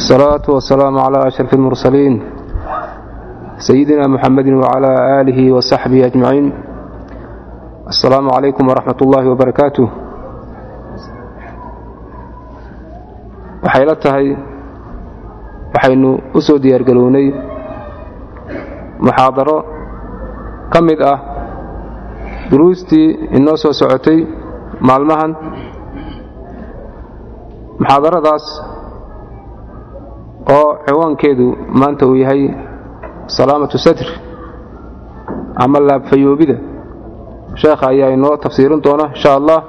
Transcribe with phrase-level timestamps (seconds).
[0.00, 2.14] wasalaatu wasalaamu calaa ashraf almursaliin
[3.66, 6.46] sayidina muxamedin wacalaa aalihi wa saxbihi ajmaciin
[7.92, 9.82] assalaamu calaykum waraxmat ullaahi wabarakaatu
[13.64, 14.26] waxay la tahay
[15.74, 17.26] waxaynu u soo diyaargarownay
[19.06, 19.58] muxaadaro
[20.72, 21.18] ka mid ah
[22.50, 24.18] duruustii inoo soo socotay
[24.88, 25.32] maalmahan
[27.80, 28.46] muxaadaradaas
[30.56, 31.46] oo ciwaankeedu
[31.80, 32.42] maanta uu yahay
[33.26, 34.06] salaamatu sadr
[35.64, 36.56] ama laabfayoobida
[37.54, 39.60] sheekha ayaa inoo tafsiirin doona insha allah.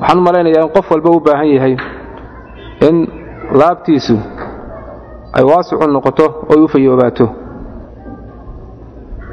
[0.00, 1.74] Waxaan u malaynayaa in qof walba u baahan yahay
[2.88, 2.96] in
[3.60, 4.16] laabtiisu
[5.38, 7.26] ay waasicu noqoto oy u fayoobaato.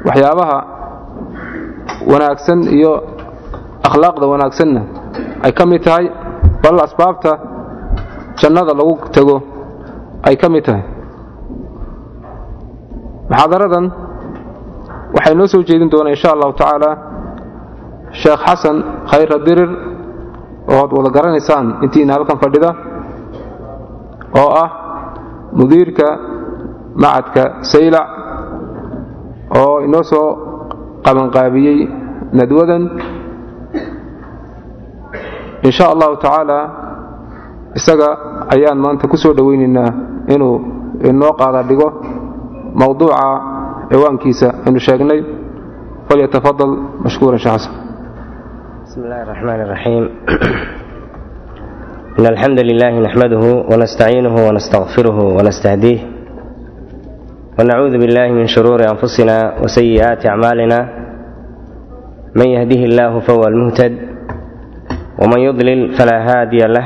[0.06, 0.58] Waxyaabaha
[2.12, 2.92] wanaagsan iyo
[3.88, 4.80] akhlaaqda wanaagsanna
[5.44, 6.06] ay ka mid tahay
[6.62, 7.32] bal asbaabta
[8.42, 9.36] jannada lagu tego
[10.26, 10.82] ay ka mid tahay.
[13.30, 13.84] Muxaadaradan
[15.14, 16.90] waxay noo soo jeedin doonaa insha allahu tacaala
[18.22, 18.76] sheekh xasan
[19.10, 19.70] khayra dirir
[20.72, 22.70] oo ad wada garanaysaan intiina halkan fadhida
[24.40, 24.68] oo ah
[25.58, 26.08] mudiirka
[27.02, 28.06] macadka saylac
[29.60, 30.26] oo inoo soo
[31.04, 31.78] qabanqaabiyey
[32.38, 32.82] nadwadan.
[35.66, 36.58] In sha allahu tacaala
[37.78, 38.10] isaga
[38.55, 39.89] ayaan maanta ku soo dhowaynaynaa
[40.33, 40.55] inuu
[41.09, 41.87] inoo qaada dhigo
[42.81, 43.25] mowduuca
[43.91, 45.19] ciwaankiisa aynu sheegnay
[46.09, 46.73] falyatafadal
[47.05, 47.73] mashkuuran sheekh xasan
[48.87, 50.03] بسم الله الرحمن الرحيم
[52.19, 55.99] إن الحمد لله نحمده ونستعينه ونستغفره ونستهديه
[57.59, 60.79] ونعوذ بالله من شرور أنفسنا وسيئات أعمالنا
[62.39, 63.93] من يهده الله فهو المهتد
[65.21, 66.85] ومن يضلل فلا هادي له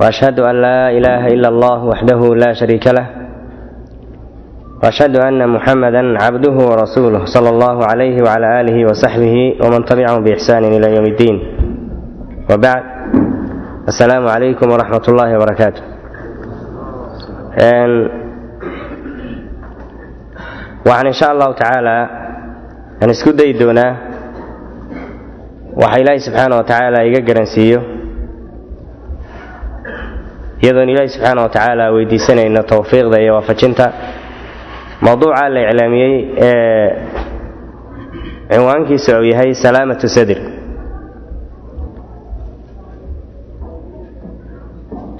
[0.00, 3.06] وأشهد أن لا إله إلا الله وحده لا شريك له
[4.82, 10.96] وأشهد أن محمدا عبده ورسوله صلى الله عليه وعلى آله وصحبه ومن تبعهم بإحسان إلى
[10.96, 11.36] يوم الدين
[12.50, 12.82] وبعد
[13.88, 15.82] السلام عليكم ورحمة الله وبركاته
[20.86, 22.02] waxaan insha allahu tacaalaa
[23.02, 23.92] aan isku dayi doonaa
[25.82, 27.80] waxa ilaahay subxaana wa tacaala iga garansiiyo
[30.62, 33.86] iyadoon ilaahi subxaana wa tacaala weydiisanayno towfiiqda iyo waafajinta
[35.06, 36.14] mowduuca la iclaamiyey
[36.48, 36.88] ee
[38.52, 40.38] cinwaankiisa uu yahay salaamatu sadr.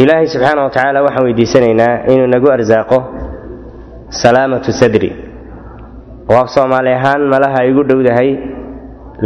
[0.02, 2.98] Ilaahay subxaana wa tacaala waxaan weydiisanaynaa inuu nagu arsaaqo
[4.22, 5.10] salaamatu sadri.
[6.30, 8.30] Oo af soomaali ahaan malaha igu dhowdahay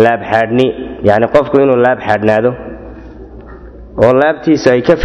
[0.04, 0.66] laabxaadhni
[1.08, 2.50] yacni qofku inuu laab xaadhnaado
[4.02, 4.96] oo laabtiisu ay ka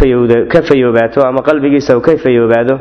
[0.68, 2.74] fayoobaato ama qalbigiisa uu ka fayoobaado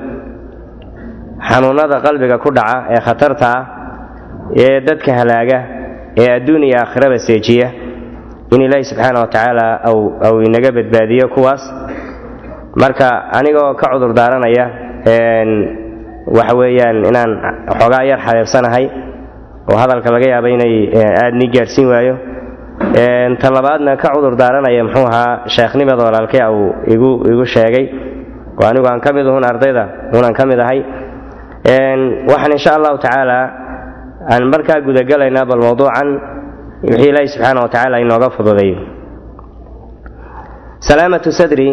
[1.49, 3.63] xanuunada qalbiga ku dhaca ee khatarta ah
[4.63, 5.59] ee dadka halaaga
[6.21, 7.67] ee adduun iyo aakhiraba seejiya
[8.53, 9.65] in ilaahi subxaana wa tacaala
[10.27, 11.63] au inaga badbaadiyo kuwaas.
[12.81, 14.65] Marka anigoo ka cudur daaranaya
[16.37, 17.31] waxa weeyaan inaan
[17.79, 18.85] xoogaa yar xabeebsanahay
[19.71, 20.73] oo hadalka laga yaaba inay
[21.23, 22.15] aad nii gaadhsiin waayo
[23.41, 26.73] ta labaadna ka cudur daaranaya muxuu ahaa sheekhnimada walaalkay uu
[27.31, 27.85] igu sheegay.
[28.59, 29.83] Oo anigu aan ka mid uhun ardayda
[30.17, 30.79] unaan ka mid ahay.
[32.31, 33.39] Waxaan insha allahu tacaala
[34.31, 36.07] aan markaa gudagalaynaa bal mowduucan
[36.83, 38.77] wixii ilaahi subxaana wa tacaala inooga fududayo
[40.89, 41.69] salaamatu sadri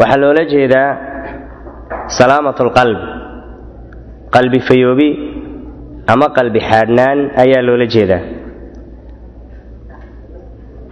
[0.00, 0.90] waxaa loola jeedaa
[2.18, 2.98] salaamat lqalb
[4.34, 5.08] qalbi fayoobi
[6.12, 8.22] ama qalbi xaadhnaan ayaa loola jeedaa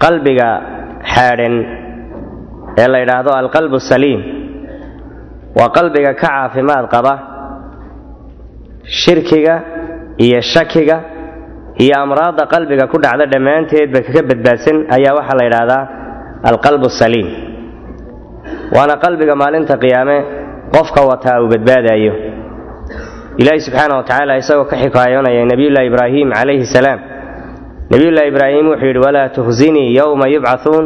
[0.04, 0.48] qalbiga
[1.14, 1.54] xaadhan
[2.82, 4.20] ee la yidhaahdo alqalbu saliim.
[5.58, 7.14] Waa qalbiga ka caafimaad qaba
[9.02, 9.54] shirkiga
[10.24, 10.96] iyo shakiga
[11.84, 15.82] iyo amraadda qalbiga ku dhacda dhammaanteedba kaga badbaadsan ayaa waxaa la yidhaahdaa
[16.50, 17.28] alqalbu saliim.
[18.74, 20.16] Waana qalbiga maalinta qiyaame
[20.74, 22.12] qofka wataa uu badbaadayo
[23.41, 26.98] ilaahi subxaana wa tacaala isagoo ka xikaayoonaya nebiyullahi ibraahim calayhi salaam
[27.91, 30.84] nebiyullahi ibraahim wuxuu yidhi walaa tuhsinii yowma yubcathuun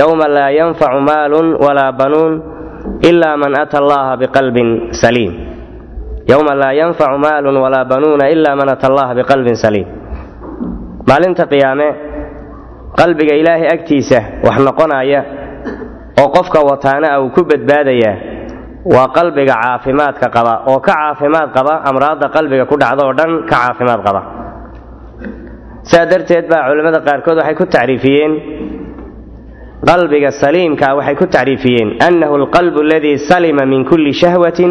[0.00, 2.32] yowma laa yanfacu maalun walaa banuun
[3.08, 5.32] ila man ata allaha biqalbin saliim.
[6.30, 9.88] Yowma laa yanfacu maalun walaa banuuna ila man ata allaha biqalbin saliim.
[11.08, 11.88] Maalinta qiyaame
[12.98, 15.20] qalbiga ilaahay agtiisa wax noqonaya
[16.20, 18.16] oo qofka wataana uu ku badbaadayaa
[18.94, 20.54] waa qalbiga caafimaadka qaba.
[20.70, 24.20] Oo ka caafimaad qaba amraadda qalbiga ku dhacda oo dhan ka caafimaad qaba
[25.90, 28.32] saa darteed baa culimmada qaarkood waxay ku tacriifiyeen.
[29.90, 31.88] Qalbiga saliimka waxay ku tacriifiyeen.
[32.08, 34.70] Annahu alqalbu aladii salima min kulli shahwatin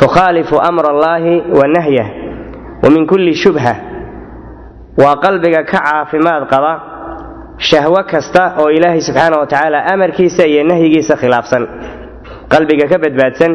[0.00, 2.08] tukhaalifu amra allaahi wa nahyah
[2.82, 3.74] wa min kulli shubha.
[5.02, 6.72] Waa qalbiga ka caafimaad qaba
[7.58, 11.62] shahwo kasta oo ilaahay subxaana wa tacaala amarkiisa iyo nahyigiisa khilaafsan
[12.52, 13.52] qalbiga ka badbaadsan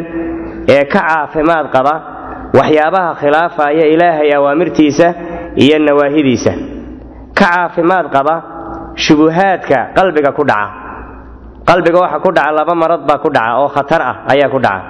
[0.74, 1.94] ee ka caafimaad qaba
[2.58, 5.08] waxyaabaha khilaafaya ilaahay awaamirtiisa
[5.56, 6.54] iyo nawaahidiisa
[7.40, 8.36] ka caafimaad qaba
[8.96, 10.70] shubuhaadka qalbiga ku dhaca.
[11.70, 14.82] Qalbiga waxa ku dhaca laba marad baa ku dhaca oo khatar ah ayaa ku dhaca.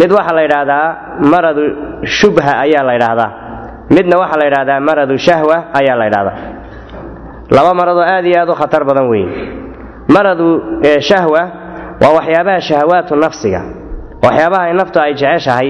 [0.00, 0.86] Mid waxaa la yidhaahdaa
[1.32, 1.62] maradu
[2.18, 3.30] shubha ayaa la ydhaahdaa
[3.94, 6.36] midna waxaa la yidhahdaa maradu shahwa ayaa la ydhahdaa
[7.56, 9.28] laba maradoo aad iyo aad u khatar badan weyn.
[10.14, 10.46] Maradu
[11.08, 11.42] shahwa
[12.02, 13.60] waa waxyaabaha shahawaatu nafsiga.
[14.24, 15.68] Waxyaabaha naftu ay jeceshahay.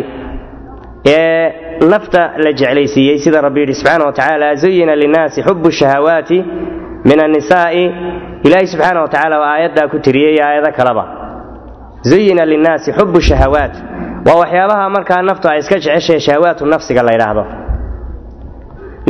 [1.06, 6.38] Ee nafta la jeclaysiiyey sida rabbi yidhi subxaana wa tacaala zuyina linnaasi xubu shahawaati
[7.08, 7.84] min annisaa'i
[8.46, 11.04] ilaahay subxaana wa tacaala waa aayaddaa ku tiriyey aayado kaleba.
[12.10, 13.75] Zuyina linnaasi xubu shahawaat
[14.26, 17.44] waa waxyaabaha markaa naftu ay iska jeceshahay shahawaatu nafsiga la ydhaahdo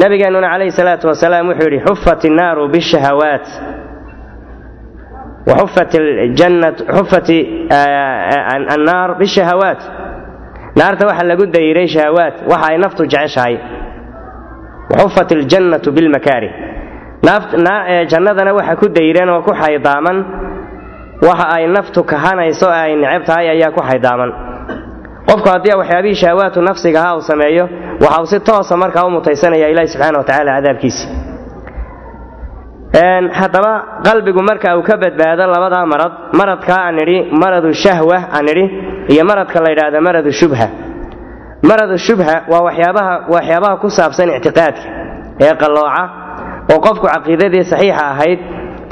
[0.01, 3.47] nabigeenuna calayhi salaatu wasalaam wuxuu yidhi xufat innaaru bishahawaat
[5.51, 5.93] waxufat
[6.97, 7.29] xufat
[8.75, 9.81] annaar bishahawaat
[10.79, 13.55] naarta waxa lagu dayiray shahawaat waxa ay naftu jeceshahay.
[14.93, 16.53] Waxufat iljannatu bilmakaarih
[18.13, 20.17] jannadana waxa ku dayireen oo ku xaydaaman
[21.29, 24.31] waxa ay naftu kahanayso ee ay neceb tahay ayaa ku xaydaaman
[25.29, 27.65] qofku haddii waxyaabihii shahawaatu nafsigaha uu sameeyo
[28.05, 31.05] waxa uu si toosa markaa u mutaysanaya ilahi subxaana wa tacala cadaabkiisi
[32.93, 38.65] haddaba qalbigu marka uu ka badbaado labadaa marad maradkaa aan idhi maradu shahwa aan idhi
[39.13, 40.67] iyo maradka la yidhaahdo maradu shubha.
[41.63, 44.83] Maradu shubha waa waxyaabaha waxyaabaha ku saabsan ictiqaadka
[45.45, 46.03] ee qallooca
[46.73, 48.39] oo qofku caqiidadii saxiixa ahayd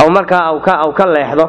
[0.03, 0.43] ou markaa
[0.85, 1.47] aw ka leexdo.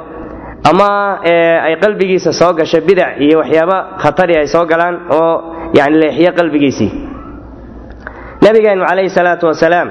[0.70, 1.20] Ama
[1.68, 5.32] ay qalbigiisa soo gasho bidac iyo waxyaaba khatari ay soo galaan oo
[5.78, 6.92] yani leexiyo qalbigiisii.
[8.44, 9.90] Nabigeennu calayhi salaatu wasalaam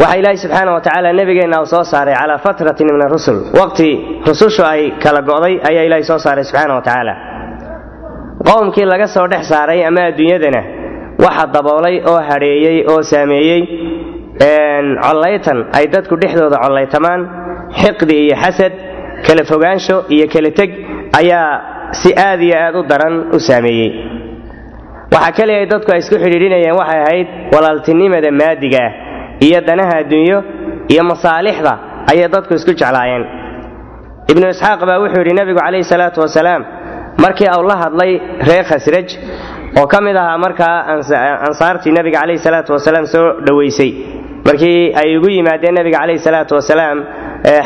[0.00, 3.88] waxa ilaahi subxaana wa tacaala nebigeenna uu soo saaray calaa fatratin min arusul waqti
[4.28, 7.14] rusushu ay kala go'day ayaa ilaahi soo saaray subxaana wa tacaala
[8.48, 10.60] qowmkii laga soo dhex saaray ama adduunyadana
[11.24, 13.62] waxa daboolay oo hadheeyey oo saameeyey
[15.04, 15.58] collaytan.
[15.78, 17.20] Ay dadku dhexdooda collaytamaan.
[17.80, 18.72] Xiqdi iyo xasad
[19.26, 20.70] kala fogaansho iyo kala teg
[21.20, 21.50] ayaa
[22.00, 23.90] si aad iyo aad u daran u saameeyey.
[25.14, 28.92] Waxa keliya ay dadku ay isku xidhiidhinayeen waxay ahayd walaaltinimada maadiga ah
[29.46, 30.38] iyo danaha adduunyo
[30.92, 31.72] iyo masaalixda
[32.10, 33.24] ayay dadku isku jeclaayeen.
[34.32, 36.62] Ibnu isxaaq baa wuxuu yidhi nebigu calayhi salaatu wasalaam
[37.24, 38.12] markii uu la hadlay
[38.48, 39.08] reer khasraj
[39.80, 40.76] oo ka mid ahaa markaa
[41.48, 43.90] ansaartii nebiga calayhi salaatu wasalaam soo dhowaysay
[44.48, 46.98] markii ay igu yimaadeen nebiga calayhi salaatu wasalaam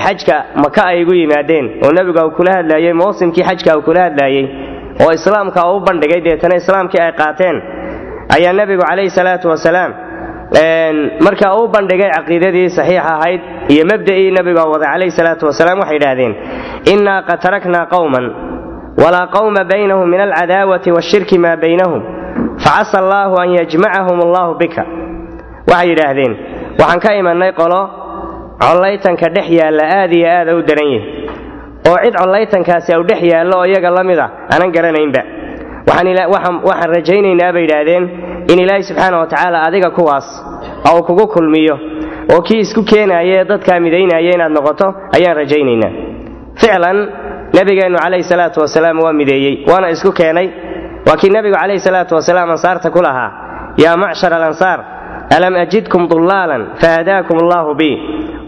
[0.05, 4.45] xajka maka ay igu yimaadeen oo nebiga uu kula hadlaayey mawsimkii xajka uu kula hadlaayey
[5.05, 7.57] oo islaamka uu u bandhigay deetana islaamkii ay qaateen
[8.37, 9.91] ayaa nebigu calayhi salaatu wasalaam
[10.53, 13.41] marka uu bandhigay caqiidadii saxiixa ahayd
[13.73, 16.33] iyo mabda'ii nebiga waday calayhi salaatu wasalaam waxay idhaahdeen
[16.93, 18.25] innaa qad taraknaa qowman
[19.03, 22.03] walaa qowma baynahum min alcadaawati washirki maa baynahum
[22.65, 24.85] facasa allaahu an yajmacahum allahu bika.
[25.71, 26.33] Waxay yidhaahdeen
[26.81, 27.81] waxaan ka imannay qolo
[28.61, 31.09] collaytanka dhex yaalla aad iyo aada u daran yahi
[31.89, 35.23] oo cid collaytankaasi au dhex yaallo oo iyaga la mid a aanan garanaynba.
[35.89, 38.05] Waxaan rajaynaynaa bay yidhaahdeen
[38.53, 40.27] in ilaahay subxaana wa tacaala adiga kuwaas
[40.93, 41.79] ou kugu kulmiyo
[42.35, 44.87] oo kii isku keenaaya ee dadkaa midaynaya inaad noqoto
[45.17, 45.93] ayaan rajaynaynaa.
[46.61, 46.99] Ficlan
[47.57, 50.49] nebigeennu calayhi salaatu wasalaam waa mideeyey waana isku keenay.
[51.07, 53.31] Waa kii nebigu calayhi salaatu wasalaam ansaarta ku lahaa
[53.85, 54.81] yaa macshar alansaar
[55.37, 57.91] alam ajidkum dullaalan fahadaakum allaahu bi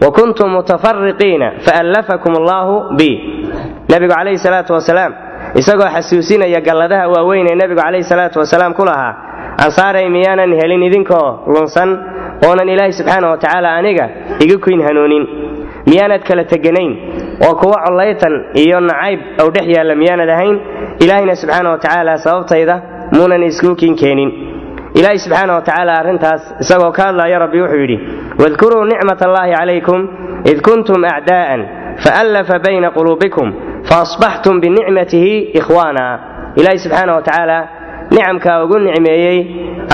[0.02, 3.10] wa kuntum mutafariqiina faallafakum allaahu bi.
[3.90, 5.12] Nebigu calayhi salaatu wasalaam
[5.60, 9.12] isagoo xasuusinaya galladaha waaweyn ee nebigu calayhi salaatu wasalaam ku lahaa
[9.64, 11.90] ansaaray miyaanan helin idinkoo lunsan
[12.46, 14.06] oonan ilaahay subxaana wa tacaala aniga
[14.44, 15.25] iga kuyn hanuunin
[15.90, 16.92] miyaanad kala teganayn
[17.46, 20.56] oo kuwa collaytan iyo nacayb ou dhex yaalla miyaanad ahayn
[21.04, 22.75] ilaahayna subxaana wa tacaala sababtayda
[23.16, 24.30] muunan iskuukiin keenin.
[24.98, 27.98] Ilaahay subxaana wa tacaala arrintaas isagoo ka hadlaaya rabbi wuxuu yidhi
[28.42, 30.00] wadkuruu nicmat allaahi calaykum
[30.50, 31.60] id kuntum acdaa'an
[32.04, 33.46] faallafa bayna quluubikum
[33.88, 36.04] faasbaxtum binicmatihi ikhwaana.
[36.56, 37.22] Ilaahay subxaana wa
[38.10, 39.38] nicamka ugu nicmeeyey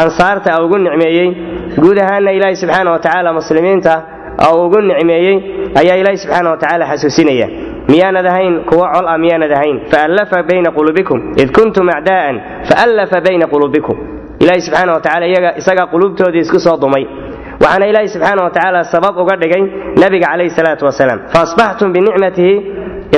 [0.02, 1.28] ansaarta ugu nicmeeyey
[1.82, 3.94] guud ahaanna ilaahay subxaana wa tacaala muslimiinta
[4.46, 5.36] oo ugu nicmeeyey
[5.80, 7.48] ayaa ilaahay subxaana wa tacaala xasuusinaya.
[7.90, 12.36] Miyaanad ahayn kuwa col ah miyaanad ahayn faallafa bayna quluubikum id kuntum acdaa'an
[12.70, 13.96] faallafa bayna quluubikum
[14.42, 17.04] ilaahay subxaana wa tacala iyaga isagaa quluubtoodii isku soo dumay.
[17.62, 19.62] Waxaana ilaahi subxaana wa tacaala sabab uga dhigay
[20.02, 22.54] nebiga calayhi salaatu wasalaam faasbaxtum binicmatihi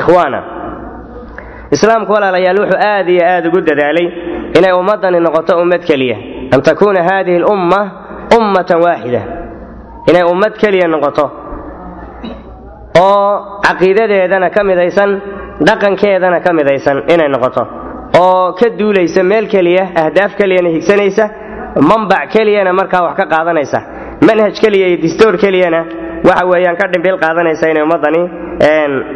[0.00, 0.40] ikhwaana.
[1.74, 4.06] Islaamku walaalayaal wuxuu aad iyo aad ugu dadaalay
[4.58, 6.16] inay ummaddani noqoto ummad keliya
[6.54, 7.80] an takuuna hadihi lumma
[8.38, 9.22] ummatan waaxida
[10.10, 11.24] inay ummad keliya noqoto
[13.00, 15.10] oo caqiidadeedana ka midaysan
[15.66, 17.62] dhaqankeedana ka midaysan inay noqoto
[18.22, 21.24] oo ka duulaysa meel keliya ahdaaf keliyana higsanaysa
[21.90, 23.78] mambac keliyana markaa wax ka qaadanaysa
[24.28, 25.80] manhaj keliya iyo distoor keliyana
[26.28, 28.20] waxa weeyaan ka dhimbil qaadanaysa inay ummaddani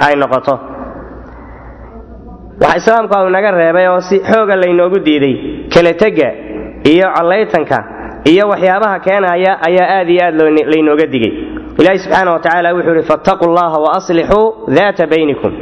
[0.06, 0.54] ay noqoto
[2.60, 5.34] waxa islaamku au naga reebay oo si xooga laynoogu diiday
[5.74, 6.28] kala tegga
[6.92, 7.78] iyo collaytanka
[8.30, 10.34] iyo waxyaabaha keenaya ayaa aad iyo aad
[10.72, 11.32] laynooga digay.
[11.80, 14.46] Ilaahi subxaana wa tacaala wuxuu ihi fattaquu llaha wa aslixuu
[14.76, 15.52] daata baynikum.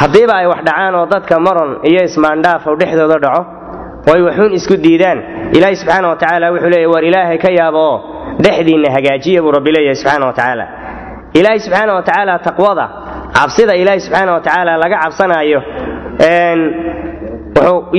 [0.00, 3.42] Haddiiba ay wax dhacaan oo dadka maron iyo ismaandhaaf oo dhexdooda dhaco
[4.08, 5.18] oo ay waxuun isku diidaan.
[5.56, 7.96] Ilaahi subxaana wa tacaala wuxuu leeyahy war ilaahay ka yaabo oo
[8.44, 10.64] dhexdiinna hagaajiya buu rabbi leeyahay subxaana wa tacaala
[11.38, 12.86] ilaahi subxaana wa tacaala taqwada
[13.36, 15.60] cabsida ilaahi subxaana wa tacaala laga cabsanaayo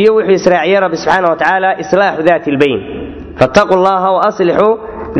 [0.01, 2.79] iyo wuxuu israaciyey rabbi subxaana wa tacaala islaaxu daati lbayn
[3.39, 4.73] fattaquu llaha wa aslixuu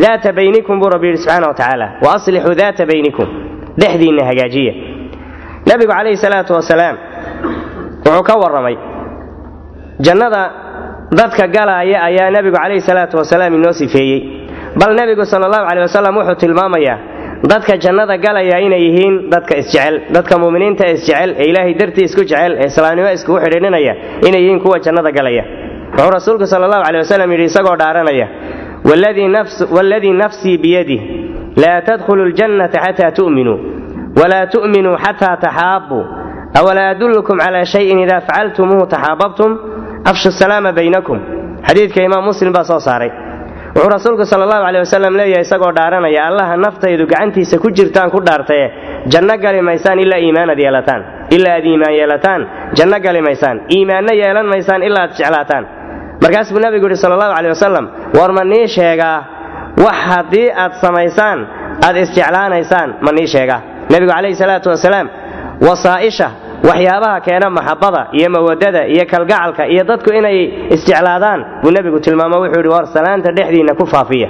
[0.03, 3.27] daata baynikum buu rabbi yidhi subxaana wa tacaala wa aslixuu daata baynikum.
[3.79, 4.73] Dhexdiinna hagaajiya.
[5.69, 6.95] Nabigu calayhi salaatu wasalaam
[8.05, 8.75] wuxuu ka warramay
[10.05, 10.41] jannada
[11.19, 14.19] dadka galaaya ayaa nebigu calayhi salaatu wasalaam inoo sifeeyey.
[14.79, 16.97] Bal nebigu sala allahu caleyh wasalam wuxuu tilmaamayaa
[17.50, 19.95] dadka jannada galaya inay yihiin dadka isjecel.
[20.15, 23.93] Dadka muuminiinta isjecel ee ilaahay dartii isku jecel ee islaamnimo iskugu xidhiidhinaya
[24.27, 25.43] inay yihiin kuwa jannada galaya.
[25.91, 28.27] Wuxuu rasuulku sala allahu caleyh wasalam yidhi isagoo dhaaranaya
[29.75, 31.01] waaladii nafsii biyadih
[31.63, 33.57] laa tadkhulu ljannata xataa tu'minuu
[34.19, 36.03] walaa tu'minuu xataa taxaabbuu
[36.60, 39.51] awalaa adullukum calaa shayin idaa facaltumuuhu taxaababtum
[40.10, 41.19] afshu salaama baynakum.
[41.67, 43.12] Xadiidka imaam muslim baa soo saaray
[43.75, 48.19] wuxuu rasuulku sala allahu caleyh wasalam leeyahay isagoo dhaaranaya allaha naftaydu gacantiisa ku jirtaan ku
[48.27, 48.65] dhaartaye
[49.13, 51.01] janno gali maysaan ilaa iimaanad yeelataan
[51.35, 52.41] ilaa aad iimaan yeelataan
[52.77, 55.63] janno gali maysaan iimaanno yeelan maysaan ilaa aad jeclaataan.
[56.23, 57.85] Markaas buu nabigu yidhi sala allahu caleyh wasalam
[58.17, 59.17] war ma nii sheegaa
[59.85, 61.39] wax haddii aad samaysaan
[61.87, 63.59] aad isjeclaanaysaan ma nii sheegaa
[63.91, 65.07] nebigu calayhi salaatu wasalaam
[65.67, 66.27] wasaa'isha
[66.69, 70.37] waxyaabaha keena maxabada iyo mawadada iyo kalgacalka iyo dadku inay
[70.75, 74.29] isjeclaadaan buu nebigu tilmaamo wuxuu yidhi war salaanta dhexdiinna ku faafiya.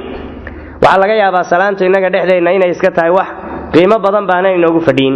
[0.83, 3.27] Waxaa laga yaabaa salaantu innaga dhexdeenna inay iska tahay wax
[3.73, 5.15] qiimo badan baana inoogu fadhiin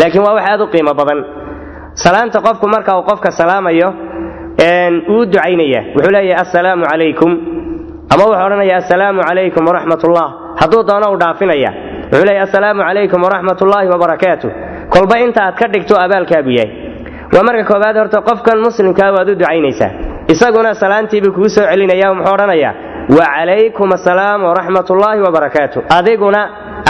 [0.00, 1.18] laakiin waa wax aad u qiimo badan.
[2.02, 3.88] Salaanta qofku marka uu qofka salaamayo
[5.12, 7.30] wuu ducaynaya wuxuu leeyahay assalaamu calaykum.
[8.12, 10.26] Ama wuxuu odhanaya assalaamu calaykum waraxmatullah
[10.60, 11.70] hadduu doono u dhaafinaya
[12.12, 14.48] wuxuu leeyahy assalaamu calaykum waraxmatullaahi wabarakaatu
[14.94, 16.70] kolba inta aad ka dhigto abaalkaagu yahay.
[17.34, 19.90] Waa marka koowaad horta qofkan muslimkaa waad u ducaynaysaa.
[20.32, 22.72] Isaguna salaantiibuu kugu soo celinaya muxuu odhanayaa
[23.16, 26.40] wacalaykum assalaam waraxmatullaahi wabarakaatu adiguna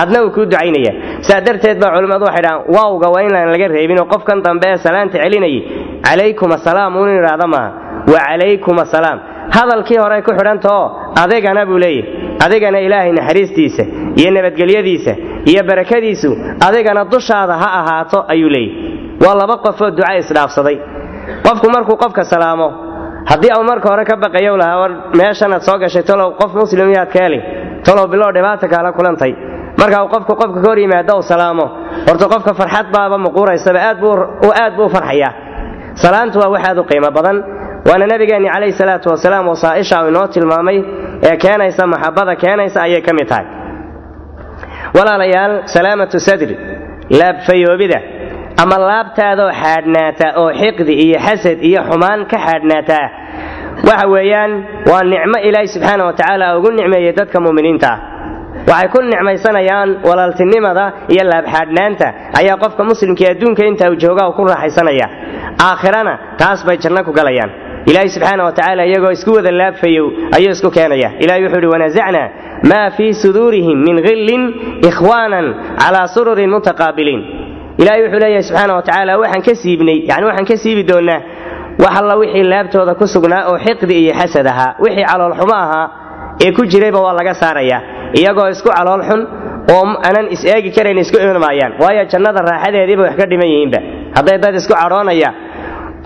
[0.02, 0.92] adna uu kuu ducaynaya.
[1.26, 5.16] Saa darteed baa culimmadu waxay dhahaan waawga waa inaan laga reebinoo qofkan dambe ee salaanta
[5.23, 5.61] celinayay.
[6.06, 7.71] Calaykum assalaam uun idhaahda maaha.
[8.12, 9.18] Wacalaykum assalaam
[9.56, 10.84] hadalkii horey ku xidhantaoo
[11.22, 13.84] adigana buu leeyahy adigana ilaahay naxariistiisa
[14.20, 15.12] iyo nabadgelyadiisa
[15.50, 16.30] iyo barakadiisu
[16.68, 20.76] adigana dushaada ha ahaato ayuu leeyahy waa laba qofoo duca isdhaafsaday.
[21.46, 22.68] Qofku markuu qofka salaamo
[23.30, 27.08] haddii au marka hore ka baqayow lahaa war meeshanaad soo gashay talow qof muslim yaad
[27.14, 27.38] ka heli
[27.87, 29.32] talow bilow dhibaata kaala kulantay.
[29.80, 31.66] Marka uu qofku qofka ka hor yimaado u salaamo
[32.08, 35.32] horta qofka farxad baaba muquuraysaba aad buu farxayaa.
[36.02, 37.37] Salaantu waa wax aad u qiimo badan
[37.88, 40.78] waana nabigeenni calayhi salaatu wasalaam wasaa'isha uu inoo tilmaamay
[41.28, 43.46] ee keenaysa maxabada keenaysa ayay ka mid tahay.
[44.96, 46.54] Walaalayaal salaamatu sadri
[47.20, 47.98] laabfayoobida
[48.62, 53.06] ama laabtaadaoo xaadhnaata oo xiqdi iyo xasad iyo xumaan ka xaadhnaataa
[53.88, 54.52] waxa weeyaan
[54.90, 57.98] waa nicmo ilaahi subxaana wa tacaala ugu nicmeeyey dadka mu'miniinta ah
[58.70, 60.84] waxay ku nicmaysanayaan walaaltinimada
[61.14, 62.06] iyo laabxaadhnaanta
[62.40, 65.06] ayaa qofka muslimkii adduunka inta uu jooga ku raaxaysanaya.
[65.68, 67.50] Aakhirana taas bay janno ku galayaan
[67.90, 71.08] ilaahi subxaana wa tacaala iyagoo isku wada laabfayow ayuu isku keenaya.
[71.24, 72.22] Ilahi wuxuu ihi wanasacna
[72.70, 74.42] maa fii suduurihim min hillin
[74.88, 75.46] ikhwaanan
[75.82, 77.20] calaa sururin mutaqaabiliin
[77.82, 81.20] ilahi wuxuu leeyahay subxaana wa tacaala waxaan ka siibnay yani waxaan ka siibi doonnaa
[81.84, 85.86] wax alla wixii laabtooda ku sugnaa oo xiqdi iyo xasad ahaa wixii caloolxumo ahaa
[86.44, 87.78] ee ku jirayba waa laga saaraya
[88.20, 89.20] iyagoo isku calool xun
[89.74, 93.78] oo aanan is-eegi karayn isku imaayaan waayo jannada raaxadeediiba wax ka dhiman yihiinba.
[94.16, 95.30] Hadday dad isku cadhoonaya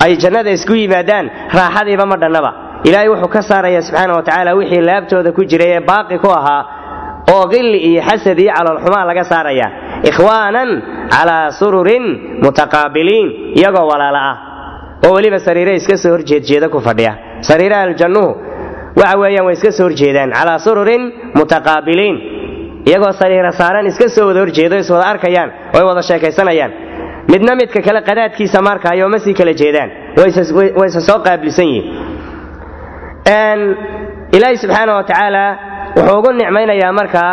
[0.05, 2.50] ay jannada isku yimaadaan raaxadiiba ma dhannaba.
[2.88, 6.62] Ilaahay wuxuu ka saaraya subxaana wa wixii laabtooda ku jiray ee baaqi ku ahaa
[7.35, 9.67] oo qilli iyo xasad iyo caloolxumaa laga saaraya
[10.11, 10.71] ikhwaanan
[11.15, 12.05] calaa sururin
[12.45, 14.37] mutaqaabiliin iyagoo walaala ah
[15.07, 17.12] oo weliba sariire iska soo horjeedjeeda ku fadhiya.
[17.49, 18.31] Sariiraha aljannuhu
[19.00, 21.03] waxa weeyaan way iska soo horjeedaan calaa sururin
[21.38, 22.17] mutaqaabiliin
[22.88, 26.73] iyagoo sariira saaran iska soo wada horjeedo is wada arkayaan oo ay wada sheekaysanayaan
[27.33, 29.90] midna midka kale qadaadkiisa markaayo ma sii kala jeedaan.
[30.80, 31.87] Wayse soo qaabilsan yihiin.
[34.37, 35.45] Ilaahi subxaana wa tacaala
[35.97, 37.33] wuxuu ugu nicmaynayaa markaa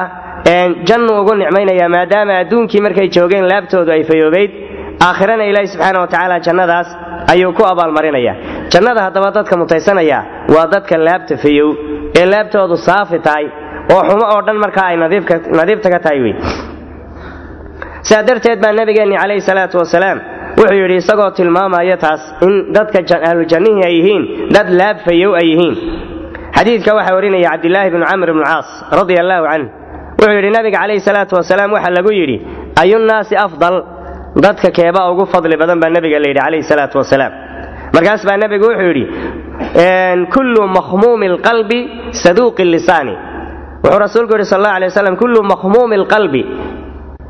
[0.89, 4.51] jannu ugu nicmaynayaa maadaama adduunkii markay joogeen laabtoodu ay fayoobayd
[5.07, 6.87] aakhirana ilaahi subxaana wa tacaala jannadaas
[7.33, 8.33] ayuu ku abaalmarinaya
[8.73, 10.19] jannada haddaba dadka mutaysanaya
[10.55, 11.69] waa dadka laabta fayow
[12.19, 13.45] ee laabtoodu saafi tahay
[13.95, 14.97] oo xumo oo dhan markaa ay
[15.59, 16.33] nadiibta ka tahay wey
[18.07, 20.17] sidaa darteed baa nabigeenni calayhi salaatu wasalaam
[20.59, 24.23] wuxuu yidhi isagoo tilmaamaya taas in dadka ahlujannihii ay yihiin
[24.55, 25.75] dad laab fayow ay yihiin.
[26.57, 28.67] Xadiidka waxaa warinaya cabdilaahi bnu camr bnu caas
[28.99, 29.65] radia allaahu canh
[30.19, 32.37] wuxuu yidhi nabiga calayhi salaatu wasalaam waxaa lagu yidhi
[32.83, 33.75] ayunnaasi afdal
[34.45, 37.33] dadka keebaa ugu fadli badan baa nabiga la yidhi calayhi salaatu wasalaam.
[37.95, 39.05] Markaas baa nebigu wuxuu yidhi
[40.35, 41.79] kullu makhmuumi alqalbi
[42.23, 43.13] saduuqi lisaani.
[43.83, 46.41] Wuxuu rasuulku yidhi sal allahu alay wasalam kullu makhmuumi alqalbi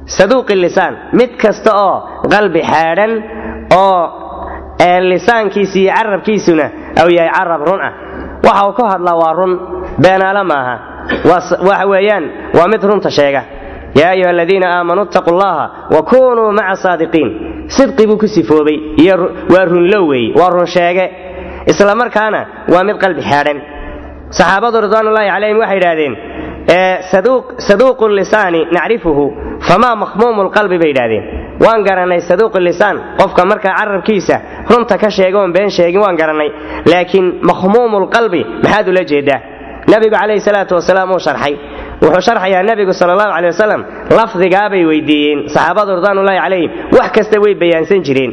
[0.06, 0.94] saduuqi lisaan.
[1.14, 1.96] Mid kasta oo
[2.34, 3.12] qalbi xaadhan
[3.84, 4.02] oo
[5.12, 6.66] lisaankiisa iyo carabkiisuna
[7.02, 7.94] au yahay carab run ah.
[8.46, 9.54] Waxa uu ka hadlaa waa run.
[10.02, 10.76] Beenaale maaha
[11.30, 12.24] waxa weeyaan
[12.58, 13.42] waa mid runta sheega.
[14.00, 17.30] Yaa ayuha aladiina aamanuu ittaquu llaha wa kunuu maca saadiqiin.
[17.76, 19.16] Sidqi buu ku sifoobay iyo
[19.54, 21.06] waa runlow weeye waa run sheege.
[21.72, 22.40] Isla markaana
[22.74, 23.58] waa mid qalbi xaadhan.
[24.38, 26.14] Saxaabadu ridwaanullaahi calayhim waxay idhaahdeen
[27.68, 29.26] saduuqu lisaani nacrifuhu
[29.68, 31.24] famaa makhmuumu lqalbi bay idhahdeen
[31.66, 34.36] waan garannay saduuqu lisaan qofka markaa carabkiisa
[34.70, 36.50] runta ka sheega oon been sheegin waan garannay
[36.92, 39.40] laakiin makhmuumu lqalbi maxaad ula jeedaa?
[39.92, 41.54] Nabigu calayhi salaatu wasalaam uu sharxay.
[42.02, 43.82] Wuxuu sharxayaa nebigu sal allahu caley wasalam
[44.18, 48.32] lafdigaabay weydiiyeen saxaabadu ridwaanullaahi calayhim wax kasta way bayaansan jireen.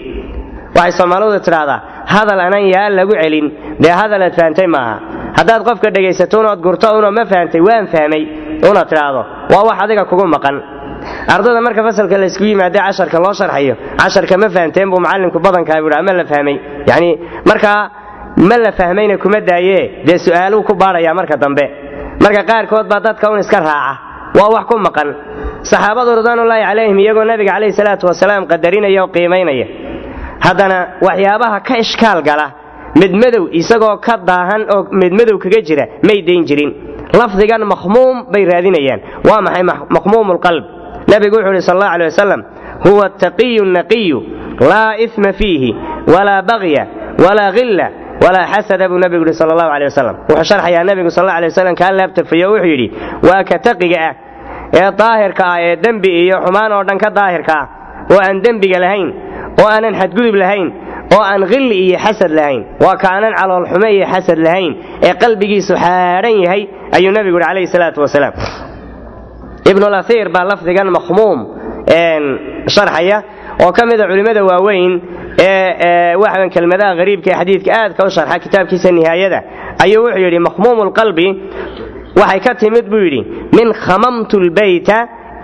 [0.77, 1.79] Waxay soomaalidu tidhaahdaa
[2.15, 3.47] hadal anan yaa lagu celin
[3.83, 4.95] dee hadalaad fahantay maaha
[5.39, 8.23] haddaad qofka dhegaysato unood gurto unoo ma fahantay waan fahmay
[8.71, 9.23] unaad tidhaahdo
[9.53, 10.57] waa wax adiga kugu maqan.
[11.35, 15.95] Ardada marka fasalka laysku yimaadee casharka loo sharxayo casharka ma fahanteen buu macallinku badankaa buhi
[16.01, 16.57] ama la fahmay
[16.91, 17.11] yacni
[17.51, 17.79] markaa
[18.49, 21.65] ma la fahmayna kuma daayee dee su'aaluu ku baadhayaa marka dambe.
[22.25, 23.93] Marka qaarkood baa dadka un iska raaca.
[24.39, 25.09] Waa wax ku maqan.
[25.71, 29.67] Saxaabadu ridwaanullaahi calayhim iyagoo nabiga calayhi salaatu wasalaam qadarinaya oo qiimaynaya.
[30.47, 32.47] Haddana waxyaabaha ka ishkaal gala
[32.97, 36.71] midmadow isagoo ka daahan oo midmadow kaga jira may dayn jirin.
[37.15, 39.01] Lafdigan makhmuum bay raadinayaan.
[39.29, 39.63] Waa maxay
[39.97, 40.65] makhmuumu lqalb
[41.11, 42.41] nabigu wuxuu yidhi sal allahu alay wasalam
[42.87, 44.19] huwa ataqiyu naqiyu
[44.71, 45.71] laa isma fiihi
[46.07, 46.83] walaa bagya
[47.25, 47.87] walaa hilla
[48.25, 51.51] walaa xasada buu nabigu yidhi sal allahu alay wasalam wuxuu sharxayaa nabigu sal allahu alay
[51.51, 52.87] wasalam kaa laabtafayo wuxuu yidhi
[53.29, 54.15] waa ka taqiga ah
[54.81, 57.67] ee daahirka ah ee dembi iyo xumaan oo dhan ka daahirka ah
[58.13, 59.09] oo aan dembiga lahayn
[59.61, 60.69] oo aanan xadgudub lahayn
[61.17, 62.63] oo aan khilli iyo xasad lahayn.
[62.85, 64.73] Waa kaanan caloolxume iyo xasad lahayn
[65.07, 66.63] ee qalbigiisu xaadhan yahay
[66.97, 68.35] ayuu nabigu yidhi calayhi salaatu wasalaam.
[69.71, 71.39] Ibnulasiir baa lafdigan makhmuum
[72.75, 73.19] sharxaya
[73.65, 74.93] oo ka mida culimmada waaweyn
[75.47, 79.39] ee waxaan kelmadaha hariibka ee xadiidka aadka u sharxa kitaabkiisa nihaayada
[79.85, 80.83] ayuu wuxuu yidhi makhmuumu
[82.21, 83.21] waxay ka timid buu yidhi
[83.59, 84.99] min khamamtu lbayta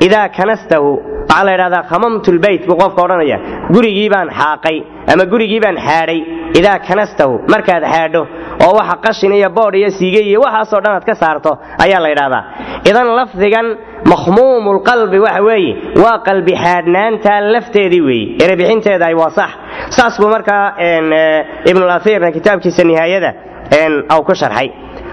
[0.07, 0.91] idaa kanastahu
[1.29, 3.39] waxaa la ydhahdaa khamamtu lbayt buu qofka odhanaya
[3.75, 4.77] gurigii baan xaaqay
[5.13, 6.21] ama gurigii baan xaadhay.
[6.59, 8.23] Idaa kanastahu markaad xaadho
[8.67, 11.51] oo waxa qashin iyo boodh iyo siige iyo waxaasoo dhan aad ka saarto
[11.85, 12.43] ayaa la ydhahdaa
[12.91, 13.67] idan lafdigan
[14.13, 18.27] makhmuumu lqalbi waxa weeye waa qalbi xaadhnaanta lafteedii weeye.
[18.45, 19.51] Erebixinteeda ay waa sax.
[19.97, 20.65] Saas buu markaa
[21.71, 23.31] ibnulasiirna kitaabkiisa nihaayada
[24.27, 24.69] ku sharxay.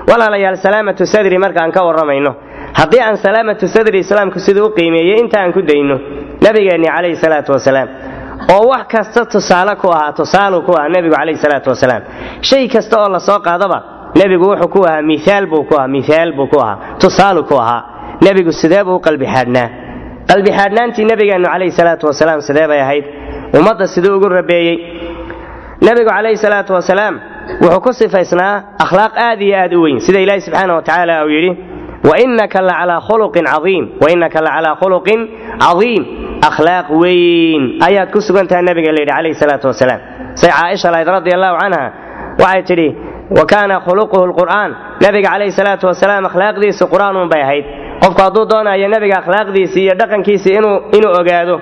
[0.09, 2.31] Walaalayaal salaamatu sadri markaan ka warramayno
[2.79, 5.95] haddii aan salaamatu sadri islaamku siduu u qiimeeyey inta aan ku dayno
[6.45, 7.87] nabigeenni calayhi salaatu wasalaam
[8.55, 12.01] oo wax kasta tusaale ku ahaa tusaalu ku ahaa nebigu calayhi salaatu wasalaam.
[12.49, 13.77] Shay kasta oo la soo qaadaba
[14.19, 17.81] nebigu wuxuu ku ahaa miaal buu ku ahaa miaal buu ku ahaa tusaalu ku ahaa.
[18.25, 19.67] Nebigu sidee buu u qalbi xaadhnaa?
[20.29, 23.05] Qalbi xaadhnaantii nebigeennu calayhi salaatu wasalaam sidee bay ahayd?
[23.59, 24.75] Ummadda siduu ugu rabeeyey
[25.87, 27.13] nebigu calayhi salaatu wasalaam
[27.63, 31.29] wuxuu ku sifaysnaa akhlaaq aad iyo aad u weyn sida ilaahi subxaana wa tacaala uu
[31.37, 31.51] yidhi
[32.09, 35.19] wainaka lacalaa khuluqin caiim wainaka lacalaa khuluqin
[35.63, 36.03] cadiim
[36.49, 39.99] akhlaaq weyn ayaad ku sugan tahay nabiga la yidhi calayhi salaatu wasalaam
[40.41, 41.83] say caaisha lahayd radi allahu canha
[42.43, 42.87] waxay tidhi
[43.37, 44.69] wa kaana khuluquhu lqur'aan
[45.05, 47.65] nabiga calayhi salaatu wasalaam akhlaaqdiisu qur'aanun bay ahayd
[48.03, 51.55] qofku hadduu doonayo nebiga akhlaaqdiisii iyo dhaqankiisii inuu ogaado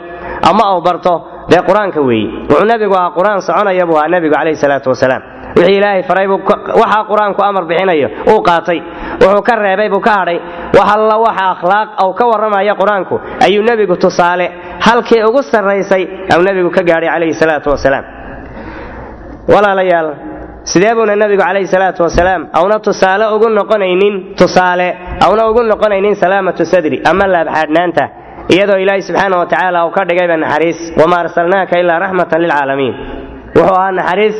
[0.50, 1.14] ama uu barto
[1.52, 5.22] dee qur'aanka weeye wuxuu nebigu ahaa qur'aan soconaya buu ahaa nebigu calayhi salaatu wasalaam
[5.58, 6.40] wixii ilaahay faray buu
[6.82, 8.80] waxaa qur'aanku amar bixinayo uu qaatay.
[9.22, 10.38] Wuxuu ka reebay buu ka hadhay
[10.78, 13.16] wax alla waxa akhlaaq ou ka warramaya qur'aanku.
[13.46, 14.46] Ayuu nebigu tusaale
[14.88, 18.06] halkii ugu sarraysay au nebigu ka gaadhay calayhi salaatu wasalaam.
[19.54, 20.10] Walaalayaal
[20.72, 22.42] sidee buuna nebigu calayhi salaatu wasalaam?
[22.60, 24.88] Awna tusaale ugu noqonaynin tusaale.
[25.26, 28.04] Awna ugu noqonaynin salaamatu sadri ama laabxaadhnaanta
[28.54, 30.80] iyadoo ilaahay subxaana wa tacaala uu ka dhigayba naxariis.
[31.00, 32.94] Wamaa arsalnaaka ilaa raxmatan lilcaalamiin.
[33.56, 34.38] Wuxuu ahaa naxariis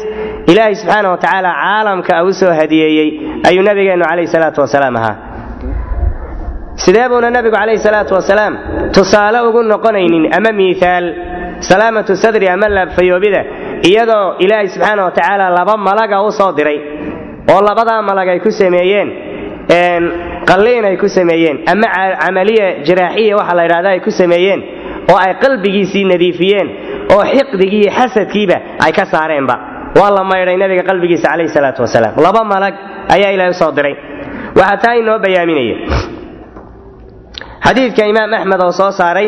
[0.52, 3.10] ilaahay subxaana wa tacaala caalamka u soo hadiyeeyey
[3.50, 5.16] ayuu nabigeennu calayhi salaatu wasalaam ahaa.
[6.84, 8.54] Sidee buuna nebigu calayhi salaatu wasalaam
[8.96, 11.06] tusaale ugu noqonaynin ama miihaal
[11.70, 13.42] salaamatu sadri ama laabfayoobida
[13.90, 16.80] iyadoo ilaahay subxaana wa tacaala laba malaga u soo diray
[17.54, 19.10] oo labadaa malag ay ku sameeyeen
[20.50, 21.88] qalliin ay ku sameeyeen ama
[22.24, 24.62] camaliya jiraaxiya waxa la yidhahda ay ku sameeyeen
[25.12, 26.68] oo ay qalbigiisii nadiifiyeen
[27.16, 29.56] oo xiqdigii iyo xasadkiiba ay ka saareenba
[30.00, 32.14] waa la maydhay nabiga qalbigiisa calayhi salaatu wasalaam.
[32.26, 32.74] Laba malag
[33.16, 33.96] ayaa ilaahay u soo diray.
[34.60, 35.76] Waxaa taa inoo bayaaminaya
[37.66, 39.28] xadiidka imaam axmed oo soo saaray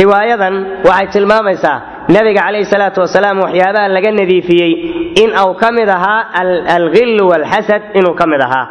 [0.00, 0.54] riwaayadan
[0.88, 1.76] waxay tilmaamaysaa
[2.14, 4.72] nebiga calayhi salaatu wasalaam waxyaabaha laga nadiifiyey
[5.22, 6.20] in uu ka mid ahaa
[6.76, 8.64] alghillu waalxasad inuu ka mid ahaa.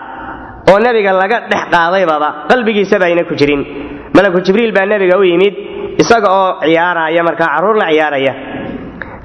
[0.71, 3.61] Oo nebiga laga dhex qaadaybaba qalbigiisaba ayna ku jirin.
[4.15, 5.53] Malaku jibriil baa nebiga u yimid
[6.01, 8.33] isaga oo ciyaaraya markaa carruur la ciyaaraya.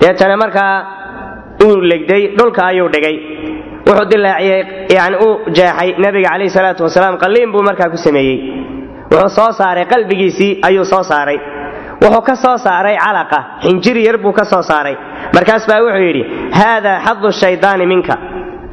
[0.00, 0.72] Deetana markaa
[1.64, 3.16] uu legday dhulka ayuu dhigay.
[3.86, 4.60] Wuxuu dilaaciyey
[4.98, 7.14] yani u jeexay nebiga calayhi salaatu wasalaam.
[7.22, 8.36] Qalliin buu markaa ku sameeyey.
[9.12, 11.38] Wuxuu soo saaray qalbigiisii ayuu soo saaray.
[12.02, 14.96] Wuxuu ka soo saaray calaqa xinjir yar buu ka soo saaray.
[15.34, 16.22] Markaas baa wuxuu yidhi
[16.58, 18.14] haadaa xadu shaydaani minka.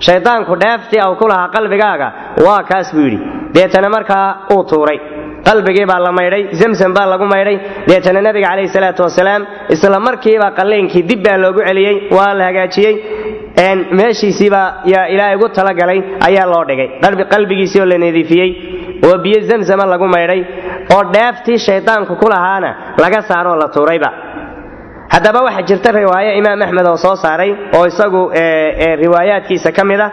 [0.05, 2.07] Shaydaanku dheeftii au ku lahaa qalbigaaga.
[2.45, 3.19] Waa kaas buu yidhi.
[3.55, 4.99] Deetana markaa uu tuuray
[5.47, 7.57] qalbigii baa la maydhay zamzam baa lagu maydhay.
[7.89, 9.41] Deetana nebiga calayhi salaatu wasalaam
[9.73, 12.93] isla markiiba qalliinkii dib baa loogu celiyey waa la hagaajiyey.
[13.99, 16.87] Meeshiisiibaa yaa ilaahay ugu talagalay ayaa loo dhigay.
[17.33, 18.49] Qalbigiisii oo la nadiifiyey
[19.07, 20.41] oo biyo zamzama lagu maydhay
[20.95, 22.69] oo dheeftii shaydaanku ku lahaana
[23.03, 24.09] laga saaroo la tuurayba.
[25.13, 28.21] Haddaba waxaa jirta riwaayo imaam axmed oo soo saaray oo isagu
[29.03, 30.11] riwaayaadkiisa ka mid ah.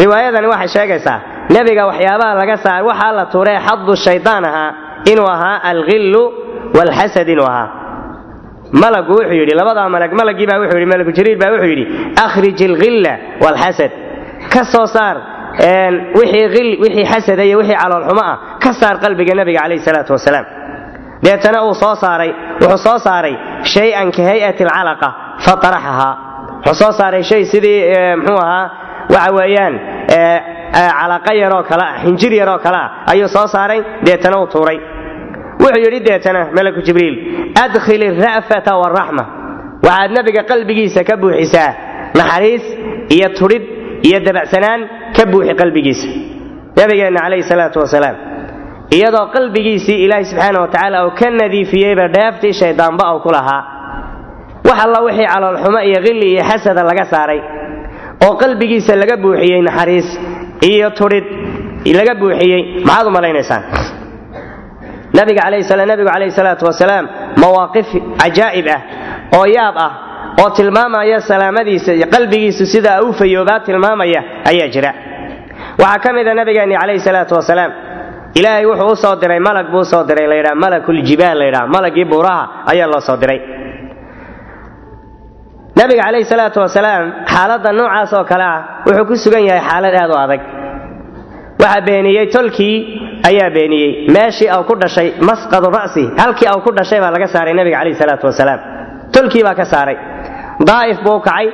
[0.00, 1.18] Riwaayadani waxay sheegaysaa
[1.54, 4.70] nebiga waxyaabaha laga saar waxaa la tuuree xadu shaydaan ahaa
[5.12, 6.22] inuu ahaa alghillu
[6.76, 7.68] waalxasad inuu ahaa.
[8.82, 11.84] Malagu wuxuu yidhi labadaa malag malagii baa wuxuu yidhi malaku jariil baa wuxuu yidhi
[12.26, 13.12] akhrij alghilla
[13.44, 13.92] waalxasad
[14.52, 15.16] ka soo saar
[16.18, 20.46] wixii xasada iyo wixii caloolxumo ah ka saar qalbiga nebiga calayhi salaatu wasalaam.
[21.24, 22.30] Deetana uu soo saaray
[22.62, 23.34] wuxuu soo saaray
[23.72, 25.08] shay-an ka hay'ati alcalaqa
[25.46, 26.14] fataraxahaa
[26.66, 27.78] wuxuu soo saaray shay sidii
[28.20, 28.64] mxuu ahaa
[29.14, 29.74] waxa weeyaan
[30.72, 34.78] calaqa yaroo kale ah xinjir yaroo kale ah ayuu soo saaray deetana uu tuuray.
[35.62, 37.16] Wuxuu yidhi deetana malaku jibriil
[37.64, 39.24] adkhil ira'fata waraxma
[39.86, 41.70] waxaad nebiga qalbigiisa ka buuxisaa
[42.18, 42.64] naxariis
[43.14, 43.64] iyo tudhid
[44.08, 44.80] iyo dabacsanaan
[45.16, 46.08] ka buuxi qalbigiisa.
[46.78, 48.16] Nabigeenna calayhi salaatu wasalaam
[48.96, 53.62] iyadoo qalbigiisii ilaahay subxaana wa tacaala uu ka nadiifiyeyba dheeftii shayddaanba uu ku lahaa.
[54.68, 57.40] Wax alla wixii caloolxumo iyo qilli iyo xasada laga saaray
[58.26, 60.08] oo qalbigiisa laga buuxiyey naxariis
[60.70, 61.24] iyo tudhid
[61.98, 63.62] laga buuxiyey maxaad u malaynaysaan
[65.18, 67.04] nabiga calayhi salaatu wasalaam
[67.42, 67.86] mawaaqif
[68.22, 68.80] cajaa'ib ah
[69.38, 69.90] oo yaab ah
[70.42, 74.90] oo tilmaamaya salaamadiisa iyo qalbigiisu sida u fayoobaa tilmaamaya ayaa jira.
[75.82, 77.72] Waxaa ka mida nabigeenni calayhi salaatu wasalaam
[78.38, 82.42] ilaahay wuxuu u soo diray malag buu u soo diray layidhaha malakuljibaal layidhaha malagii buuraha
[82.72, 83.38] ayaa loo soo diray
[85.78, 90.10] nabiga calayhi salaatu wasalaam xaaladda noocaas oo kale ah wuxuu ku sugan yahay xaalad aad
[90.14, 90.40] u adag.
[91.62, 92.76] Waxaa beeniyey tolkii
[93.28, 93.90] ayaa beeniyey.
[94.14, 97.98] Meeshii au ku dhashay masqadu ra'si halkii au ku dhashay baa laga saaray nabiga calayhi
[98.02, 98.60] salaatu wasalaam.
[99.14, 99.96] Tolkii baa ka saaray.
[100.68, 101.46] Daa'if buu kacay.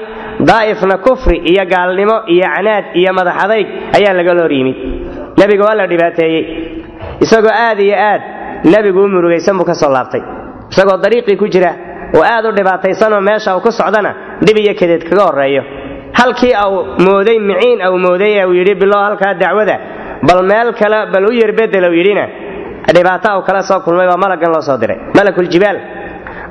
[0.51, 4.77] Daa'ifna kufri iyo gaalnimo iyo canaad iyo madaxadayg ayaa laga loor yimid.
[5.41, 6.43] Nebiga waa la dhibaateeyey.
[7.25, 8.23] Isagoo aad iyo aad
[8.73, 10.23] nebigu u murugaysan buu ka soo laabtay.
[10.73, 11.71] Isagoo dariiqii ku jira
[12.17, 14.11] oo aad u dhibaataysanoo meesha uu ku socdana
[14.47, 15.63] dhib iyo kadeed kaga horreeyo.
[16.19, 16.73] Halkii au
[17.07, 19.77] mooday miciin au mooday uu yidhi bilow halkaa dacwada
[20.29, 22.25] bal meel kale bal u yar bedel uu yidhina
[22.95, 24.99] dhibaato uu kala soo kulmay baa malaggan loo soo diray.
[25.17, 25.79] Malakuljibaal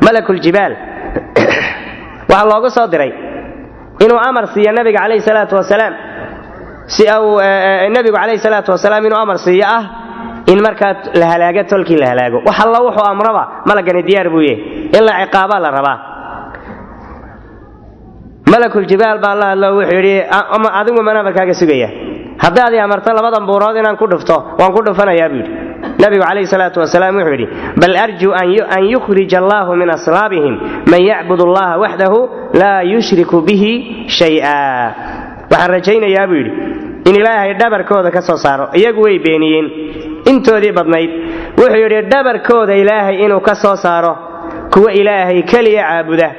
[0.06, 0.74] malakuljibaal
[2.30, 3.12] waxaa loogu soo diray
[4.04, 5.94] inuu amar siiyo nabiga calayhi salaatu wasalaam.
[6.88, 7.40] Si uu
[7.96, 10.03] nabigu calayhi salaatu wasalaam inuu amar siiyo ah
[10.52, 12.38] in markaa la halaago tolkii la halaago.
[12.48, 14.60] Wax alla wuxuu amraba malaggani diyaar buu yahay
[14.98, 15.98] in la ciqaabaa la rabaa.
[18.52, 20.16] Malakuljibaal baa la hadlo wuxuu yidhi
[20.80, 21.90] adigu man amarkaaga sugaya.
[22.44, 25.52] Haddaad i amarto labadan buurood inaan ku dhufto waan ku dhufanayaa buu yidhi.
[26.02, 27.48] Nabigu calayhi salaatu wasalaam wuxuu yidhi
[27.82, 28.32] bal arjuu
[28.76, 30.56] an yukhrij allahu min aslaabihim
[30.92, 32.20] man yacbud allaha waxdahu
[32.62, 33.74] laa yushriku bihi
[34.20, 34.58] shay'a
[35.52, 36.52] waxaan rajaynayaa buu yidhi
[37.10, 39.68] in ilaahay dhabarkooda ka soo saaro iyagu way beeniyeen
[40.32, 41.12] intoodii badnayd.
[41.60, 44.14] Wuxuu yidhi dhabarkooda ilaahay inuu ka soo saaro
[44.74, 46.30] kuwa ilaahay keliya caabuda.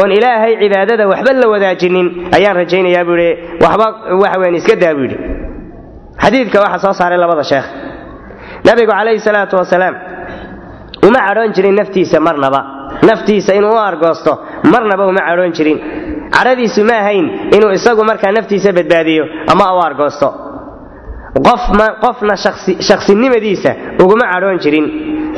[0.00, 2.06] Oon ilaahay cibaadada waxba la wadaajinin.
[2.36, 3.86] Ayaan rajaynayaa buu yidhi waxba
[4.22, 5.16] waxa weyan iska daa buu yidhi.
[6.22, 7.66] Xadiidka waxaa soo saaray labada sheekh.
[8.66, 9.94] Nabigu calayhi salaatu wasalaam
[11.06, 12.60] uma cadhoon jirin naftiisa marnaba.
[13.08, 14.32] Naftiisa inuu u argoosto
[14.72, 15.78] marnaba uma cadhoon jirin.
[16.34, 20.28] Cadhadiisu ma ahayn inuu isagu markaa naftiisa badbaadiyo ama u argoosto
[21.34, 22.36] qofna
[22.88, 24.86] shaksinimadiisa uguma cadhoon jirin.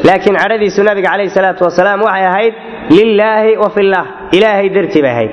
[0.04, 2.54] Laakiin cadhadiisu nabiga calayhi salaatu wasalaam waxay ahayd
[2.90, 5.32] lilaahi wa fillaah ilaahay dartii bay ahayd.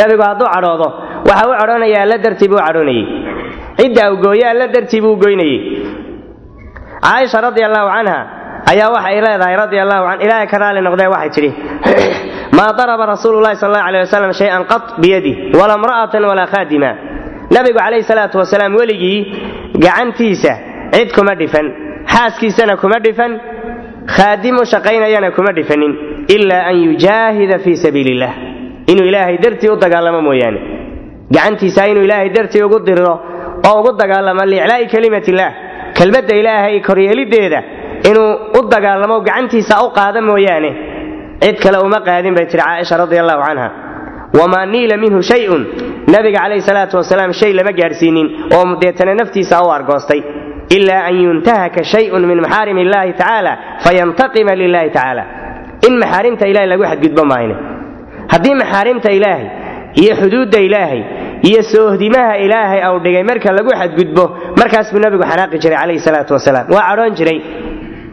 [0.00, 0.88] Nabigu hadduu cadhoodo
[1.28, 3.06] waxa u cadhoonaya alla dartii buu cadhoonayey.
[3.76, 5.58] Cidda uu gooye alla dartii buu goynayey
[7.02, 8.18] caaisha radi allahu canha
[8.66, 11.50] ayaa waxay leedahay radi allahu can ilaahay ka raali noqdee waxay tidhi
[12.58, 16.90] maa daraba rasuulu sal allahu alay wasalam shay-an qat biyadi wala imra'atan walaa khaadima
[17.54, 19.20] nabigu calayhi salaatu wasalaam weligii
[19.84, 20.52] gacantiisa
[20.94, 21.66] cid kuma dhifan
[22.14, 23.32] xaaskiisana kuma dhifan
[24.16, 25.92] khaadimu shaqaynayana kuma dhifanin
[26.36, 28.32] ilaa an yujaahida fii sabiili illah
[28.92, 30.60] inuu ilaahay dartii u dagaalamo mooyaane.
[31.34, 33.14] Gacantiisa inuu ilaahay dartii ugu diriro
[33.68, 35.52] oo ugu dagaalamo liiclaa'i kelimat illaah
[35.98, 37.60] kelmadda ilaahay koryeelideeda
[38.10, 40.70] inuu u dagaalamo gacantiisa u qaada mooyaane.
[41.42, 43.68] Cid kale uma qaadin bay tihi caaisha radi allahu canha
[44.38, 45.62] wamaa niila minhu shayun.
[46.14, 50.20] Nabiga calayhi salaatu wasalaam shay lama gaadhsiinin oo deetana naftiisa u argoostay.
[50.76, 53.52] Ilaa an yuntahaka shayun min maxaarim illahi tacaala
[53.84, 55.24] fayantaqima lilahi tacaala
[55.86, 57.54] in maxaarimta ilahay lagu xadgudbo maayne.
[58.32, 59.46] Haddii maxaarimta ilaahay
[60.02, 61.02] iyo xuduudda ilaahay
[61.48, 64.24] iyo soohdimaha ilaahay au dhigay marka lagu xadgudbo
[64.60, 66.66] markaas buu nabigu xanaaqi jiray calayhi salaatu wasalaam.
[66.74, 67.38] Waa cadhoon jiray.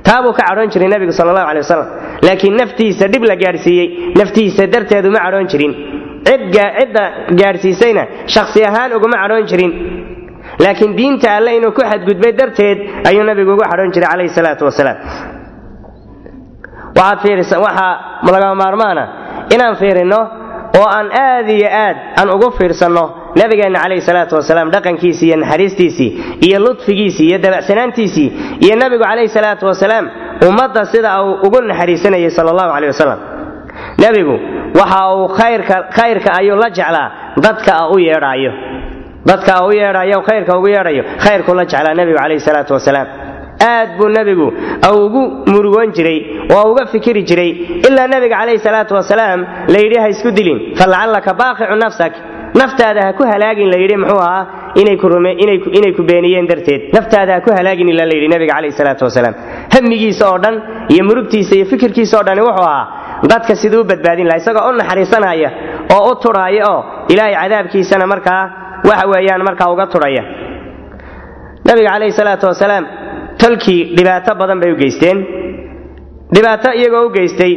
[0.08, 1.88] Taabuu ka cadhoon jiray nebigu sal allahu alay wasalam
[2.28, 3.88] laakiin naftiisa dhib la gaadhsiiyey
[4.20, 5.74] naftiisa darteed uma cadhoon jirin
[6.30, 7.04] cidda
[7.42, 8.04] gaadhsiisayna
[8.36, 9.72] shakhsi ahaan uguma cadhoon jirin.
[10.64, 12.78] Laakiin diinta alle inuu ku xadgudbay darteed
[13.10, 14.98] ayuu nabigu ugu cadhoon jiray calayhi salaatu wasalaam.
[17.00, 17.94] Waxaa
[18.34, 19.04] lagama maarmaana
[19.54, 20.20] inaan fiirinno
[20.80, 23.04] oo aan aad iyo aad aan ugu fiirsanno
[23.40, 26.10] nabigeenna calayhi salaatu wasalaam dhaqankiisii iyo naxariistiisii
[26.48, 28.28] iyo ludfigiisii iyo dabacsanaantiisii
[28.66, 30.06] iyo nabigu calayhi salaatu wasalaam
[30.50, 33.20] ummadda sida uu ugu naxariisanayay sala allahu caleyh wasalam
[34.04, 34.36] nebigu
[34.80, 35.28] waxa uu
[35.98, 37.08] khayrka ayuu la jeclaa.
[37.46, 38.52] Dadka u yeedhaayo.
[39.30, 43.08] Dadka u yeedhayo khayrka ugu yeedhayo khayrkuu la jeclaa nebigu calayhi salaatu wasalaam.
[43.72, 44.48] Aad buu nebigu
[45.04, 46.20] ugu murugoon jiray
[46.56, 47.52] oo uga fikiri jiray
[47.88, 49.40] ilaa nebiga calayhi salaatu wasalaam
[49.74, 52.14] la yidhi ha isku dilin falacallaka baaqicu nafsak.
[52.62, 54.44] Naftaada ha ku halaagin la yidhi muxuu ahaa
[54.82, 56.82] inay ku beeniyeen darteed.
[56.98, 59.34] Naftaada ha ku halaagin ilaa la yidhi nebiga calayhi salaatu wasalaam.
[59.74, 60.56] Hamigiisa oo dhan
[60.94, 62.86] iyo murugtiisa iyo fikirkiisa oo dhani wuxuu ahaa
[63.32, 65.50] dadka siduu badbaadin laha isagoo u naxariisanaya
[65.96, 66.80] oo u tudhaaya oo
[67.14, 68.42] ilaahay cadaabkiisana markaa
[68.90, 70.24] waxa weeyaan markaa uga tudhaya
[71.68, 72.86] nabiga calayhi salaatu wasalaam
[73.42, 75.18] tolkii dhibaato badan bay u geysteen.
[76.36, 77.52] Dhibaato iyagoo u geystay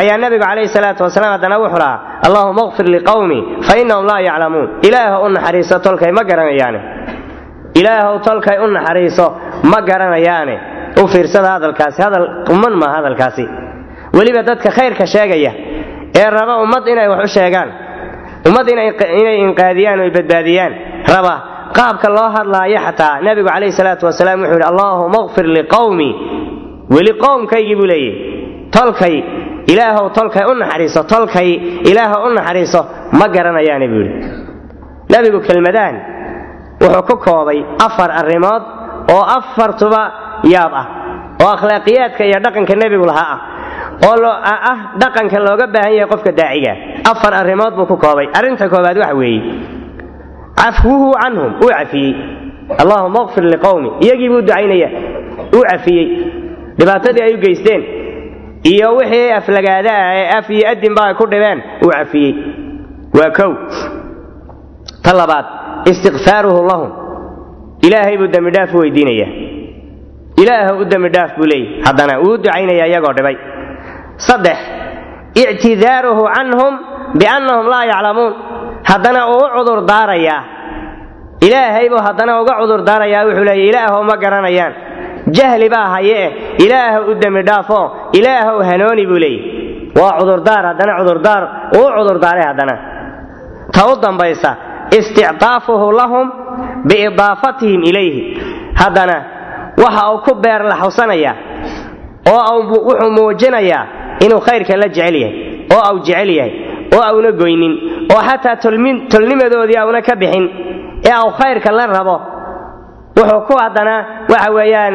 [0.00, 4.68] ayaa nabigu calayhi salaatu wasalaam haddana wuxuu lahaa allahuma kfir liqawmi fa innahum laa yaclamuun.
[4.88, 6.80] Ilaahow u naxariiso tolkay ma garanayaane.
[7.80, 9.26] Ilaahow tolkay u naxariiso
[9.70, 10.56] ma garanayaane.
[11.02, 13.44] U fiirsada hadalkaasi hadal quman maa hadalkaasi
[14.16, 15.52] weliba dadka khayrka sheegaya
[16.20, 17.68] ee raba ummad inay wax u sheegaan
[18.48, 20.72] ummad inay inqaadiyaan o badbaadiyaan
[21.14, 21.34] raba
[21.78, 26.08] qaabka loo hadlaayo xataa nabigu calayhi salaatu wasalaam wuxuu yidhi allaahuma kfir liqawmi
[26.94, 28.12] weli qowmkaygii buu leeyahy
[28.76, 29.14] tolkay
[29.72, 31.48] ilaahow tolkay u naxariiso tolkay
[31.90, 32.80] ilaahow u naxariiso
[33.18, 34.18] ma garanayaane buu yidhi.
[35.12, 35.96] Nabigu kelmadahan
[36.82, 38.62] wuxuu ku koobay afar arrimood
[39.14, 40.02] oo afartuba
[40.54, 40.86] yaab ah
[41.42, 43.38] oo akhlaaqiyaadka iyo dhaqanka nebigu lahaa ah
[44.08, 46.72] oo ah dhaqanka looga baahan yahay qofka daaciga.
[47.10, 48.26] Afar arrimood buu ku koobay.
[48.38, 49.40] Arrinta koobaad waxa weeye.
[50.56, 52.14] Cafwuhu canhum uu cafiyey.
[52.82, 54.88] Allahuma kfir liqowmi iyagii buu ducaynaya
[55.54, 56.06] uu cafiyey.
[56.78, 57.82] Dhibaatadii ay u geysteen
[58.72, 62.32] iyo wixii aflagaada ah ee af iyo adinba ay ku dhibeen uu cafiyey.
[63.18, 63.52] Waa kow.
[65.04, 65.46] Ta labaad
[65.90, 66.90] istikfaaruhu lahum.
[67.86, 69.26] Ilaahay buu dembidhaaf u weydiinaya
[70.42, 73.36] ilaah u dembidhaaf buu leeyay haddana wuu ducaynaya iyagoo dhibay
[74.16, 74.58] saddex
[75.34, 76.72] ictidaaruhu canhum
[77.18, 78.32] biannahum laa yaclamuun.
[78.88, 80.42] Haddana uu cudur daarayaa
[81.46, 84.72] ilaahay buu haddana uga cudur daarayaa wuxuu leeya ilaahow ma garanayaan.
[85.36, 86.30] Jahli baa haye eh.
[86.64, 91.42] Ilaahow u dembi dhaafoo ilaahow hanooni buu leeyay waa cudurdaar haddana cudurdaar
[91.78, 92.74] uu cudurdaaray haddana.
[93.74, 94.50] Ta u dambaysa
[94.98, 96.26] istictaafuhu lahum
[96.88, 98.22] biidaafatihim ilayhi.
[98.80, 99.16] Haddana
[99.82, 101.34] waxa uu ku beer laxawsanayaa
[102.26, 103.84] oo wuxuu muujinayaa
[104.24, 105.34] inuu khayrka la jecel yahay
[105.74, 106.52] oo au jecel yahay
[106.96, 107.74] oo auna goynin
[108.14, 108.56] oo xataa
[109.12, 110.44] tolnimadoodii auna ka bixin
[111.08, 112.16] ee au khayrka la rabo
[113.16, 113.94] wuxuu ku haddana
[114.32, 114.94] waxa weeyaan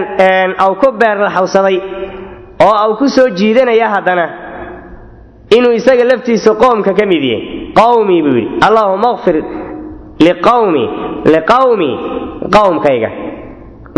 [0.63, 1.77] au ku beer laxawsaday
[2.65, 4.25] oo au ku soo jiidanaya haddana
[5.57, 7.43] inuu isaga laftiisu qoomka ka mid yahay.
[7.79, 9.35] Qawmii buu yidhi allaahuma kfir
[10.19, 10.83] liqawmi
[11.33, 11.89] liqawmi
[12.55, 13.09] qowmkayga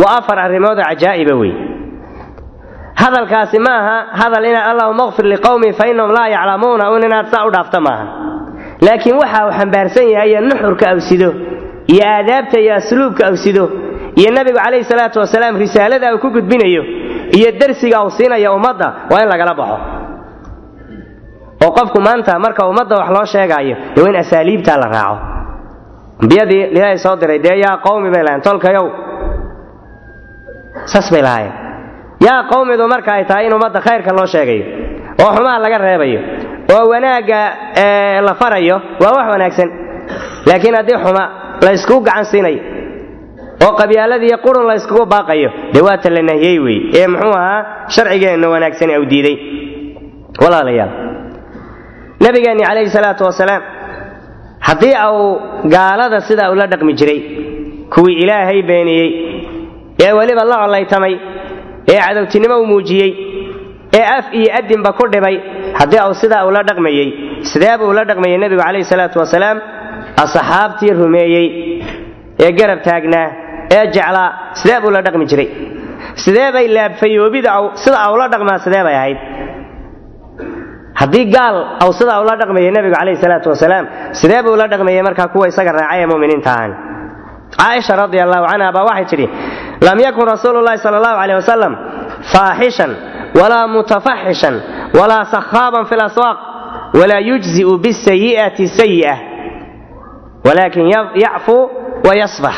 [0.01, 1.53] waa afar arrimoodoo cajaa'iba wey
[3.01, 7.45] hadalkaasi ma aha hadal inaad allahuma kfir liqawmi fa innahum laa yaclamuuna un inaad saa
[7.47, 8.05] u dhaafta maaha.
[8.85, 11.29] Laakiin waxa uu xambaarsan yahay iyo nuxurka awsido
[11.93, 13.63] iyo aadaabta iyo asluubka awsido
[14.19, 16.83] iyo nebigu calayhi salaatu wasalaam risaalada uu ku gudbinayo
[17.37, 19.77] iyo darsiga uu siinaya ummadda waa in lagala baxo.
[21.63, 25.17] Oo qofku maanta marka ummadda wax loo sheegaayo dee waa in asaaliibtaa la raaco.
[26.23, 28.85] Ambiyadii ilaahay soo diray dee yaa qawmi bay lahayn tolkayow.
[30.91, 31.53] Saas bay lahaayeen
[32.27, 34.63] yaa qawmidu marka ay tahay in ummadda khayrka loo sheegayo
[35.23, 36.19] oo xumaha laga reebayo
[36.75, 37.41] oo wanaagga
[38.27, 39.69] la farayo waa wax wanaagsan.
[40.49, 41.23] Laakiin haddii xuma
[41.65, 42.59] la yskugu gacan siinayo
[43.65, 46.77] oo qabyaaladiiyo qurun la yskugu baaqayo dee waa ta la nahiyey wey.
[46.99, 47.59] Ee muxuu ahaa?
[47.95, 49.35] Sharcigeenna wanaagsan au diiday.
[50.43, 50.91] Walaalayaal.
[52.23, 53.61] Nabigeenni calayhi salaatu wasalaam
[54.67, 55.27] haddii uu
[55.75, 57.19] gaalada sidaa ula dhaqmi jiray
[57.93, 59.09] kuwii ilaahay beeniyey
[60.05, 61.13] ee weliba la collaytamay
[61.93, 63.11] ee cadowtinimo u muujiyey
[63.99, 65.35] ee af iyo adinba ku dhibay
[65.79, 67.07] haddii uu sidaa ula dhaqmayey
[67.51, 69.57] sidee buu ula dhaqmayey nebigu calayhi salaatu wasalaam?
[70.23, 71.47] Asxaabtii rumeeyey
[72.45, 73.27] ee garab taagnaa
[73.77, 74.27] ee jeclaa
[74.61, 75.47] sidee buu la dhaqmi jiray?
[76.23, 77.51] Sidee bay laabfayoobida
[77.83, 79.19] sida ula dhaqmaa sidee bay ahayd?
[80.99, 83.85] Haddii gaal aw sidaa ula dhaqmayay nebigu calayhi salaatu wasalaam
[84.21, 86.71] sidee buu ula dhaqmayey markaa kuwa isaga raacay ee muminiinta ahan
[87.57, 89.25] caaisha radia allahu canha baa waxay tidhi
[89.81, 91.73] lam yakun rasuulu llahi sala allahu caleyh wasalam
[92.33, 92.91] faaxishan
[93.39, 94.55] walaa mutafaxishan
[94.99, 96.37] walaa sakhaaban fi laswaaq
[96.99, 99.15] walaa yujzi'u bisayi'ati sayi'a
[100.45, 101.63] walaakin yacfuu
[102.07, 102.57] wa yasfax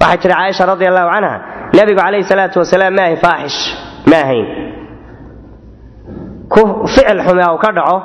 [0.00, 1.34] waxay tidhi caaisha radia allahu canha
[1.76, 3.58] nebigu calayhi salaatu wasalaam ma ahayn faaxish
[4.10, 4.46] ma ahayn
[6.94, 7.96] ficil xume u ka dhaco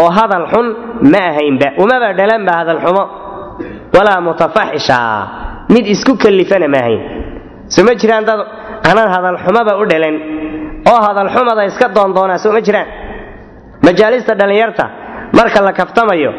[0.00, 0.66] oo hadal xun
[1.12, 3.04] ma ahaynba umaba dhalanba hadal xumo.
[3.92, 4.98] Walaa mutafaxisha
[5.68, 6.80] mid isku kallifana ma
[7.68, 8.40] soo ma jiraan dad
[8.88, 10.16] aanan hadal xumaba u dhalan
[10.90, 12.38] oo hadal xumada iska doondoonaa?
[12.44, 12.86] Soo ma jiraan?
[13.86, 14.84] Majaalista dhallinyarta
[15.38, 16.30] marka la kaftamayo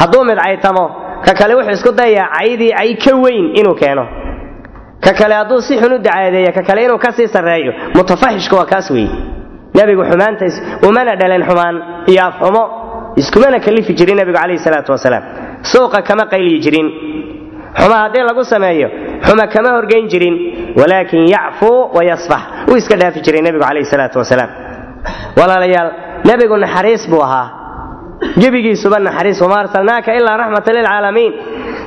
[0.00, 0.84] hadduu mid caytamo
[1.26, 4.04] ka kale wuxuu isku dayayaa caydii cay ka weyn inuu keeno.
[5.04, 7.72] Ka kale hadduu si xun u dacaadeeya ka kale inuu ka sii sarreeyo.
[7.96, 9.10] Mutafaxishka waa kaas weeye
[9.76, 10.54] nebigu xumaantays
[10.88, 11.76] umana dhalan xumaan
[12.10, 12.62] iyo afxumo
[13.20, 15.24] iskumana kalifi jirin nebigu calayhi salaatu wasalaam.
[15.72, 16.86] Suuqa kama qayliyi jirin
[17.80, 18.88] xuma haddii lagu sameeyo
[19.26, 20.34] xuma kama horgayn jirin
[20.80, 24.50] walaakin yacfuu wa yasfax wuu iska dhaafi jiray nebigu calayhi salaatu wasalaam.
[25.38, 25.88] Walaalayaal
[26.28, 27.46] nebigu naxariis buu ahaa.
[28.40, 31.32] Gebigiisuba naxariis wama arsalnaaka ilaa raxmatan lilcaalamiin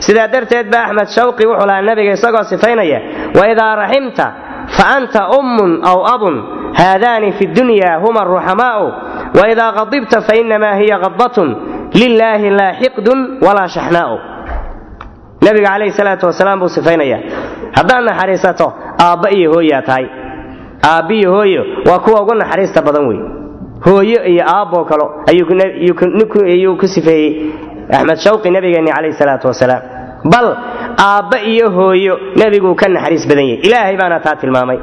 [0.06, 3.00] sidaa darteed ba axmed shawqi wuxuu lahaa nebiga isagoo sifaynaya
[3.40, 4.26] waidaa raximta
[4.78, 6.36] fa anta ummun aw abun
[6.80, 8.86] haadaani fi dunya huma aruxamaa'u
[9.40, 11.48] waidaa qadibta fainamaa hiya qadbatun
[12.02, 14.16] lilaahi laa xiqdun walaa shaxnaa'u
[15.50, 17.18] nabiga calayhi salaatu wasalaam buu sifaynaya
[17.78, 18.68] haddaad naxariisato
[19.06, 20.06] aabba iyo hooyaa tahay.
[20.90, 23.20] Aabbi iyo hooyo waa kuwa ugu naxariista badan wey
[23.86, 27.52] hooyo iyo aabboo kalo ayuu ku sifeeyey
[27.98, 29.82] axmed shawqi nabigeenni calayhi salaatu wasalaam.
[30.34, 30.48] Bal
[31.08, 34.80] aabba iyo hooyo nebiguu ka naxariis badan yahy ilaahay baana taa tilmaamay.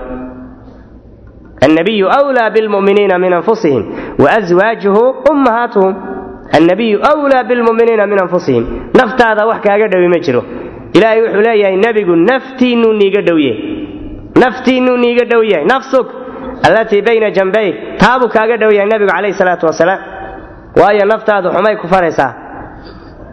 [1.67, 3.83] Annabiyu wlaa bilmu'miniina min anfusihim
[4.25, 5.03] waaswaajuhu
[5.33, 5.95] ummahaatuhum
[6.59, 8.65] annabiyu wlaa bilmuminiina min anfusihim
[9.01, 10.43] naftaada wax kaaga dhowi ma jiro
[10.97, 13.61] ilaahay wuxuu leeyahay nebigu naftiinuu niiga dhowyahay
[14.43, 16.07] naftiinuu niiga dhow yahay nafsuk
[16.69, 17.69] allatii bayna jambay
[18.03, 20.01] taabuu kaaga dhow yahay nebigu calayhi salaatu wasalaam
[20.81, 22.31] waayo naftaadu xumay ku faraysaa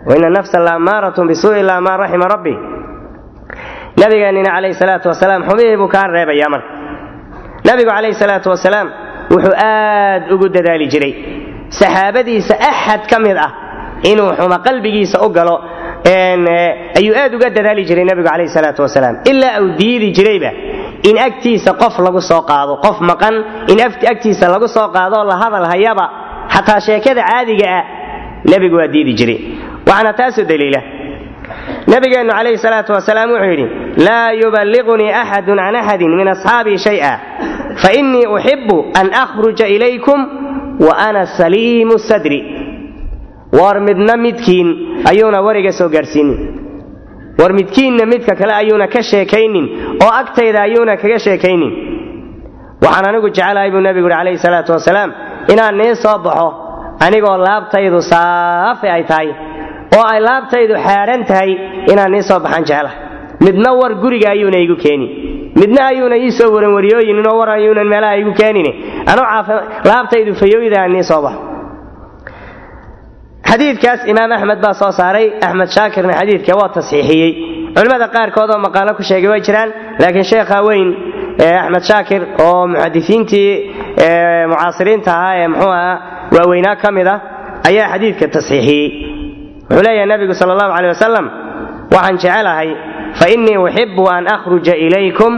[0.09, 2.53] waina nafsa laamaaratun bisuui ilaa maa raxima rabbi
[4.01, 6.69] nabigeennina calayhi salaatu wasalaam xumihii buu kaa reebayaa marka
[7.67, 8.87] nabigu calayhi salaatu wasalaam
[9.33, 11.13] wuxuu aad ugu dadaali jiray
[11.79, 13.51] saxaabadiisa axad ka mid ah
[14.11, 15.55] inuu xuma qalbigiisa u galo
[16.99, 19.15] ayuu aad uga dadaali jiray nabigu calayhi salaatu wasalaam.
[19.31, 20.51] Ilaa uu diidi jirayba
[21.09, 23.35] in agtiisa qof lagu soo qaado qof maqan
[23.71, 23.79] in
[24.13, 26.05] agtiisa lagu soo qaadoo la hadal hayaba
[26.53, 27.83] xataa sheekada caadiga ah
[28.51, 29.39] nebigu waa diidi jiray.
[29.87, 30.81] Waxaana taasoo daliila.
[31.87, 33.65] Nabigeennu calayhi salaatu wasalaam wuxuu yidhi
[34.07, 37.11] laa yuballiqunii axadun can axadin min asxaabii shay'a
[37.83, 40.19] fainii uxibu an akhruja ilaykum
[40.85, 42.39] wa ana saliimu sadri.
[43.59, 44.67] War midna midkiin
[45.09, 46.39] ayuuna wariga soo gaadhsiinin
[47.39, 49.65] war midkiinna midka kale ayuuna ka sheekaynin
[50.03, 51.71] oo agtayda ayuuna kaga sheekaynin.
[52.83, 55.09] Waxaan anigu jecelahay buu nebigu yidhi calayhi salaatu wasalaam
[55.53, 56.47] inaan nii soo baxo
[57.05, 59.29] anigoo laabtaydu saafi ay tahay
[59.97, 61.51] oo ay laabtaydu xaadhan tahay
[61.91, 62.97] inaan nii soo baxaan jeclahay
[63.45, 65.07] midna war guriga ayuuna igu keeni
[65.61, 68.67] midna ayuuna ii soo waran wariyooyinin oo war ayuunan meelaha igu keenin
[69.11, 69.25] anuu
[69.89, 71.41] laabtaydu fayooyda aan nii soo baxo
[73.49, 75.25] xadiidkaas imaam axmed baa soo saaray.
[75.47, 77.31] Axmed shaakirna xadiidka waa tasxiixiyey.
[77.75, 79.69] Culimmada qaarkood oo maqaalo ku sheegay way jiraan
[80.01, 80.87] laakiin sheekha weyn
[81.63, 83.49] axmed shaakir oo muxadisiintii
[84.51, 85.95] mucaasiriinta ahaa ee muxuu ahaa
[86.35, 87.19] waaweynaa ka mid ah
[87.69, 88.87] ayaa xadiidka tasxiixiyey.
[89.69, 91.25] Wuxuu leeyahay nabigu sal allahu caley wasalam
[91.95, 92.69] waxaan jecelahay
[93.19, 95.31] fa innii uxibu an akhruja ilaykum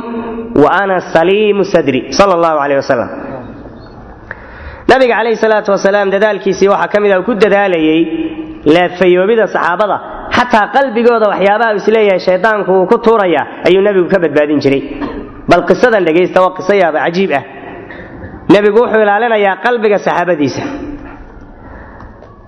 [0.64, 3.10] wa ana saliimu sadri sal allahu caleyh wasalam
[4.92, 8.02] nabiga calayhi salaatu wasalaam dadaalkiisii waxaa ka mid ah uu ku dadaalayey
[8.76, 9.98] laadfayoobida saxaabada
[10.38, 14.82] xataa qalbigooda waxyaabaha uu is leeyahay shaydaanku uu ku tuuraya ayuu nebigu ka badbaadin jiray
[15.52, 17.44] bal qisadan dhegaysta waa qiso yaaba cajiib ah
[18.56, 20.64] nebigu wuxuu ilaalinayaa qalbiga saxaabadiisa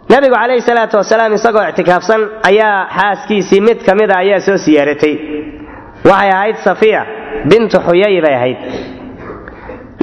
[0.10, 5.14] nabigu calayhi salaatu wasalaam isagoo ictikaafsan ayaa xaaskiisii mid ka mida ayaa soo siyaaratay.
[6.10, 7.02] Waxay ahayd safiya
[7.52, 8.58] bintu xuyay bay ahayd.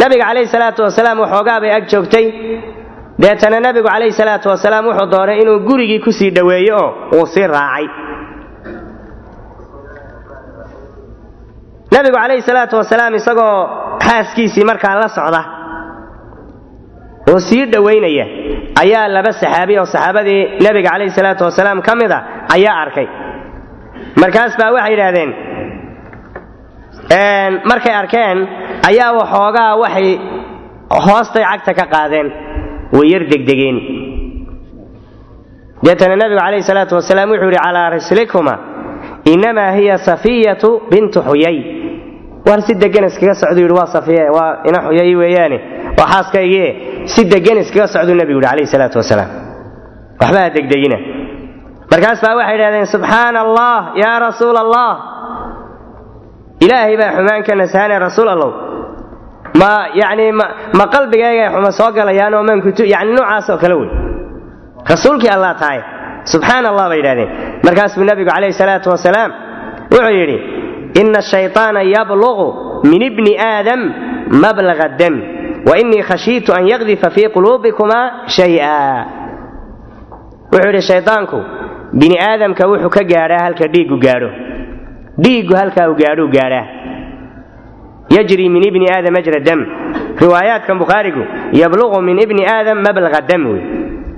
[0.01, 2.27] Nabiga calayhi salaatu wasalaam waxoogaa bay ag joogtay.
[3.23, 6.91] Deetana nabigu calayhi salaatu wasalaam wuxuu doonay inuu gurigii ku sii dhoweeyo oo
[7.21, 7.87] uu sii raacay.
[11.95, 13.57] Nabigu calayhi salaatu wasalaam isagoo
[14.07, 15.41] xaaskiisii markaa la socda
[17.31, 18.27] oo sii dhowaynaya
[18.83, 22.21] ayaa laba saxaabi oo saxaabadii nebiga calayhi salaatu wasalaam ka mid a
[22.57, 23.07] ayaa arkay.
[24.23, 25.31] Markaas baa waxay yidhaahdeen
[27.71, 28.39] markay arkeen
[28.91, 30.09] ayaa waxoogaa waxay
[31.07, 32.29] hoostay cagta ka qaadeen
[32.97, 33.77] way yar degdegeen.
[35.87, 38.55] Deetana nebigu calayhi salaatu wasalaam wuxuu yidhi calaa rislikuma
[39.33, 41.57] innamaa hiya safiyatu bintu xuyay
[42.49, 45.59] war si degan iskaga socdu waa safiye waa ina xuyay weeyaane
[45.99, 46.71] waa xaaskaygii.
[47.13, 49.31] Si degan iskaga socduu nebigu yidhi calayhi salaatu wasalaam.
[50.21, 50.99] Waxba ha degdegina.
[51.93, 54.91] Markaas baa waxay idhahdeen subxaana allah yaa rasuula allah
[56.65, 58.51] ilaahay baa xumaan ka nasahanay rasuul allow
[59.61, 60.27] ma yani
[60.79, 63.91] ma qalbigayga xuma soo galayaan oo mankutu yani noocaas oo kale wey.
[64.93, 65.81] Rasuulkii allah tahay.
[66.33, 67.31] Subxaana allah bay yidhahdeen
[67.67, 69.31] markaas buu nebigu calayhi salaatu wasalaam
[69.93, 70.37] wuxuu yidhi
[71.01, 72.47] ina ashayطaana yabluqu
[72.91, 73.81] min ibni aadam
[74.43, 75.15] mablaga dam
[75.69, 78.01] wainii khashiitu an yakdifa fii quluubikuma
[78.37, 79.07] shaya.
[80.53, 81.39] Wuxuu yidhi shaydaanku
[82.01, 84.31] bini aadamka wuxuu ka gaadhaa halka dhiiggu gaadho.
[85.25, 86.67] Dhiiggu halkaa uu gaadhuu gaadhaa.
[88.17, 89.61] Yajri min ibni aadam majra dam.
[90.23, 91.23] Riwaayaadkan bukhaarigu
[91.61, 93.63] yabluqu min ibni aadam mablaga dam wey.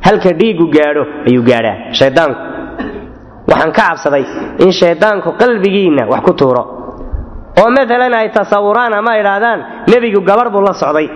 [0.06, 2.40] Halka dhiiggu gaadho ayuu gaadhaa shaydaanku
[3.50, 4.24] waxaan ka cabsaday
[4.64, 6.62] in shaydaanku qalbigiinna wax ku tuuro.
[7.60, 9.58] Oo maalan ay tasawuraan ama idhaahdaan
[9.90, 11.06] nebigu gabarh buu la socday.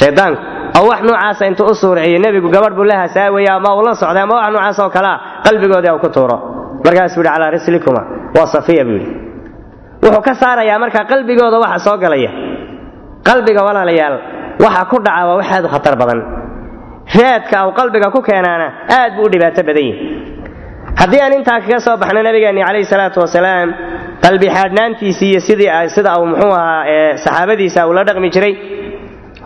[0.00, 0.40] Shaydaanku
[0.78, 4.22] oo wax noocaasa intuu u suuriciyo nebigu gabarh buu la hasaawaya ama uu la socday
[4.22, 5.14] ama wax noocaas oo kalea
[5.46, 6.36] qalbigoodii u ku tuuro.
[6.84, 8.02] Markaasuu yidhi calaa rislikuma
[8.36, 9.12] waa safiya buu yidhi.
[10.04, 12.30] Wuxuu ka saarayaa markaa qalbigooda waxa soo galaya.
[13.28, 14.16] Qalbiga walaalayaal
[14.64, 16.20] waxa ku dhaca waa wax aad u khatar badan.
[17.16, 18.66] Raadka uu qalbiga ku keenaana
[18.98, 19.96] aad buu u dhibaato badan yahi
[21.00, 23.68] haddii aan intaa kaga soo baxno nabigeenni calayhi salaatu wasalaam
[24.24, 28.54] qalbi xaadhnaantiisii iyo sidii sida uu muxuu ahaa saxaabadiisa uu la dhaqmi jiray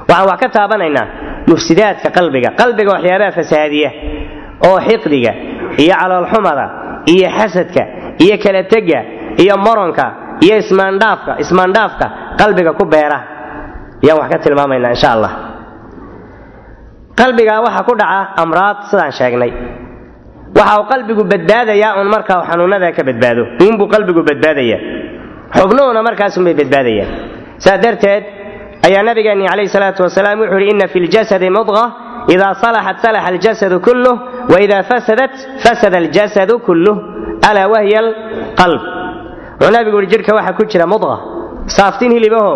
[0.09, 1.07] waxaan wax ka taabanaynaa
[1.51, 3.91] mufsidaadka qalbiga qalbiga waxyaabaha fasaadiya
[4.69, 5.33] oo xiqdiga
[5.83, 6.65] iyo caloolxumada
[7.15, 7.83] iyo xasadka
[8.25, 9.01] iyo kala tega
[9.43, 10.05] iyo moronka
[10.45, 12.07] iyo ismaandhaafka ismaandhaafka
[12.41, 13.19] qalbiga ku beera.
[14.05, 15.33] Ayaan wax ka tilmaamaynaa insha allah.
[17.19, 19.51] Qalbiga waxa ku dhaca amraad sidaan sheegnay
[20.57, 23.43] waxa uu qalbigu badbaadayaa un marka uu xanuunada ka badbaado.
[23.63, 24.79] Uunbuu qalbigu badbaadaya
[25.57, 27.11] xubnuhuna markaasunbay badbaadayaan.
[27.65, 28.25] Saa darteed
[28.87, 31.85] ayaa nabigeenni calayhi salaatu wasalaam wuxuu yidhi inna fi ljasadi mudqa
[32.35, 34.17] idaa salaxat salaxa aljasadu kulluh
[34.53, 35.33] waidaa fasadat
[35.65, 36.97] fasada aljasadu kulluh.
[37.49, 38.83] Alaa wahiya alqalb.
[39.61, 41.15] Wuxuu nabigu yidhi jidhka waxa ku jira mudqa
[41.77, 42.53] saaftin hilibaho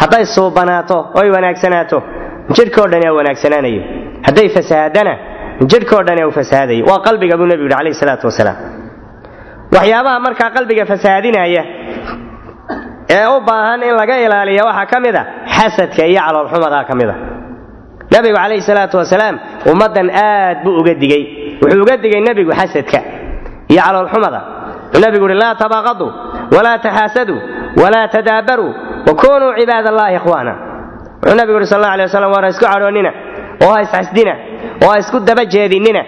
[0.00, 1.98] hadday suubanaato oy wanaagsanaato
[2.56, 3.82] jidhkao dhan aa wanaagsanaanayo.
[4.26, 5.12] Hadday fasahaadana
[5.70, 8.56] jidhkao dhan uu fasahaadayo waa qalbiga buu nebigu yidhi calayhi salaatu wasalaam.
[9.76, 11.62] Waxyaabaha markaa qalbiga fasahaadinaya
[13.16, 15.22] ee u baahan in laga ilaaliya waxaa ka mid a
[15.56, 17.14] xasadka iyo caloolxumadaa ka mid a.
[18.14, 19.36] Nabigu calayhi salaatu wasalaam
[19.72, 21.22] ummaddan aad buu uga digey
[21.62, 22.98] wuxuu uga digay nebigu xasadka
[23.72, 24.40] iyo caloolxumada
[24.92, 26.08] wuxuu nebigu yidhi laa tabaaqaduu
[26.56, 27.38] walaa taxaasaduu
[27.82, 28.70] walaa tadaabaruu
[29.08, 30.52] wakunuu cibaad allahi ikhwaana.
[31.22, 33.10] Wuxuu nabigu yidhi sal alla alay waslam war ha isku cadhoonnina
[33.64, 34.34] oo ha isxasdina
[34.84, 36.02] oo ha isku daba jeedinnina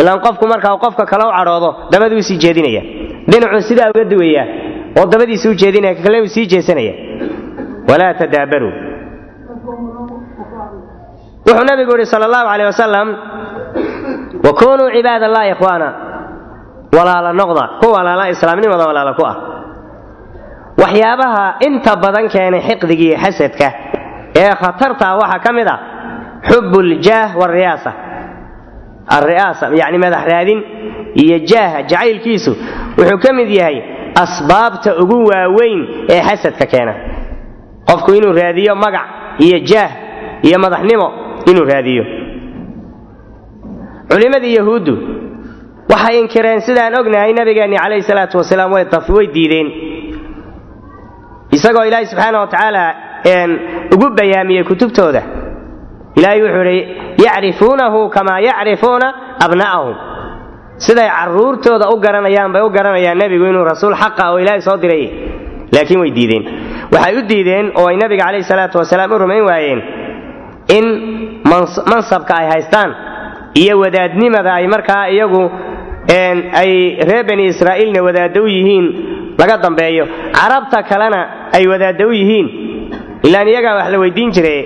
[0.00, 2.82] ilaan qofku marka qofka kale u cadhoodo dabaduu sii jeedinaya.
[3.30, 4.46] Dhinacuu sidaa uga duwayaa
[4.98, 6.94] oo dabadiisi u jeedinaya ka kale uu sii jeesanaya.
[7.88, 8.72] Walaa tadaabaruu.
[11.46, 13.08] Wuxuu nabigu yidhi sal allahu caleyh wasalam
[14.46, 15.88] wakunuu cibaad allahi ikhwaana.
[16.96, 19.36] Walaala noqda ku walaala islaamnimada walaala ku ah.
[20.82, 23.68] Waxyaabaha inta badan keenay xiqdiga iyo xasadka
[24.42, 25.76] ee khatarta waxaa ka mid a
[26.50, 27.92] xubu ljaah wariyaasa
[29.16, 30.60] alri'aasa yacni madax raadin
[31.22, 32.52] iyo jaaha jacaylkiisu
[32.98, 33.76] wuxuu ka mid yahay
[34.24, 35.80] asbaabta ugu waaweyn
[36.10, 36.94] ee xasadka keena.
[37.88, 39.06] Qofku inuu raadiyo magac
[39.38, 39.90] iyo jaah
[40.42, 41.06] iyo madaxnimo
[41.50, 42.04] inuu raadiyo.
[44.10, 44.94] Culimmadii yahuuddu
[45.90, 49.68] waxay inkireen sidaan ognahay nabigeenni calayhi salaatu wasalaam way diideen.
[51.56, 52.84] Isagoo ilaahay subxaana wa tacaala
[53.94, 55.22] ugu bayaamiyey kutubtooda
[56.18, 56.78] ilaahay wuxuu idhi
[57.24, 59.08] yacrifuunahu kamaa yacrifuuna
[59.44, 59.94] abna'ahum.
[60.84, 65.04] Siday carruurtooda u garanayaan bay u garanayaan nebigu inuu rasuul xaqa oo ilaahay soo diray.
[65.74, 66.44] Laakiin way diideen.
[66.94, 69.80] Waxay u diideen oo ay nabiga calayhi salaatu wasalaam u rumayn waayeen
[70.76, 70.84] in
[71.90, 72.90] mansabka ay haystaan
[73.62, 75.42] iyo wadaadnimada ay markaa iyagu
[76.62, 76.72] ay
[77.08, 78.86] reer bani israa'iilna wadaadda u yihiin
[79.40, 80.04] laga dambeeyo.
[80.38, 81.20] Carabta kalena
[81.56, 82.46] ay wadaadda u yihiin.
[83.26, 84.56] Ilaan iyagaa wax la weydiin jire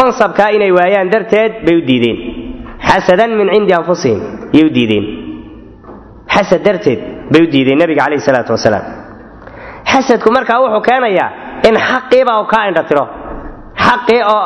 [0.00, 2.18] mansabkaa inay waayaan darteed bay u diideen.
[2.88, 4.20] Xasadan min cindi anfusihim
[4.56, 5.04] yay u diideen.
[6.34, 7.00] Xasad darteed
[7.32, 8.84] bay u diideen nabiga calayhi salaatu wasalaam.
[9.92, 11.28] Xasadku markaa wuxuu keenayaa
[11.68, 13.04] in xaqiiba uu kaa indhatiro
[13.86, 14.44] xaqii oo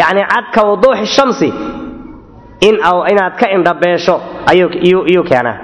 [0.00, 1.48] yacni cadka wuduuxi shamsi
[2.68, 2.74] in
[3.12, 4.14] inaad ka indhabeesho
[4.50, 5.56] ayuu keenaa.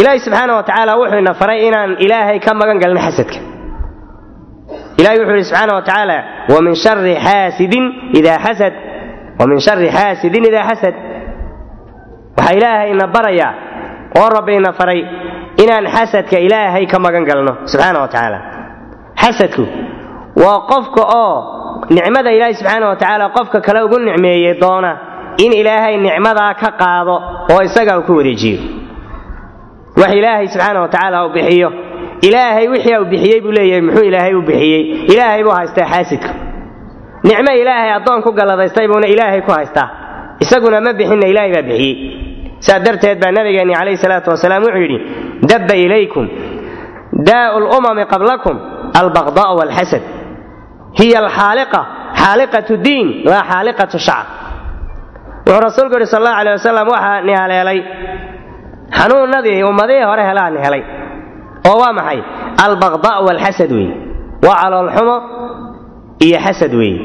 [0.00, 3.38] Ilaahay subxaana wa tacaala wuxuu ina faray inaan ilaahay ka magan galno xasadka
[5.00, 6.16] ilahay wuxuu yidhi subxaana wa tacaala
[6.54, 7.84] wamin shari xaasidin
[8.18, 8.74] idaa xasad
[9.40, 10.94] wamin shari xaasidin idaa xasad
[12.38, 13.52] waxaa ilaahay ina barayaa
[14.20, 15.00] oo rabbi ina faray
[15.62, 18.38] inaan xasadka ilaahay ka magan galno subxaana wa tacaala
[19.22, 19.64] xasadku
[20.42, 21.34] waa qofka oo
[21.96, 24.92] nicmada ilaahay subxaana wa tacaala qofka kale ugu nicmeeyey doona
[25.44, 27.14] in ilaahay nicmadaa ka qaado
[27.52, 28.58] oo isaga uu ku wareejiyo.
[30.00, 31.68] Wax ilaahay subxaana wa tacaala uu bixiyo
[32.26, 34.82] ilaahay wixii uu bixiyey buu leeyahay muxuu ilaahay u bixiyey?
[35.12, 36.30] Ilaahay buu haystaa xaasidka.
[37.28, 39.88] Nicmo ilaahay addoon ku galladaystay buuna ilaahay ku haystaa.
[40.44, 41.94] Isaguna ma bixinna ilaahay baa bixiyey.
[42.66, 44.98] Saa darteed baa nabigeenni calayhi salaatu wasalaam wuxuu yidhi
[45.50, 46.24] dabba ilaykum
[47.28, 48.56] daa'u lumami qablakum
[49.00, 50.02] albaqdaa'u walxasad
[51.00, 51.80] hiya alxaaliqa
[52.22, 54.26] xaaliqatu diin laa xaaliqatu shacab.
[55.46, 57.78] Wuxuu rasuulku yidhi sal allahu alay wasalam waxaa ni haleelay.
[58.98, 60.82] Xanuunnadii ummadihii hore helaa ni helay
[61.70, 62.20] oo waa maxay?
[62.64, 63.94] Albaqdaa'u walxasad weeye
[64.46, 65.16] waa caloolxumo
[66.26, 67.00] iyo xasad weeye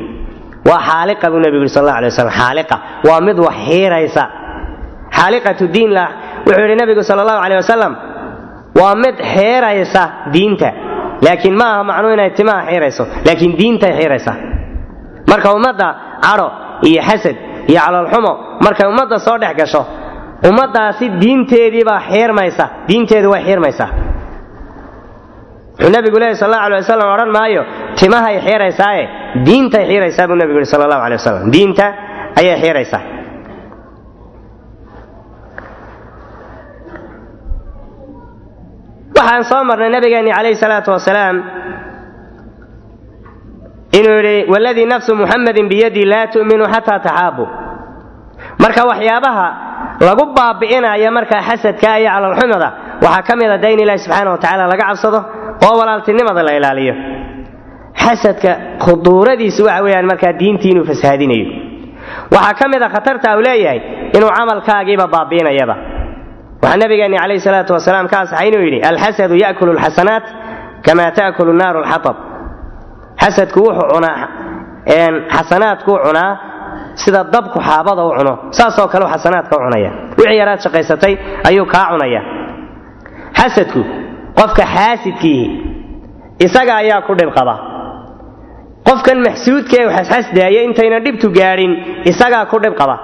[0.69, 2.75] waa xaaliqa buu nebigu yidhi sal allahu alay wasalam xaaliqa.
[3.07, 4.23] Waa mid wax xiiraysa.
[5.17, 6.05] Xaaliqatu diin la
[6.47, 7.93] wuxuu yidhi nebigu sal allahu aleyh wasalam
[8.79, 10.03] waa mid xiiraysa
[10.33, 10.69] diinta.
[11.25, 13.03] Laakiin ma aha macnuu inay timaha xiirayso.
[13.25, 14.33] Laakiin diintay xiiraysa.
[15.29, 15.87] Marka ummadda
[16.25, 16.47] cadho
[16.89, 17.35] iyo xasad
[17.71, 18.31] iyo caloolxumo
[18.65, 19.81] markay ummadda soo dhex gasho
[20.49, 22.65] ummaddaasi diinteediibaa xiirmaysa.
[22.89, 23.89] Diinteedu way xiirmaysaa
[25.77, 27.61] wuxuu nebigu leeyahy sal allahu alay wasalam odhan maayo
[27.99, 29.03] timahay xiiraysaaye?
[29.45, 31.85] Diintay xiiraysaa buu nebigu yidhi sal allahu alay wasalam diinta
[32.39, 33.01] ayay xiiraysaa
[39.15, 41.35] waxaan soo marnay nabigeenni calayhi salaatu wasalaam
[43.99, 47.45] inuu yidhi waladii nafsu muxammadin biyadii laa tu'minu xataa taxaabu.
[48.63, 49.47] Marka waxyaabaha
[50.07, 52.69] lagu baabi'inaya markaa xasadka iyo calalxumada
[53.05, 55.19] waxaa ka mida de in ilaahi subxaana wa tacaala laga cabsado
[55.65, 56.95] oo walaaltinimada la ilaaliyo.
[58.03, 58.51] Xasadka
[58.85, 61.45] khuduuradiisu waxa weeyaan markaa diintii inuu fasahaadinayo
[62.35, 63.79] waxaa ka mida khatarta uu leeyahay
[64.17, 65.75] inuu camalkaagiiba baabi'inayaba.
[66.63, 70.25] Waxaa nabigeenni calayhi salaatu wasalaam ka asaxay inuu yidhi alxasadu ya'kulu alxasanaat
[70.85, 72.15] kama ta'kulu naaru alxatab.
[73.21, 74.17] Xasadku wuxuu cunaa
[75.35, 76.31] xasanaadkuu cunaa
[77.01, 81.13] sida dabku xaabada u cuno saasoo kale xasanaadka u cunaya wixii yaraad shaqaysatay
[81.49, 82.21] ayuu kaa cunaya
[83.39, 83.81] xasadku
[84.39, 85.45] qofka xaasidkiihi
[86.45, 87.55] isaga ayaa ku dhib qaba.
[88.87, 91.71] Qofkan maxsuudkae xasxasdaaya intayna dhibtu gaadhin
[92.11, 92.95] isagaa ku dhib qaba.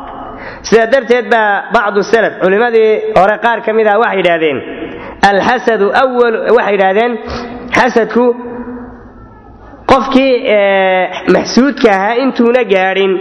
[0.67, 4.57] Sidaa darteed baa bacdu salaf culimmadii hore qaar ka mid ah waxay yidhaahdeen
[5.32, 5.86] alxasadu
[6.19, 7.11] wal waxay yidhaahdeen
[7.77, 8.25] xasadku
[9.91, 10.32] qofkii
[11.36, 13.13] maxsuudka ahaa intuuna gaadhin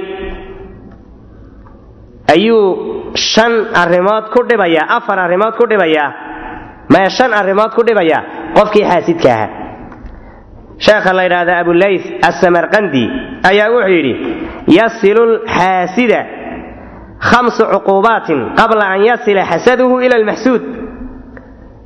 [2.35, 2.63] ayuu
[3.33, 3.53] shan
[3.83, 6.09] arrimood ku dhibayaa afar arrimood ku dhibayaa
[6.93, 8.23] maya shan arrimood ku dhibayaa
[8.57, 9.51] qofkii xaasidka ahaa.
[10.87, 13.03] Sheekha la yidhaahda abuleyth assamarqandi
[13.51, 14.15] ayaa wuxuu yidhi
[14.79, 16.21] yasilu lxaasida
[17.31, 20.63] hamsu cuquubaatin qabla an yasila xasaduhu ila almaxsuud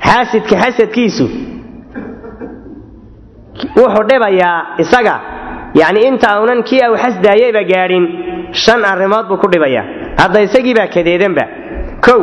[0.08, 1.26] xaasidka xasadkiisu
[3.80, 5.14] wuxuu dhibayaa isaga
[5.80, 8.04] yacni inta aunan kii au xasdaayayba gaadhin
[8.64, 9.84] shan arrimood buu ku dhibayaa.
[10.20, 11.44] Hadda isagii baa kadeedanba.
[12.06, 12.20] Kow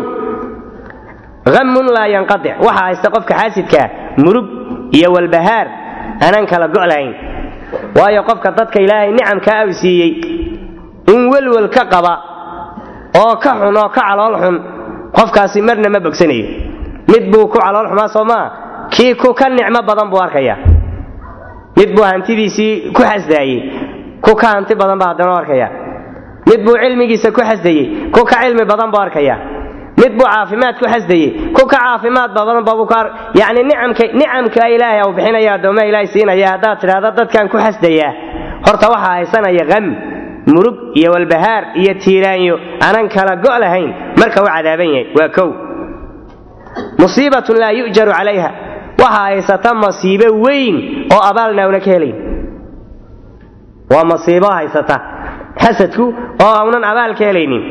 [1.55, 3.87] hamun laa yanqadic waxaa haysta qofka xaasidkaa
[4.23, 4.47] murug
[4.97, 5.67] iyo walbahaar
[6.25, 7.13] aanaan kala go' lahayn
[7.97, 10.11] waayo qofka dadka ilaahay nicamkaa au siiyey
[11.13, 12.13] in welwel ka qaba
[13.21, 14.55] oo ka xun oo ka calool xun
[15.17, 16.45] qofkaasi marna ma bogsanayo
[17.11, 18.45] mid buu ku calool xumaa soo maa
[18.93, 20.57] kii ku ka nicmo badan buu arkayaa
[21.77, 23.59] mid buu hantidiisii ku xasdaayey
[24.25, 25.67] ku ka hanti badan baa haddana arkaya.
[26.49, 29.35] Mid buu cilmigiisa ku xasdayey ku ka cilmi badan buu arkaya
[30.01, 32.57] mid buu caafimaad ku xasdayey ku ka caafimaad badan
[33.39, 33.61] yacni
[34.19, 38.11] nicamka ilaahay uu bixinaya addoomaha ilaahay siinaya haddaad tidhaahdo dadkan ku xasdayaa
[38.65, 39.85] horta waxaa haysanaya qam
[40.53, 42.55] murug iyo walbahaar iyo tiiraanyo.
[42.85, 43.89] Aanan kala go' lahayn
[44.19, 45.05] marka u cadaaban yahay.
[45.17, 45.49] Waa kow.
[47.01, 48.49] Musiibatun laa yu'jaru calayha.
[49.01, 50.75] Waxaa haysata masiibo weyn
[51.13, 52.15] oo abaalna ka helayn.
[53.93, 54.97] Waa masiibo haysata.
[55.63, 56.05] Xasadku
[56.45, 57.63] oo aunan abaal ka helaynin.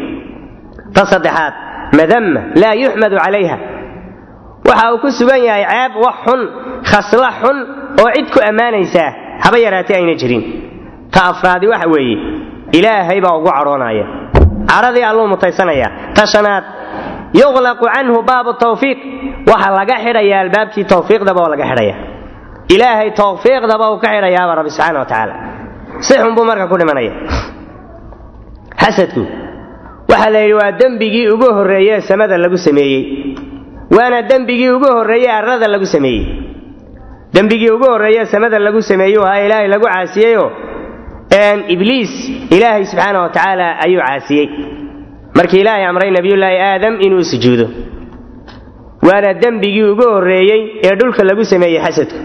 [0.94, 1.54] Ta saddexaad
[1.98, 3.56] madama laa yuxmadu calayha.
[4.68, 6.40] Waxa uu ku sugan yahay ceeb wax xun
[6.90, 7.56] khasla xun
[8.02, 9.10] oo cid ku ammaanaysaa
[9.44, 10.42] haba yaraatee ayna jirin.
[11.14, 12.16] Ta afraadi waxa weeye
[12.78, 14.04] ilaahay baa ugu cadhoonaya
[14.70, 16.64] cadhadii alluu mutaysanaya ta shanaad
[17.40, 18.98] yuqlaqu canhu baabu tawfiiq.
[19.50, 21.94] Waxa laga xidhayaa albaabkii tawfiiqdaba oo laga xidhaya.
[22.74, 25.34] Ilaahay tawfiiqdaba uu ka xidhayaaba rabbi subxaana wa tacaala
[26.06, 27.12] si xun buu marka ku dhimanaya.
[28.82, 29.22] Xasadku
[30.10, 33.02] waxaa la yidhi waa dembigii ugu horreeye samada lagu sameeyey.
[33.96, 36.24] Waana dembigii ugu horreeye arlada lagu sameeyey.
[37.34, 40.50] Dembigii ugu horreeye samada lagu sameeyey waa ilaahay lagu caasiyeyoo
[41.74, 42.10] ibliis
[42.56, 44.48] ilaahay subxaana wa tacaala ayuu caasiyey.
[45.36, 47.66] Markii ilaahay amray nebiyullaahi aadam inuu sujuudo.
[49.08, 52.18] Waana dembigii ugu horreeyey ee dhulka lagu sameeyey xasadku.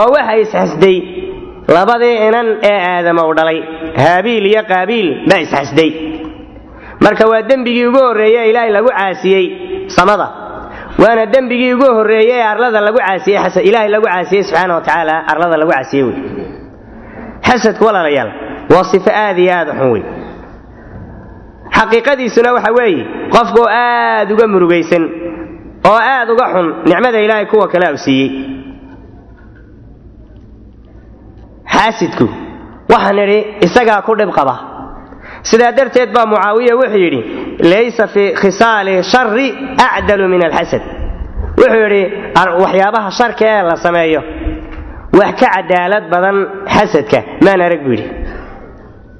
[0.00, 0.96] Oo waxa isxasday.
[1.76, 3.58] Labadii inan ee aadama u dhalay.
[4.02, 5.90] Haabiil iyo qaabiil baa isxasday
[7.04, 9.46] marka waa dembigii ugu horreeye ee ilaahay lagu caasiyey
[9.96, 10.28] samada.
[11.02, 13.38] Waana dembigii ugu horreeye ee arlada lagu caasiyey
[13.68, 16.16] ilaahay lagu caasiyey subxaana wa tacaala arlada lagu caasiyey wey.
[17.46, 18.30] Xasadku walaalayaal
[18.74, 20.02] waa sifo aad iyo aad xun wey.
[21.76, 23.02] Xaqiiqadiisuna waxa weeye
[23.34, 25.02] qofkuu aad uga murugaysan
[25.90, 28.30] oo aad uga xun nicmada ilaahay kuwa kale u siiyey.
[31.74, 32.26] Xaasidku
[32.92, 34.54] waxaan idhi isagaa ku dhib qaba
[35.50, 37.20] sidaa darteed baa mucaawiya wuxuu yidhi
[37.72, 39.46] laysa fii khisaali shari
[39.88, 40.82] acdalu min alxasad.
[41.60, 42.02] Wuxuu yidhi
[42.62, 44.20] waxyaabaha sharka ee la sameeyo
[45.18, 46.36] wax ka cadaalad badan
[46.74, 47.18] xasadka.
[47.44, 48.08] Maan arag buu yidhi.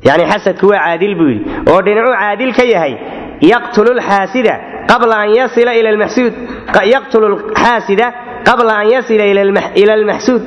[0.08, 1.44] Yani xasadku waa caadil buu yidhi.
[1.70, 2.94] Oo dhinacuu caadil ka yahay
[3.52, 4.54] yaqtulu lxaasida
[4.90, 6.34] qabla an yasila ila lmaxsuud
[6.94, 8.06] yaqtulu lxaasida
[8.48, 9.24] qabla an yasila
[9.82, 10.42] ila almaxsuud.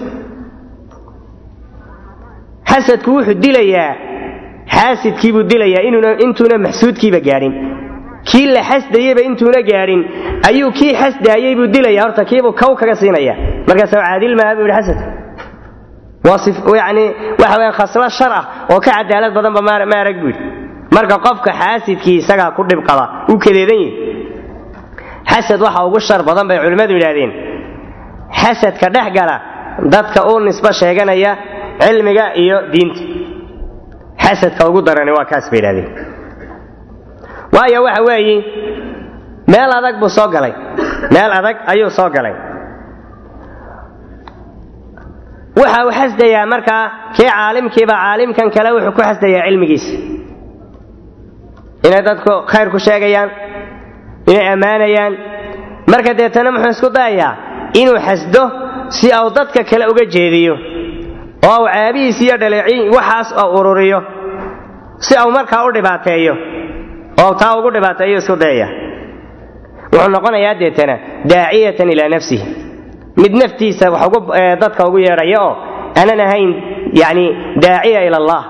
[2.72, 3.92] Xasadku wuxuu dilayaa
[4.80, 5.84] xaasidkiibuu dilayaa
[6.26, 7.54] intuuna maxsuudkiiba gaadhin
[8.30, 10.02] kii la xasdayeyba intuuna gaadhin
[10.50, 13.34] ayuu kii xasdaayey buu dilaya horta kiibuu kow kaga siinaya.
[13.68, 14.94] Markaas caadil maaha buu yidhi
[16.82, 17.04] yani
[17.42, 19.72] waxa weya khaslo shar ah oo ka cadaalad badanba ma
[20.04, 20.44] arag buu yidhi.
[20.96, 23.92] Marka qofka xaasidkii isagaa ku dhib qaba uu kadeedan yahi
[25.32, 27.32] xasad waxa ugu shar badan bay culimmadu yidhaahdeen.
[28.42, 29.36] Xasadka dhex gala
[29.94, 31.32] dadka u nisbo sheeganaya
[31.84, 33.02] cilmiga iyo diinta
[34.24, 35.90] xasadka ugu darani waa kaas bay yidhahdeen.
[37.56, 38.38] Waayo waxa weeye
[39.52, 40.54] meel adag buu soo galay.
[41.14, 42.34] Meel adag ayuu soo galay.
[45.60, 46.84] Waxa uu xasdayaa markaa
[47.16, 49.94] kii caalimkiiba caalimkan kale wuxuu ku xasdayaa cilmigiisa
[51.88, 53.30] inay dadku khayr ku sheegayaan
[54.32, 55.14] inay ammaanayaan.
[55.92, 57.32] Marka deetana muxuu isku dayayaa
[57.82, 58.44] inuu xasdo
[58.98, 60.54] si uu dadka kale uga jeediyo
[61.50, 64.00] oo uu caabihiis iyo dhaleeciin waxaas oo ururiyo
[65.06, 66.34] si uu markaa u dhibaateeyo
[67.24, 68.68] oo taa ugu dhibaateeyo isku dayaya
[69.94, 70.96] wuxuu noqonayaa deetana
[71.32, 72.46] daaciyatan ilaa nafsihi.
[73.22, 74.12] Mid naftiisa wax
[74.62, 75.54] dadka ugu yeedhaya oo
[76.00, 76.50] aanan ahayn
[77.02, 77.26] yani
[77.64, 78.44] daaciya ila allah.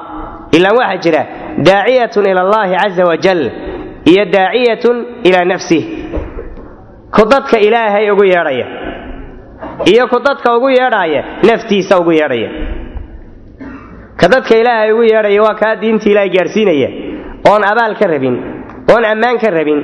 [0.58, 1.22] Ilaan waxaa jira
[1.68, 3.42] daaciyatun ila allahi caza wajal
[4.12, 5.84] iyo daaciyatun ilaa nafsih
[7.16, 8.66] ku dadka ilaahay ugu yeedhaya
[9.92, 12.50] iyo ku dadka ugu yeedhaya naftiisa ugu yeedhaya
[14.20, 16.90] ka dadka ilaahay ugu yeedhaya waa kaa diinta ilaahay gaadhsiinaya
[17.52, 18.36] oon abaal ka rabin
[18.94, 19.80] oon ammaan ka rabin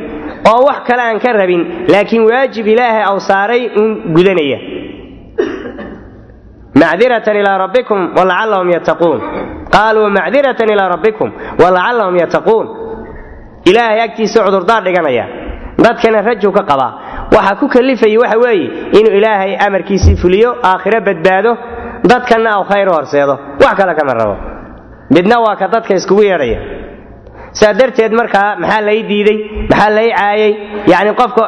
[0.52, 1.62] oo wax kale aan ka rabin
[1.94, 4.60] laakiin waajib ilaahay aw saaray un gudanaya.
[6.82, 9.20] Macdiratan ilaa rabbikum walacallahum yattaquun.
[9.76, 11.30] Qaaluu macdiratan ilaa rabbikum
[11.62, 12.66] walacallahum yattaquun.
[13.70, 15.26] Ilaahay agtiisa cudurdaar dhiganaya.
[15.84, 16.92] Dadkana rajuu ka qabaa
[17.36, 18.68] waxa ku kalifaya waxa weeye
[19.00, 21.52] inuu ilaahay amarkiisii fuliyo aakhiro badbaado
[22.12, 24.36] dadkanna aw khayr horseedo wax kale kama rabo.
[25.16, 26.60] Midna waa ka dadka iskugu yeedhaya.
[27.60, 29.38] Saa darteed markaa maxaa lay diiday
[29.70, 30.52] maxaa lay caayay?
[30.92, 31.44] Yani qofka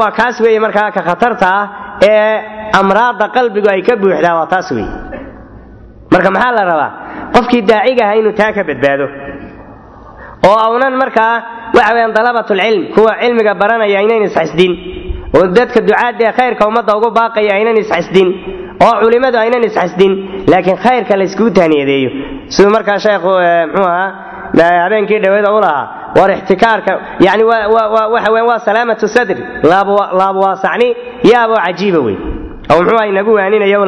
[0.00, 1.64] waa kaas weeye markaa ka khatarta ah
[2.02, 2.34] ee
[2.80, 4.90] amraadda qalbigu ay ka buuxdaa waa taas weeye.
[6.12, 6.90] Marka maxaa la rabaa?
[7.34, 9.06] Qofkii daaciga aha inuu taa ka badbaado.
[10.48, 11.34] Oo aunan markaa
[11.76, 14.72] waxa weeyaan dalabatulcilm kuwa cilmiga baranaya aynan isxisdin.
[15.36, 18.28] Oo dadka ducaadda ee khayrka ummadda ugu baaqaya aynan isxisdin
[18.84, 20.12] oo culimmadu aynan isxisdin
[20.52, 22.10] laakiin khayrka la iskugu taaniyadeeyo.
[22.54, 23.32] Siduu markaa sheekhu
[23.72, 25.84] muxuu ahaa habeenkii dhaweeda u lahaa
[26.18, 26.92] war ixtikaarka
[27.26, 29.42] yani waxa weyan waa salaamatu sadri
[30.20, 30.88] laabwaasacni
[31.32, 32.16] yaaboo cajiiba wey
[32.72, 33.86] oo muxuu aha inagu waaninaya u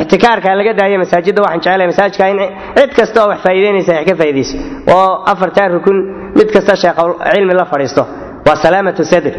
[0.00, 2.38] ixtikaarka laga daayo masaajidda waxaan jecelahay masaajidka in
[2.78, 4.56] cid kasta oo wax faa'iidaynaysa wax ka faa'iidayso
[4.96, 5.96] oo afartaa rukun
[6.38, 6.98] mid kasta sheekh
[7.34, 8.02] cilmi la fadhiisto.
[8.46, 9.32] Waa salaamatu sadr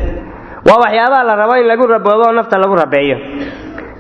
[0.68, 3.18] waa waxyaabaha la rabo in lagu raboobo oo nafta lagu rabeeyo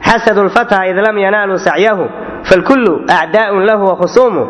[0.07, 2.05] xasadu lfataa id lam yanaaluu sacyahu
[2.49, 4.43] falkullu acdaa'un lahu wakhusuumu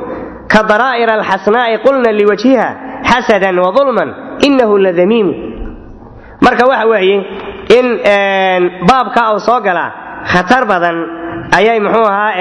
[0.53, 2.67] ka daraa'ir alxasnaa'i qulna liwajhiha
[3.11, 4.09] xasadan wadulman
[4.47, 5.33] inahu ladamiimu
[6.45, 7.17] marka waxa weeye
[7.77, 7.87] in
[8.89, 9.89] baabka uu soo galaa
[10.31, 10.97] khatar badan
[11.57, 12.31] ayay muxuu ahaa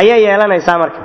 [0.00, 1.00] ayay yeelanaysaa marka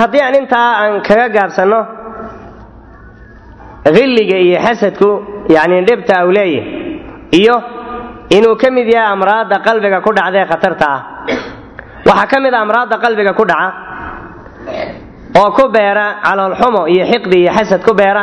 [0.00, 1.80] haddii aan intaa aan kaga gaabsanno
[3.96, 5.08] hilliga iyo xasadku
[5.56, 6.72] yani dhibta au leeyahay
[7.40, 7.56] iyo
[8.30, 11.00] inuu ka mid yahay amraadda qalbiga ku dhacda ee khatarta ah
[12.08, 13.68] waxaa ka mid a amraadda qalbiga ku dhaca
[15.40, 18.22] oo ku beera caloolxumo iyo xiqdi iyo xasad ku beera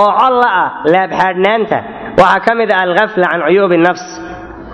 [0.00, 1.78] oo colla ah laabxaadhnaanta
[2.22, 4.04] waxaa ka mid ah alghafla can cuyuubi nafs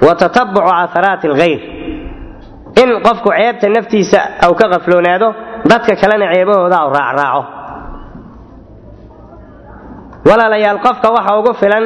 [0.07, 1.61] wa tatabucu aaharaati alghayr.
[2.83, 5.29] In qofku ceebta naftiisa au ka qafloonaado
[5.71, 7.43] dadka kalena ceebahooda au raacraaco.
[10.29, 11.85] Walaalayaal qofka waxa ugu filan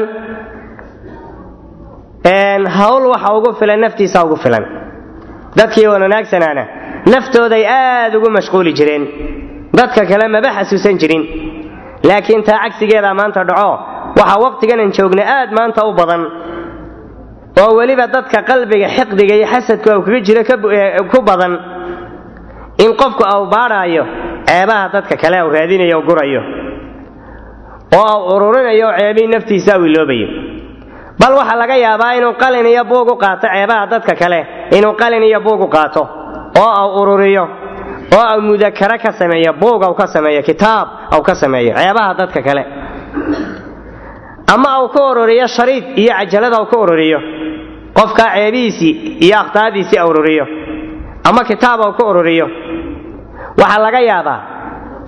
[2.25, 4.65] hawl waxa ugu filan naftiisa ugu filan.
[5.57, 6.65] Dadkii wan wanaagsanaana
[7.07, 9.05] naftooday aad ugu mashquuli jireen.
[9.73, 11.23] Dadka kale maba xasuusan jirin.
[12.05, 13.71] Laakiin taa cagsigeedaa maanta dhaco
[14.19, 16.23] waxaa waqtiganan joogna aad maanta u badan.
[17.61, 20.43] Oo weliba dadka qalbiga xiqdiga iyo xasadku au kaga jiro
[21.13, 21.53] ku badan.
[22.79, 24.05] In qofku au baadhaayo
[24.47, 26.43] ceebaha dadka kale au raadinayo o gurayo.
[27.95, 30.29] Oo au ururinayo ceebihii naftiisa au iloobayo
[31.21, 34.41] bal waxaa laga yaabaa inuu qalin iyo buug u qaato ceebaha dadka kale.
[34.77, 36.03] Inuu qalin iyo buug u qaato.
[36.61, 37.45] Oo au ururiyo.
[38.17, 39.53] Oo au mudakaro ka sameeyo.
[39.61, 40.43] Buug au ka sameeyo.
[40.43, 41.75] Kitaab au ka sameeyo.
[41.77, 42.63] Ceebaha dadka kale.
[44.55, 47.19] Ama au ku ururiyo shariid iyo cajalad au ku ururiyo.
[47.95, 48.93] Qofkaa ceebihiisii
[49.27, 50.45] iyo akhtaadiisii ururiyo.
[51.29, 52.47] Ama kitaab au ku ururiyo.
[53.61, 54.41] Waxaa laga yaabaa.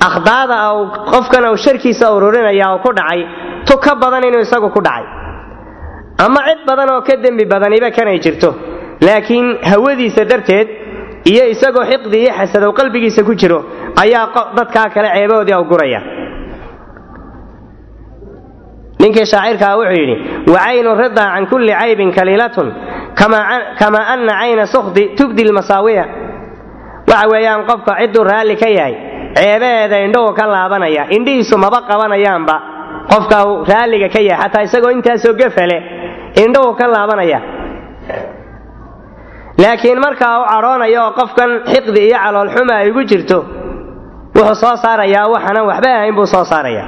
[0.08, 0.78] Akhdaada au
[1.12, 3.22] qofkan au sharkiisa ururinaya au ku dhacay.
[3.66, 5.19] Tu ka badan inuu isagu ku dhacay
[6.24, 8.50] ama cid badan oo ka dembi badaniba kanay jirto.
[9.06, 10.68] Laakiin hawadiisa darteed
[11.32, 13.58] iyo isagoo xiqdi iyo xasadow qalbigiisa ku jiro
[14.02, 16.00] ayaa dadkaa kale ceebahoodii au guraya.
[19.00, 20.16] Ninkii shaacirkaa wuxuu yidhi
[20.52, 22.68] wacaynu ridaa can kulli caybin kaliilatun
[23.80, 26.04] kamaa ana cayna sukhdi tubdi lmasaawiya.
[27.10, 28.94] Waxa weeyaan qofka cidduu raalli ka yahay
[29.36, 32.56] ceebaheeda indhahu ka laabanaya indhihiisu maba qabanayaanba
[33.12, 33.38] qofka
[33.72, 35.76] raalliga ka yahay xataa isagoo intaasoo gefale
[36.42, 37.40] indhahu ka laabanaya.
[39.62, 43.38] Laakiin markaa u cadhoonaya oo qofkan xiqdi iyo caloolxuma ay ugu jirto
[44.36, 46.84] wuxuu soo saarayaa waxanan waxba ahayn buu soo saaraya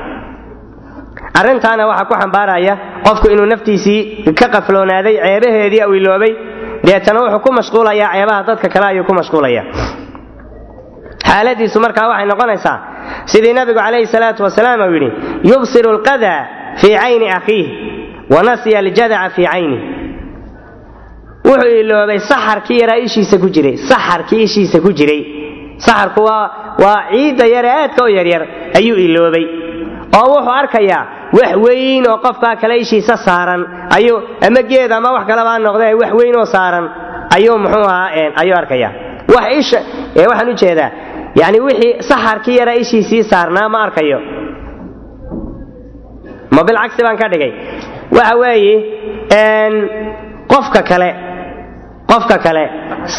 [1.40, 2.74] arrintaana waxaa ku xambaaraya
[3.07, 4.01] qofku inuu naftiisii
[4.38, 6.32] ka qafloonaaday ceebaheedii u iloobay
[6.86, 9.62] deetana wuxuu ku mashquulayaa ceebaha dadka kale ayuu ku mashquulaya
[11.28, 12.76] xaaladiisu markaa waxay noqonaysaa
[13.32, 15.09] sidii nabigu calayhi salaatu wasalaam uu yidhi
[15.51, 16.32] yubsiru alqada
[16.80, 17.66] fii cayni akhiih
[18.35, 19.80] wa nasiya aljadaca fii caynih
[21.49, 25.20] wuxuu iloobay saxarkii yaraa ishiisa ku jiray saxarkii ishiisa ku jiray.
[25.87, 26.45] Saxarku waa
[26.85, 28.43] waa ciidda yare aadka u yaryar
[28.78, 29.45] ayuu iloobay.
[30.18, 31.03] Oo wuxuu arkayaa
[31.39, 33.62] wax weyn oo qofkaa kale ishiisa saaran.
[33.97, 36.85] Ayuu ama geed ama wax kaleba ha noqdee wax weyn saaran.
[37.37, 38.09] Ayuu muxuu ahaa
[38.43, 38.93] ayuu arkayaa
[39.35, 39.80] wax isha
[40.20, 40.91] ee waxaan u jeedaa
[41.41, 44.18] yacni wixii saxarkii yaraa ishiisii saarnaa ma arkayo
[46.55, 47.53] ma bilcagsi baan ka dhigay.
[48.16, 48.74] Waxa weeye
[50.53, 51.09] qofka kale
[52.11, 52.64] qofka kale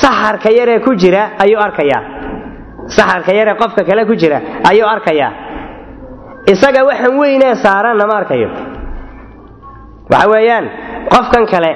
[0.02, 2.02] saxarka yaree ku jira ayuu arkayaa
[2.98, 4.38] saxarka yaree qofka kale ku jira
[4.70, 5.32] ayuu arkayaa
[6.54, 8.50] isaga waxaan weynee saaranna ma arkayo.
[10.12, 10.66] Waxa weeyaan
[11.14, 11.72] qofkan kale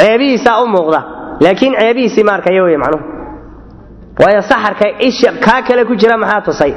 [0.00, 1.00] ceebihiisaa u muuqda
[1.44, 3.04] laakiin ceebihiisii ma arkayo wey macnuhu.
[4.22, 6.72] Waayo saxarka isha kaa kale ku jira maxaa tusay?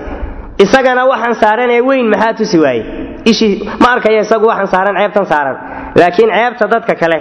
[0.63, 2.83] Isagana waxaan saaran ee weyn maxaa tusi waaye
[3.31, 5.55] ishii ma arkayo isagu waxaan saaran ceebtan saaran.
[5.99, 7.17] Laakiin ceebta dadka kale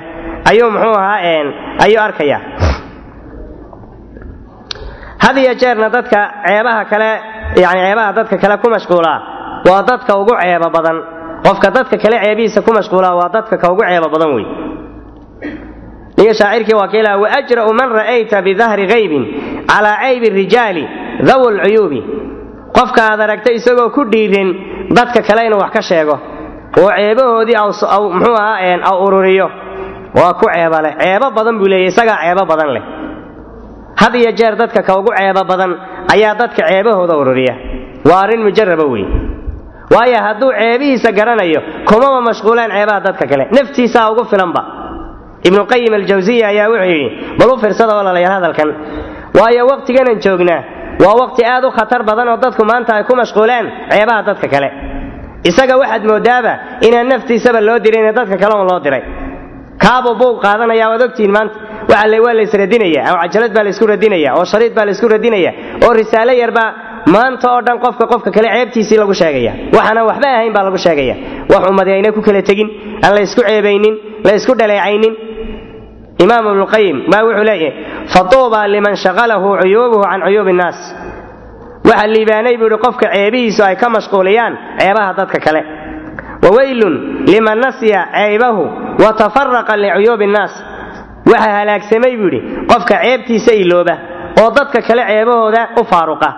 [0.50, 1.18] ayuu muxuu ahaa
[1.84, 2.38] ayuu arkaya.
[5.24, 7.10] Had iyo jeerna dadka ceebaha kale
[7.62, 9.18] yani ceebaha dadka kale ku mashquulaa
[9.68, 10.96] waa dadka ugu ceebo badan.
[11.44, 14.46] Qofka dadka kale ceebihiisa ku mashquulaa waa dadka ka ugu ceebo badan wey
[16.18, 19.24] ninka shaacirkii waa kiilaha waajra'u man ra'ayta bidahri haybin
[19.70, 20.84] calaa caybi rijaali
[21.28, 22.00] dawu lcuyuubi
[22.76, 24.48] qofka aad aragta isagoo ku dhiirin
[24.96, 26.14] dadka kale inuu wax ka sheego.
[26.80, 27.58] Oo ceebahoodii
[28.14, 29.46] muxuu ahaa aw ururiyo.
[30.18, 30.92] Waa ku ceeba leh.
[31.02, 32.82] Ceebo badan buu leeyahy isagaa ceebo badan leh.
[34.00, 35.70] Had iyo jeer dadka ka ugu ceebo badan
[36.14, 37.54] ayaa dadka ceebahooda ururiya.
[38.08, 39.04] Waa arrin mujaraba wey
[39.94, 43.44] waayo hadduu ceebihiisa garanayo kumaba mashquulaan ceebaha dadka kale.
[43.56, 44.62] Naftiisaa ugu filanba.
[45.48, 48.68] Ibnuqayim aljawsiya ayaa wuxuu yidhi bal u fiirsada walaalayaal hadalkan.
[49.38, 50.60] Waayo waqtiganan joognaa
[51.02, 54.68] waa waqti aad u khatar badan oo dadku maanta ay ku mashquulaan ceebaha dadka kale.
[55.50, 56.52] Isaga waxaad moodaaba
[56.86, 59.02] inaan naftiisaba loo dirin ee dadka kale un loo diray.
[59.82, 61.56] Kaabuu buuq qaadanaya waad ogtihiin maanta.
[61.90, 65.50] Waa laysradinaya oo cajalad baa laysku radinaya oo shariid baa laysku radinaya
[65.84, 66.68] oo risaalo yarbaa
[67.14, 69.52] maanta oo dhan qofka qofka kale ceebtiisii lagu sheegaya.
[69.76, 71.14] Waxaana waxba ahayn baa lagu sheegaya.
[71.52, 72.68] Wax ummadi ayna ku kala tegin
[73.04, 73.94] aan la ysku ceebaynin
[74.26, 75.12] la ysku dhaleecaynin
[76.22, 77.72] imaam ibnuqayim baa wuxuu leeyahay
[78.14, 80.78] fatuuba liman shaqalahu cuyuubuhu can cuyuubi innaas
[81.88, 85.62] waxa liibaanay buu ihi qofka ceebihiisu ay ka mashquuliyaan ceebaha dadka kale.
[86.44, 88.64] Waweylun liman nasya ceebahu
[89.02, 90.52] wa tafaraqa licuyuubi innaas
[91.30, 93.94] waxa halaagsamay buu yidhi qofka ceebtiisa ilooba
[94.40, 96.30] oo dadka kale ceebahooda u faaruqa.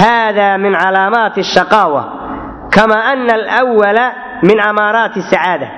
[0.00, 2.02] Hada min calaamaati ashaqaawa
[2.74, 4.04] kama ana alwala
[4.42, 5.68] min amaaraati sacaada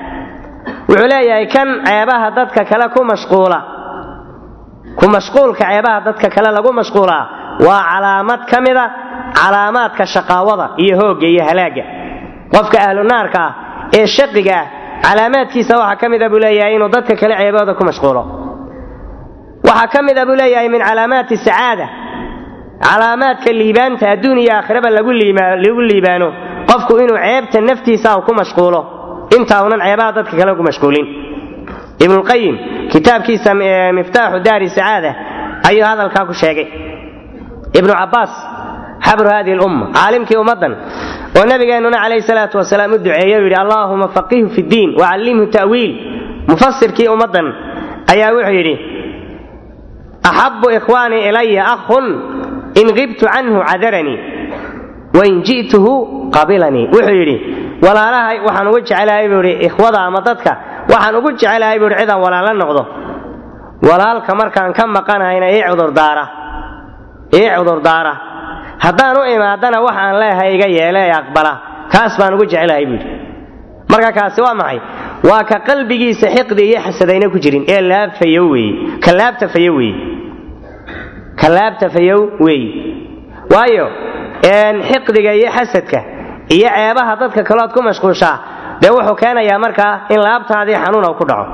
[0.89, 3.59] wuxuu leeyahay kan ceebaha dadka kale ku mashquula.
[4.99, 7.25] Ku mashquulka ceebaha dadka kale lagu mashquulaa
[7.67, 8.85] waa calaamad ka mida
[9.39, 11.85] calaamaadka shaqaawada iyo hoogga iyo halaagga
[12.55, 13.53] qofka ahlu naarka ah
[13.99, 14.67] ee shaqiga ah
[15.07, 18.23] calaamaadkiisa waxaa ka mida buu leeyahay inuu dadka kale ceebahooda ku mashquulo.
[19.69, 21.87] Waxaa ka mida buu leeyahay min calaamaati sacaada
[22.87, 25.11] calaamaadka liibaanta adduun iyo aakhiraba lagu
[25.91, 26.29] liibaano.
[26.71, 28.81] Qofku inuu ceebta naftiisa ku mashquulo
[29.37, 31.07] inta unan ceebaha dadka kale ku mashquulin.
[32.05, 32.55] Ibnulqayim
[32.93, 33.51] kitaabkiisa
[33.99, 35.11] miftaaxu daari sacaada
[35.69, 36.67] ayuu hadalkaa ku sheegay.
[37.79, 38.33] Ibnu cabbaas
[39.07, 40.73] xabru hadihi lumma caalimkii ummaddan
[41.39, 45.93] oo nabigeennuna calayhi salaatu wasalaam u duceeye u yidhi allaahuma faqihu fi ddiin wacallimhu ta'wiil.
[46.51, 47.47] Mufasirkii ummaddan
[48.13, 48.75] ayaa wuxuu yidhi
[50.29, 52.05] axabu ikhwaanii ilaya akhun
[52.81, 54.19] in qibtu canhu cadaranii
[55.19, 55.93] wain ji'tuhu
[56.37, 56.87] qabilanii.
[56.95, 57.37] Wuxuu yidhi
[57.85, 60.53] walaalahay waxaan ugu jecelahay buu yidhi ikhwada ama dadka
[60.93, 62.83] waxaan ugu jecelahay buu yidhi cidaan walaala noqdo.
[63.89, 66.25] Walaalka markaan ka maqanahayna ii cudurdaara
[67.39, 68.15] ii cudurdaara
[68.85, 71.53] haddaan u imaadana waxaan leehay iga yeele ee aqbala.
[71.93, 73.11] Kaas baan ugu jecelahay buu yidhi.
[73.93, 74.79] Marka kaasi waa maxay?
[75.29, 77.65] Waa ka qalbigiisa xiqdi iyo xasadayna ku jirin.
[77.75, 78.73] Ee laabfayo weeye
[79.05, 79.97] ka laabta fayo weeye
[81.41, 82.69] ka laabta fayow weeye
[83.55, 83.87] waayo
[84.91, 85.99] xiqdiga iyo xasadka
[86.57, 88.37] iyo ceebaha dadka kalood ku mashquushaa
[88.83, 91.47] dee wuxuu keenayaa markaa in laabtaadii xanuuna ku dhaco.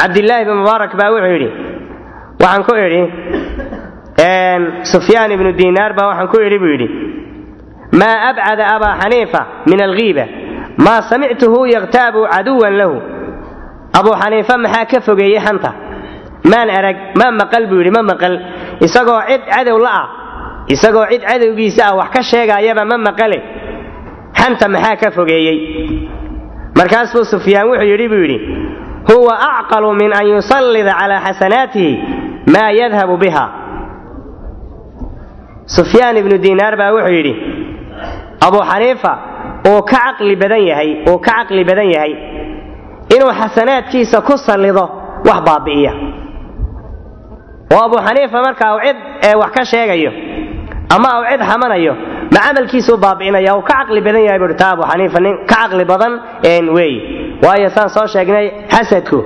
[0.00, 1.48] Cabdilaahi bin mubaarak baa wuxuu yidhi
[2.42, 3.02] waxaan ku idhi
[4.92, 6.88] sufyaan ibnu diinaar baa waxaan ku idhi buu yidhi
[8.00, 9.40] maa abcada abaa xaniifa
[9.70, 10.24] min alghiiba?
[10.84, 12.96] Maa samictuhu yakhtaabu caduwan lahu?
[13.98, 15.70] Abuu xaniifa maxaa ka fogeeyey xanta
[16.50, 18.34] maan arag ma maqal buu yidhi ma maqal.
[18.86, 20.06] Isagoo cid cadow la ah
[20.74, 23.38] isagoo cid cadowgiisa ah wax ka sheegaayaba ma maqale
[24.40, 25.58] xanta maxaa ka fogeeyey?
[26.78, 28.38] Markaas buu sufyaan wuxuu yidhi buu yidhi
[29.10, 31.92] huwa acqalu min an yusallida calaa xasanaatihi
[32.54, 33.44] maa yadhabu biha.
[35.76, 37.32] Sufyaan ibnu diinaar baa wuxuu yidhi
[38.46, 39.12] abuu xaniifa
[39.70, 42.12] uu ka caqli badan yahay uu ka caqli badan yahay
[43.14, 44.84] inuu xasanaadkiisa ku sallido
[45.28, 45.92] wax baabi'iya.
[47.74, 48.96] Oo abuu xaniifa marka uu cid
[49.40, 50.10] wax ka sheegayo
[50.94, 51.94] ama uu cid xamanayo
[52.34, 55.84] ma camalkiisuu baabi'inaya uu ka caqli badan yahay buuhi taa abuu xaniifa nin ka caqli
[55.92, 56.12] badan
[56.76, 56.94] weey.
[57.44, 59.18] Waayo saan soo sheegnay xasadku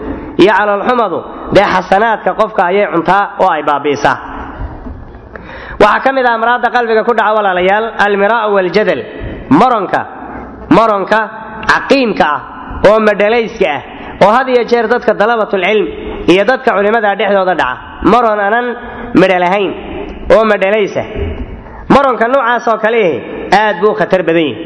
[0.43, 1.19] iyo caloolxumadu
[1.57, 4.17] dee xasanaadka qofka ayay cuntaa oo ay baabi'isaa.
[5.83, 9.01] Waxaa ka mid ah amraadda qalbiga ku dhaca walaalayaal almiraa'u waljadal
[9.61, 10.01] maronka
[10.79, 11.19] maronka
[11.73, 12.41] caqiimka ah
[12.89, 13.83] oo madhalayska ah
[14.25, 15.87] oo had iyo jeer dadka dalabatulcilm
[16.33, 17.77] iyo dadka culimmada dhexdooda dhaca.
[18.13, 18.67] Maron anan
[19.21, 19.71] midha lahayn
[20.35, 21.03] oo madhalaysa
[21.95, 23.13] maronka noocaas oo kaleih
[23.61, 24.57] aad buu khatar badan yahi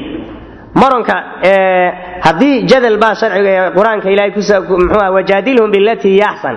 [0.82, 1.14] maronka
[2.26, 6.56] haddii jadal baa sharciga qur'aanka ilahay mxua wajaadilhum bilatii hiya axsan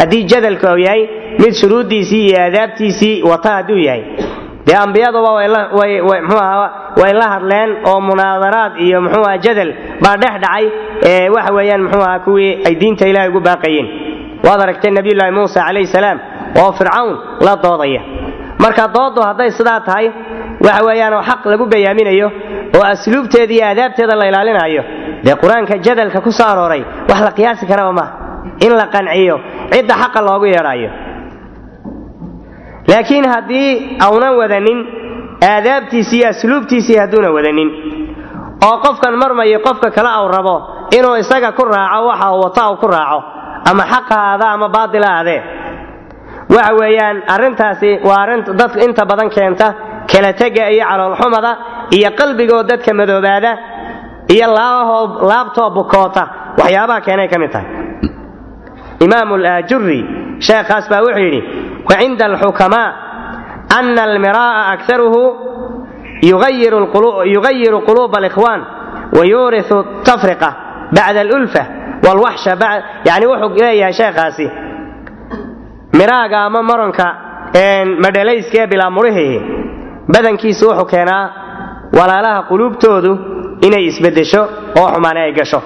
[0.00, 1.02] haddii jadalka uu yahay
[1.42, 4.02] mid shuruuddiisii iyo aadaabtiisii wata hadduu yahay.
[4.66, 5.30] Dee ambiyaduba
[7.02, 9.70] way la hadleen oo munaadaraad iyo mxuuaha jadal
[10.04, 10.64] baa dhex dhacay
[11.34, 13.88] waxa weeyaan mxuu aha kuwii ay diinta ilahay ugu baaqayeen.
[14.46, 16.18] Waad aragtay nabiyullaahi muusa calayhi salaam
[16.62, 17.12] oo fircawn
[17.46, 18.02] la doodaya
[18.62, 20.06] marka dooddu hadday sidaa tahay
[20.66, 22.28] waxa weeyaan oo xaq lagu bayaaminayo
[22.76, 24.82] oo asluubteeda iyo aadaabteeda la ilaalinayo
[25.24, 28.12] dee qur'aanka jadalka ku soo arooray wax la qiyaasi karaba maaha
[28.66, 29.36] in la qanciyo
[29.72, 30.90] cidda xaqa loogu yeedhaayo.
[32.88, 34.78] Laakiin haddii aunan wadanin
[35.52, 37.68] aadaabtiisii iyo asluubtiisii hadduuna wadanin
[38.66, 40.54] oo qofkan marmayo qofka kale au rabo
[40.96, 43.18] inuu isaga ku raaco waxa uu wata uu ku raaco
[43.70, 45.40] ama xaq ahaada ama baatil ahaadee
[46.54, 49.66] waxa weeyaan arrintaasi waa arrin dadka inta badan keenta
[50.10, 51.52] kala tega iyo caloolxumada
[51.96, 53.52] iyo qalbigoo dadka madoobaada
[54.34, 54.46] iyo
[55.30, 56.22] laabtoo bukoota
[56.60, 57.68] waxyaabaha keenay ka mid tahay.
[59.04, 59.98] Imaamu laajuri
[60.46, 61.40] sheekhaas baa wuxuu yidhi
[61.88, 62.88] wa cinda alxukamaa
[63.78, 65.22] ana almiraa'a akaruhu
[66.30, 68.60] yugayiru quluuba alikhwaan
[69.16, 69.78] wayuuriu
[70.08, 70.48] tafriqa
[70.96, 71.62] bacda alulfa
[72.06, 72.52] walwaxsha
[73.08, 74.46] yani wuxuu leeyahay sheekhaasi
[75.92, 77.06] miraaga ama maronka
[78.04, 79.38] madhalayska ee bilaa murihihi
[80.14, 81.24] badankiisu wuxuu keenaa
[81.98, 83.12] walaalaha quluubtoodu
[83.66, 84.42] inay isbedesho
[84.80, 85.62] oo xumaane ay gasho.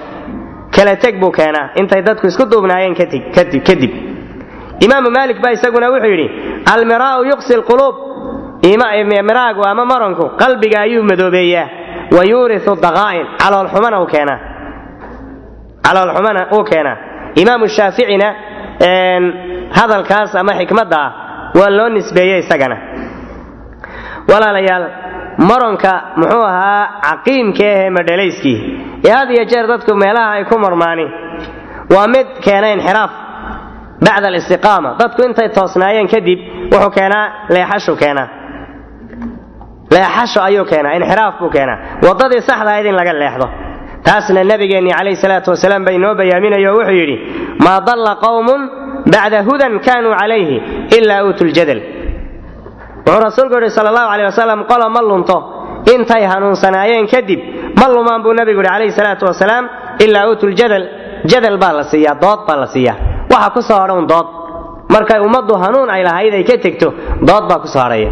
[0.75, 2.95] Kala teg buu keenaa intay dadku isku duubnaayeen
[3.67, 3.91] kadib
[4.85, 6.27] imaamu maalik baa isaguna wuxuu yidhi
[6.73, 7.95] almiraa'u yuqsi lquluub
[9.29, 11.67] miraagu ama maronku qalbiga ayuu madoobeeyaa.
[12.17, 13.97] Wa yuuriu daqaa'in caloolxumana
[16.55, 16.97] uu keenaa.
[17.41, 18.27] Imaamu shaaficina
[19.77, 21.11] hadalkaas ama xikmadda ah
[21.59, 22.77] waa loo nisbeeyey isagana.
[24.31, 24.85] Walaalayaal
[25.49, 28.57] maronka muxuu ahaa caqiimka ahee madhalayskii
[29.07, 31.05] ee had iyo jeer dadku meelaha ay ku marmaani.
[31.95, 33.11] Waa mid keena inxiraaf
[34.05, 34.89] bacda alistiqaama.
[35.01, 36.39] Dadku intay toosnaayeen kadib
[36.73, 38.27] wuxuu keenaa leexashu keenaa.
[39.95, 41.77] Leexasho ayuu keenaa inxiraaf buu keenaa.
[42.07, 43.47] Waddadii saxda ahayd in laga leexdo.
[44.05, 47.15] Taasna nabigeennii calayhi salaatu wasalaam baa inoo bayaaminayo oo wuxuu yidhi
[47.65, 48.61] maa dalla qawmun
[49.11, 50.57] bacda hudan kaanuu calayhi
[50.97, 51.81] ilaa uutu ljadal
[53.05, 55.37] wuxuu rasuulku yidhi sal allahu caleyh wasalam qola ma lunto
[55.93, 57.39] intay hanuunsanaayeen kadib
[57.79, 59.65] ma lumaan buu nabigu yidhi calayhi salaatu wasalaam
[60.05, 60.83] ilaa uutuljadal
[61.31, 62.97] jadal baa la siiyaa dood baa la siiyaa.
[63.33, 64.27] Waxa ku soo hadha un dood.
[64.93, 66.87] Markay ummaddu hanuun ay lahayd ay ka tegto
[67.29, 68.09] dood baa ku soo hadhaya.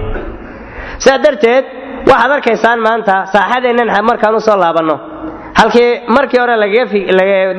[1.04, 1.66] Sidaa darteed
[2.12, 4.96] waxaad arkaysaan maanta saaxadeennan markaan u soo laabanno
[5.62, 6.56] halkii markii hore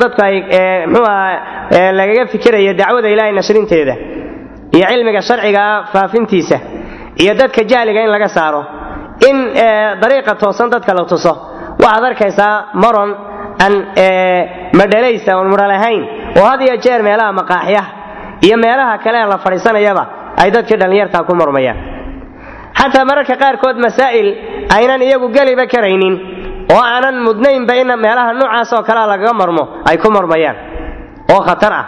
[0.02, 0.36] dadku ay
[0.92, 3.94] mxuu aha lagaga fikiraya dacwada ilaahay nashrinteeda
[4.76, 6.58] iyo cilmiga sharcigaa faafintiisa
[7.22, 8.62] iyo dadka jahliga in laga saaro
[9.28, 9.36] in
[10.02, 11.32] dariiqa toosan dadka la tuso
[11.84, 13.10] waxaad arkaysaa maron
[13.64, 13.74] aan
[14.80, 16.02] madhalaysa oon mudho lahayn
[16.40, 17.88] oo had iyo jeer meelaha maqaaxyaha
[18.46, 20.04] iyo meelaha kale la fadhiisanayaba
[20.42, 21.76] ay dadkii dhallinyartaa ku murmayaan.
[22.78, 24.28] Xataa mararka qaarkood masaa'il
[24.76, 26.14] aynan iyagu geliba karaynin
[26.74, 30.56] oo aanan mudnaynba in meelaha noocaas oo kalea lagaga marmo ay ku marmayaan.
[31.32, 31.86] Oo khatar ah.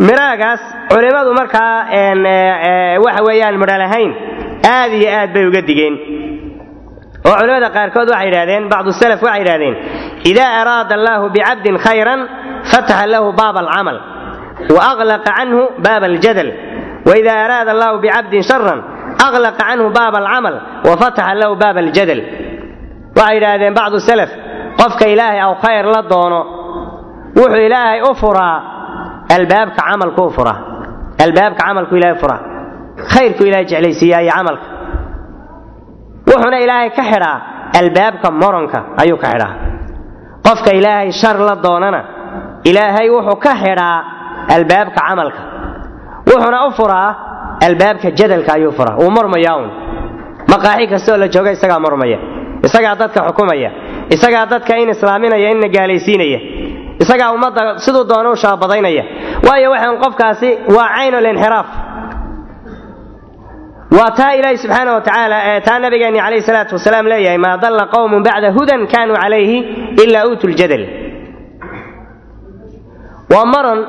[0.00, 0.60] Miraagaas
[0.90, 1.74] culimmadu markaa
[3.04, 4.10] waxa weeyaan lahayn
[4.64, 5.94] aad iyo aad bay uga digeen.
[7.26, 9.74] Oo culimmada qaarkood waxay yidhahdeen bacdu salaf waxay yidhahdeen
[10.30, 12.20] idaa araada allaahu bicabdin khayran
[12.70, 13.96] fataxa lahu baaba alcamal
[14.74, 16.50] wa aqlaqa canhu baaba aljadal
[17.08, 18.80] waida araada allahu bicabdin sharan
[19.26, 20.54] aqlaqa canhu baaba alcamal
[20.88, 22.20] wa fataxa lahu baaba aljadal
[23.18, 24.30] waxay yidhaahdeen bacdu salaf
[24.80, 26.40] qofka ilaahay aw khayr la doono
[27.38, 28.56] wuxuu ilaahay u furaa
[29.36, 30.58] albaabka camalku u furaa
[31.24, 32.40] albaabka camalku ilahay furaa
[33.12, 34.66] khayrku ilahay jeclaysiiyaa iyo camalka
[36.30, 37.36] wuxuuna ilaahay ka xidhaa
[37.80, 39.52] albaabka moronka ayuu ka xidhaa
[40.46, 42.00] qofka ilaahay shar la doonana
[42.70, 43.96] ilaahay wuxuu ka xidhaa
[44.56, 45.40] albaabka camalka
[47.66, 48.96] albaabka jadalka ayuu furaa.
[49.00, 49.68] Wuu mormayaa un
[50.52, 52.18] maqaaxi kastaoo la jooga isagaa mormaya
[52.66, 53.70] isagaa dadka xukumaya.
[54.14, 56.40] Isagaa dadka in islaaminaya inna gaalaysiinaya.
[57.02, 59.04] Isagaa ummadda siduu doona u shaabadaynaya.
[59.46, 61.68] Waayo waxaan qofkaasi waa caynulinxiraaf
[63.98, 65.02] waa taa ilaahi subxaana wa
[65.50, 69.58] ee taa nabigeenni calayhi salaatu wasalaam leeyahay maa dalla qowmun bacda hudan kaanuu calayhi
[70.04, 70.84] ilaa uutu ljadal
[73.34, 73.80] waa maron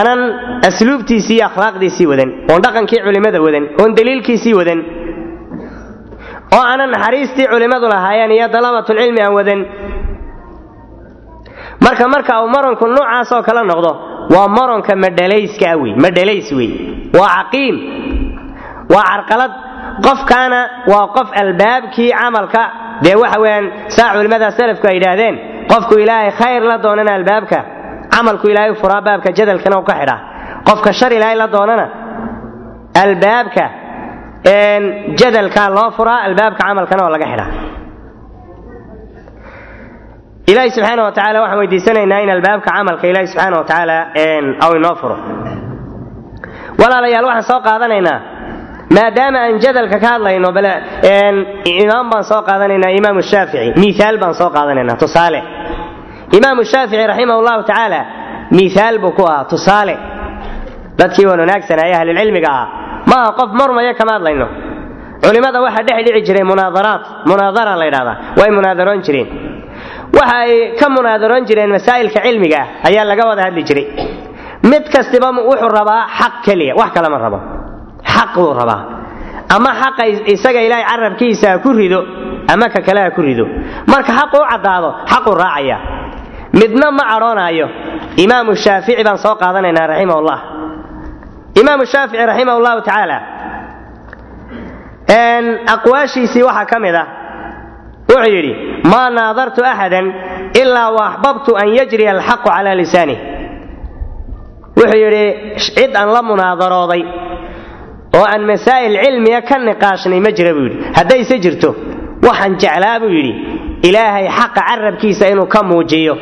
[0.00, 0.20] anan
[0.68, 4.80] asluubtiisii iyo akhlaaqdiisii wadan oon dhaqankii culimmada wadan oon daliilkiisii wadan
[6.56, 9.60] oo aanan naxariistii culimmadu lahaayeen iyo dalabatulcilmi aan wadan.
[11.84, 13.90] Marka marka uu maronku noocaasoo kala noqdo
[14.34, 16.70] waa maronka madhalayskaa wey madhalays wey
[17.18, 17.76] waa caqiim
[18.94, 19.52] waa carqalad.
[20.06, 20.60] Qofkaana
[20.92, 22.62] waa qof albaabkii camalka.
[23.04, 23.64] Dee waxa weyaan
[23.96, 25.34] saa culimmada salafku ay yidhaahdeen
[25.72, 27.58] qofku ilaahay khayr la doonana albaabka
[28.14, 30.18] camalku ilaahay furaa baabka jadalkana u ka xidhaa.
[30.68, 31.86] Qofka shar ilaahay la doonana
[33.04, 33.64] albaabka
[35.20, 37.50] jadalka loo furaa albaabka camalkana oo laga xidhaa.
[40.50, 41.10] Ilaahi subxaana wa
[41.42, 43.64] waxaan weydiisanaynaa in albaabka camalka ilaahi subxaana wa
[44.64, 45.16] aw inoo furo.
[46.80, 48.18] Walaalayaal waxaan soo qaadanaynaa
[48.96, 50.48] maadaama aan jadalka ka hadlayno
[51.82, 55.40] imaam baan soo qaadanaynaa imaamu shaafici miaal baan soo qaadanaynaa tusaale
[56.38, 58.00] imaamu shaafici raximah llahu tacaala
[58.56, 59.94] miaal buu ku ahaa tusaale.
[60.98, 62.68] Dadkii wan wanaagsanaaye ahlulcilmiga ahaa.
[63.10, 64.46] Maaha qof marmaya kama hadlayno
[65.24, 67.02] culimmada waxaa dhex dhici jiray munaadaraat.
[67.30, 69.28] Munaadara la ydhahdaa way munaadaroon jireen.
[70.18, 73.86] Waxa ay ka munaadaroon jireen masaa'ilka cilmiga ah ayaa laga wada hadli jiray.
[74.70, 76.74] Mid kastiba wuxuu rabaa xaq keliya.
[76.80, 77.38] Wax kale ma rabo.
[78.14, 78.80] Xaq buu rabaa.
[79.56, 80.02] Ama xaqa
[80.34, 82.00] isaga ilaahay carabkiisa ha ku rido
[82.52, 83.44] ama ka kale ha ku rido.
[83.92, 85.78] Marka xaqu u caddaado xaquu raacaya
[86.60, 87.66] midna ma cadhoonaayo
[88.24, 90.38] imaamu shaafici baan soo qaadanaynaa raximahullah
[91.60, 93.18] imaamu shaafici raximah llahu tacaala
[95.74, 97.06] aqwaashiisii waxaa ka mid ah
[98.10, 98.52] wuxuu yidhi
[98.92, 100.06] maa naadartu axadan
[100.62, 103.18] ilaa waaxbabtu an yajriya alxaqu calaa lisaanih
[104.78, 105.24] wuxuu yidhi
[105.76, 107.02] cid aan la munaadarooday
[108.18, 110.78] oo aan masaa'il cilmiga ka niqaashnay ma jira buu yidhi.
[110.98, 111.70] Haddayse jirto
[112.26, 113.32] waxaan jeclaa buu yidhi
[113.88, 116.14] ilaahay xaqa carabkiisa inuu ka muujiyo.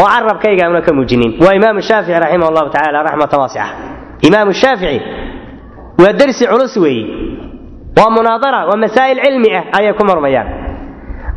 [0.00, 1.30] Oo carabkayga auna ka muujinin.
[1.42, 3.66] Waa imaamu shaafici raximah llahu tacala raxmatan waasica
[4.28, 5.00] imaamu shaafici
[6.02, 7.04] waa dersi culus weeye
[7.98, 10.48] waa munaadara waa masaa'il cilmi ah ayay ku marmayaan.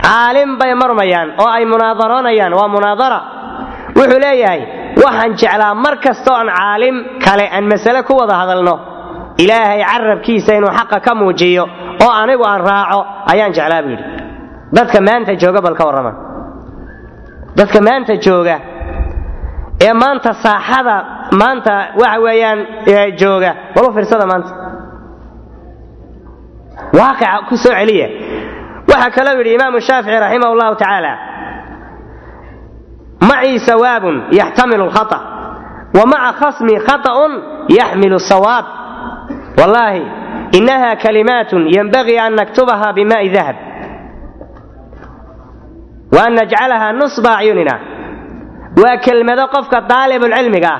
[0.03, 3.19] Caalim bay marmayaan oo ay munaadaroonayaan waa munaadara.
[3.97, 4.61] Wuxuu leeyahay
[5.03, 6.95] waxaan jeclaa mar kastoo aan caalim
[7.25, 8.75] kale aan masale ku wada hadalno.
[9.43, 11.63] Ilaahay carabkiisa inuu xaqa ka muujiyo
[12.03, 12.99] oo anigu aan raaco
[13.31, 14.05] ayaan jeclaa buu yidhi
[14.71, 16.13] dadka maanta jooga bal ka warrama.
[17.55, 18.57] Dadka maanta jooga
[19.81, 20.95] ee maanta saaxada
[21.41, 22.59] maanta waxa weeyaan
[23.21, 24.51] jooga balu fiirsada maanta.
[26.99, 28.07] Waaqica ku soo celiya
[28.87, 31.13] waxaa kaloo yidhi imaamu shaafici raximah llahu tacaala
[33.29, 35.19] macii sawaabun yaxtamilu lkhata
[35.97, 37.33] wa khasmi khata'un
[37.69, 38.65] yaxmilu sawaab.
[39.59, 40.01] Wallaahi
[40.51, 43.70] inaha kalimaatun yanbagii an naktubaha bimaai dahab
[46.15, 47.75] wa an najcalaha nusba acyunina
[48.81, 50.79] waa kelmado qofka daalibulcilmiga ah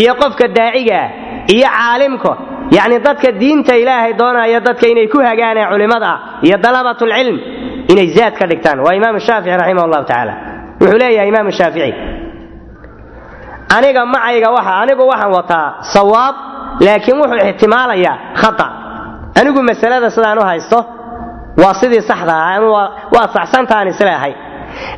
[0.00, 1.10] iyo qofka daaciga ah
[1.54, 2.32] iyo caalimka
[2.76, 7.36] yacni dadka diinta ilaahay doonaya dadka inay ku hagaaneen culimmada ah iyo dalabatulcilm
[7.92, 8.78] inay zaad ka dhigtaan.
[8.84, 10.34] Waa imaamu shaafici raximah llahu tacaala.
[10.80, 11.92] Wuxuu leeyahay imaamu shaafici
[13.76, 16.34] aniga macayga waxa anigu waxaan wataa sawaab
[16.86, 18.66] laakiin wuxuu ixtimaalayaa khata.
[19.40, 20.78] Anigu masalada sidaan u haysto
[21.62, 22.58] waa sidii saxda ah
[23.14, 24.32] waa saxsantaan isleehay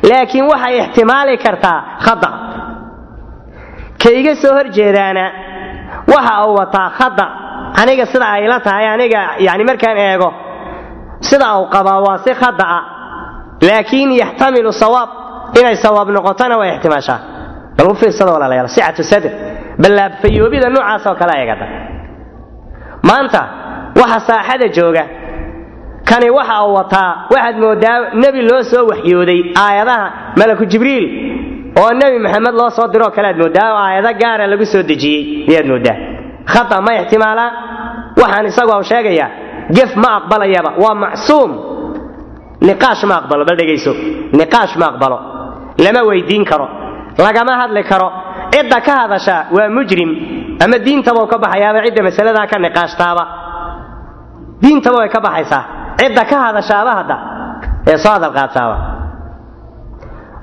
[0.09, 2.29] laakiin waxay ixtimaali kartaa khata
[4.01, 5.25] ka iga soo hor jeedaana
[6.13, 7.25] waxa uu wataa khata
[7.81, 10.29] aniga sida ay la tahay aniga yani markaan eego
[11.29, 12.79] sida uu qabaa waa si khata'a
[13.67, 15.09] laakiin yaxtamilu sawaab
[15.59, 17.19] inay sawaab noqotona way ixtimaashaa.
[17.77, 19.31] Bal u fiirsada walaalayaal sicatu sadr.
[19.81, 21.65] Ballaabfayoobida noocaas oo kale eegata.
[23.07, 23.41] Maanta
[24.01, 25.03] waxa saaxada jooga
[26.09, 30.05] kani waxa uu wataa waxaad moodaa nebi loo soo waxyooday aayadaha
[30.39, 31.05] malaku jibriil
[31.81, 35.21] oo nebi maxamed loo soo diroo kale aad moodaa oo aayado gaara lagu soo dejiyey
[35.51, 35.97] ayaad moodaa?
[36.53, 37.49] Khata ma ixtimaalaa
[38.21, 39.29] waxaan isagoo sheegayaa
[39.77, 41.51] gef ma aqbalayaba waa macsuum.
[42.67, 43.91] Niqaash ma aqbalo bal dhegayso.
[44.39, 45.17] Niqaash ma aqbalo.
[45.83, 46.67] Lama weydiin karo.
[47.25, 48.07] Lagama hadli karo.
[48.53, 50.09] Cidda ka hadasha waa mujrim
[50.63, 53.23] ama diintaba ka baxayaaba cidda masaladaa ka niqaashtaaba.
[54.63, 55.63] Diintaba way ka baxaysaa
[55.99, 57.17] cidda ka hadashaaba hadda
[57.91, 58.75] ee soo hadal qaadtaaba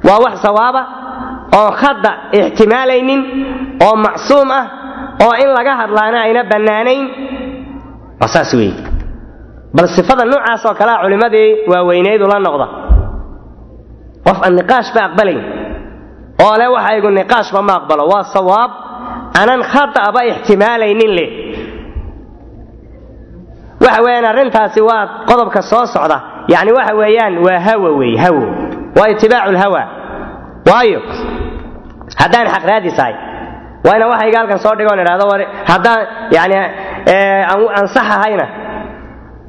[0.09, 0.83] waa wax sawaaba
[1.59, 3.21] oo khadda ixtimaalaynin
[3.87, 4.65] oo macsuum ah
[5.25, 7.05] oo in laga hadlaana ayna bannaanayn.
[8.21, 8.75] Waa saas weeye.
[9.77, 12.67] Bal sifada noocaas oo kalea culimmadii waaweyneyd ula noqda.
[14.27, 15.41] Qof aan niqaash ba aqbalayn
[16.45, 18.03] oo le waxaygu niqaashba ma aqbalo.
[18.12, 18.70] Waa sawaab
[19.41, 21.28] anan khata'ba ixtimaalaynin leh
[23.87, 26.19] waxa weeyaan arrintaasi waa qodobka soo socda.
[26.53, 28.45] Yacni waxa weeyaan waa hawa weeye hawo.
[28.99, 29.83] Waa itibaacu lhawa.
[30.71, 31.01] Waayo
[32.21, 33.15] haddaan xaq raadisahay
[33.87, 35.41] waa inaan waxayga halkan soo dhigoon idhahdo war
[35.71, 36.01] haddaan
[36.37, 36.57] yani
[37.77, 38.47] aan sax ahayna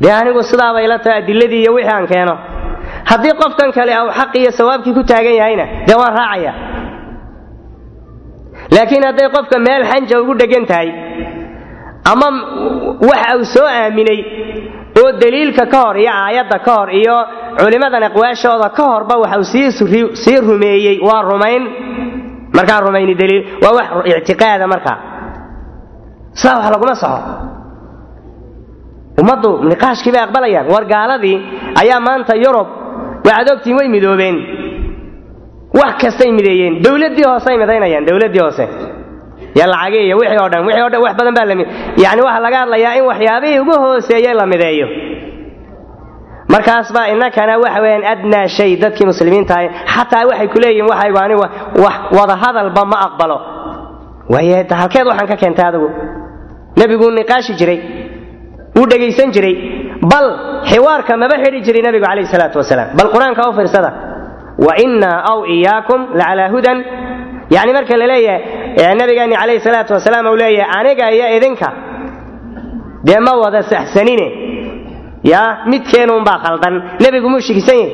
[0.02, 2.36] dee anigu sidaabay la tahay adiladii iyo wixii aan keeno.
[3.10, 6.54] Haddii qofkan kale au xaq iyo sawaabkii ku taagan yahayna dee waan raacaya.
[8.76, 10.90] Laakiin hadday qofka meel xanja ugu dhegan tahay
[12.12, 12.28] ama
[13.10, 14.20] waxa uu soo aaminay
[15.02, 17.16] oo daliilka ka hor iyo aayadda ka hor iyo
[17.60, 19.44] culimmadan aqwaashooda ka horba waxau
[20.24, 21.64] sii rumeeyey waa rumayn.
[22.58, 23.88] Markaa rumayni daliil waa wax
[24.20, 24.98] ictiqaada markaa
[26.40, 27.22] sidaa wax laguma soxo
[29.22, 30.66] ummaddu niqaashkii bay aqbalayaan.
[30.74, 31.38] War gaaladii
[31.82, 32.68] ayaa maanta yurub
[33.28, 34.36] waxaad ogtiin way midoobeen.
[35.80, 36.74] Wax kastay mideeyeen.
[36.86, 38.66] Dowladdii hoosey midaynayaan dowladdii hoose
[39.58, 41.56] iyo lacagii iyo wixii oo dhan wixii o dhan wax badan baa la
[42.04, 44.88] yani waxaa laga hadlayaa in waxyaabihii ugu hooseeyey la mideeyo.
[46.54, 51.18] Markaas baa innakana waxa weeyaan adnaa shay dadkii muslimiinta ahay xataa waxay ku leeyihiin waxaygu
[51.26, 51.44] anigu
[51.86, 53.38] wax wada hadalba ma aqbalo.
[54.34, 55.88] Waaye halkeed waxaan ka keentay adigu.
[56.80, 57.80] Nebiguu niqaashi jiray.
[58.76, 59.56] Wuu dhegaysan jiray.
[60.12, 60.28] Bal
[60.70, 62.88] xiwaarka maba xidhi jiray nabigu calayhi salaatu wasalaam.
[62.98, 63.90] Bal qur'aanka u fiirsada.
[64.66, 66.78] Wa innaa aw iyaakum lacalaa hudan.
[67.56, 68.42] Yani marka la leeyahay
[68.99, 71.68] nabigeeni calayhi salaatu wasalaam uu leeyahay aniga iyo idinka
[73.08, 74.28] dee ma wada saxsanine?
[75.34, 76.74] Yaa midkeenuunbaa khaldan.
[77.04, 77.94] Nebigu muu shikisan yahay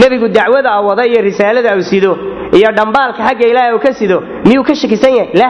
[0.00, 2.12] nebigu dacwada a wada iyo risaalada uu sido
[2.58, 4.16] iyo dhambaalka xagga ilaahay uu ka sido
[4.48, 5.30] miyuu ka shakisan yahay?
[5.40, 5.48] La.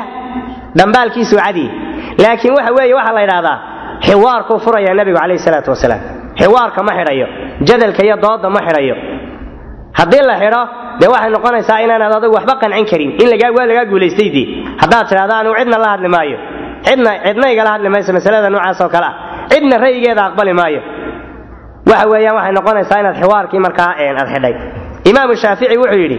[0.78, 1.70] Dhambaalkiisuu cadiye
[2.22, 3.56] laakiin waxa weeye waxaa la yidhahdaa
[4.06, 6.00] xiwaarkuu furaya nebigu calayhi salaatu wasalaam.
[6.40, 7.26] Xiwaarka ma xidhayo.
[7.68, 8.94] Jadalka iyo dooda ma xidhayo.
[9.98, 10.62] Haddii la xidho
[11.00, 14.44] dee waxay noqonaysaa inaanaad adigu waxba qancin karin in waa lagaa guulaystay dee
[14.82, 16.38] haddaad tidhahdo anuu cidna la hadli maayo.
[16.86, 19.14] Cidna cidna hadli mayso masalada noocaas oo kale ah.
[19.50, 20.80] Cidna ra'yigeeda aqbali maayo.
[21.90, 24.54] Waxa weeyaan waxay noqonaysaa inaad xiwaarkii markaa aad xidhay.
[25.10, 26.18] Imaamu shaafici wuxuu yidhi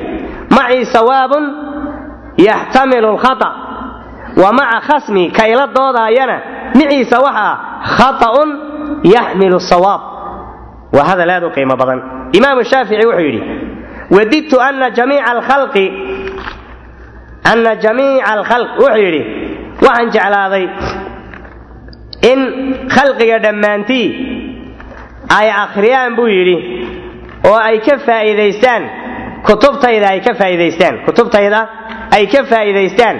[0.55, 1.43] macii sawaabun
[2.47, 3.49] yaxtamilu lkhata
[4.41, 6.37] wa maca khasmi ka ila doodaayana
[6.75, 7.55] miciisa waxa ah
[7.97, 8.49] khata'un
[9.03, 10.01] yaxmilu sawaab.
[10.95, 11.99] Waa hadal aad u qiimo badan.
[12.37, 13.41] Imaamu shaafici wuxuu yidhi
[14.15, 15.31] wadidtu ana jamiica
[18.33, 19.21] alkhalq wuxuu yidhi
[19.85, 20.65] waxaan jeclaaday
[22.31, 22.39] in
[22.95, 24.07] khalqiga dhammaantii
[25.39, 26.57] ay akhriyaan buu yidhi
[27.49, 28.83] oo ay ka faa'iidaystaan
[29.47, 31.59] kutubtayda ay ka faa'iidaystaan kutubtayda
[32.15, 33.17] ay ka faa'iidaystaan.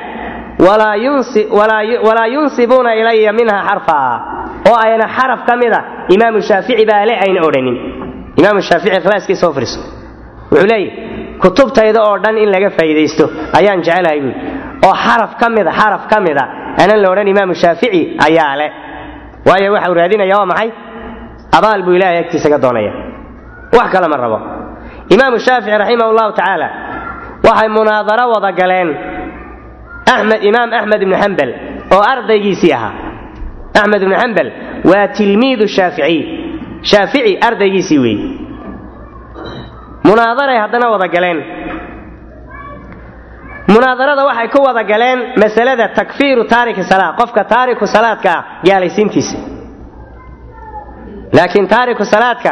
[2.08, 4.14] Walaa yunsibuuna ilaya minha xarfaa
[4.70, 5.80] oo ayna xaraf ka mida
[6.16, 7.78] imaamu shaafici baa le ayna odhanin.
[8.40, 9.80] Imaamu shaafici ikhlaaskiisa oo firiso
[10.52, 10.88] wuxuu leeyahy
[11.42, 13.26] kutubtayda oo dhan in laga faa'iidaysto
[13.60, 14.36] ayaan jecelahay buui
[14.88, 16.44] oo xaraf ka mida xaraf ka mida
[16.82, 18.68] aanan la odhan imaamu shaafici ayaa le
[19.48, 20.70] waayo waxau raadinaya waa maxay?
[21.58, 22.92] Abaal buu ilahay agtiisa ka doonaya.
[23.78, 24.38] Wax kale ma rabo.
[25.14, 26.68] Imaamu shaafici raximah llahu tacaala
[27.48, 28.90] waxay munaadaro wada galeen.
[30.14, 31.50] Axmed imaam axmed ibnu xambal
[31.96, 32.94] oo ardaygiisii ahaa.
[33.80, 34.48] Axmed ibnu xambal
[34.92, 36.20] waa tilmiidu shaaficiy
[36.92, 38.26] shaafici ardaygiisii weeye
[40.08, 41.40] munaadaray haddana wada galeen.
[43.74, 49.38] Munaadarada waxay ku wada galeen masalada takfiiru taariki salaa qofka taariku salaadka ah gaalaysiintiisa.
[51.38, 52.52] Laakiin taariku salaadka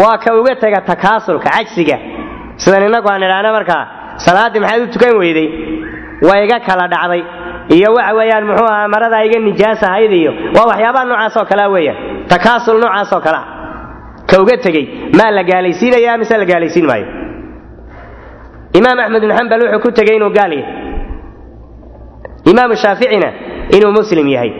[0.00, 1.96] waa ka uga tega takaasulka cajsiga.
[2.62, 3.82] Sidan innagu aan idhaahna markaa
[4.26, 5.48] salaaddii maxaad u tukan weyday
[6.26, 7.22] waa iga kala dhacday.
[7.76, 11.68] Iyo waxa weeyaan muxuu ahaa maradaa iga nijaas ahayd iyo waa waxyaabaha noocaas oo kalea
[11.74, 11.98] weeyaan.
[12.32, 13.42] Takaasul noocaas oo kalea
[14.30, 14.84] ka uga tegey.
[15.18, 17.06] Maa la gaalaysiinaya mise la gaalaysiin maayo
[18.78, 20.74] imaam axmed bin xambal wuxuu ku tegey inuu gaal yahay.
[22.50, 23.28] Imaamu shaaficina
[23.76, 24.50] inuu muslim yahay.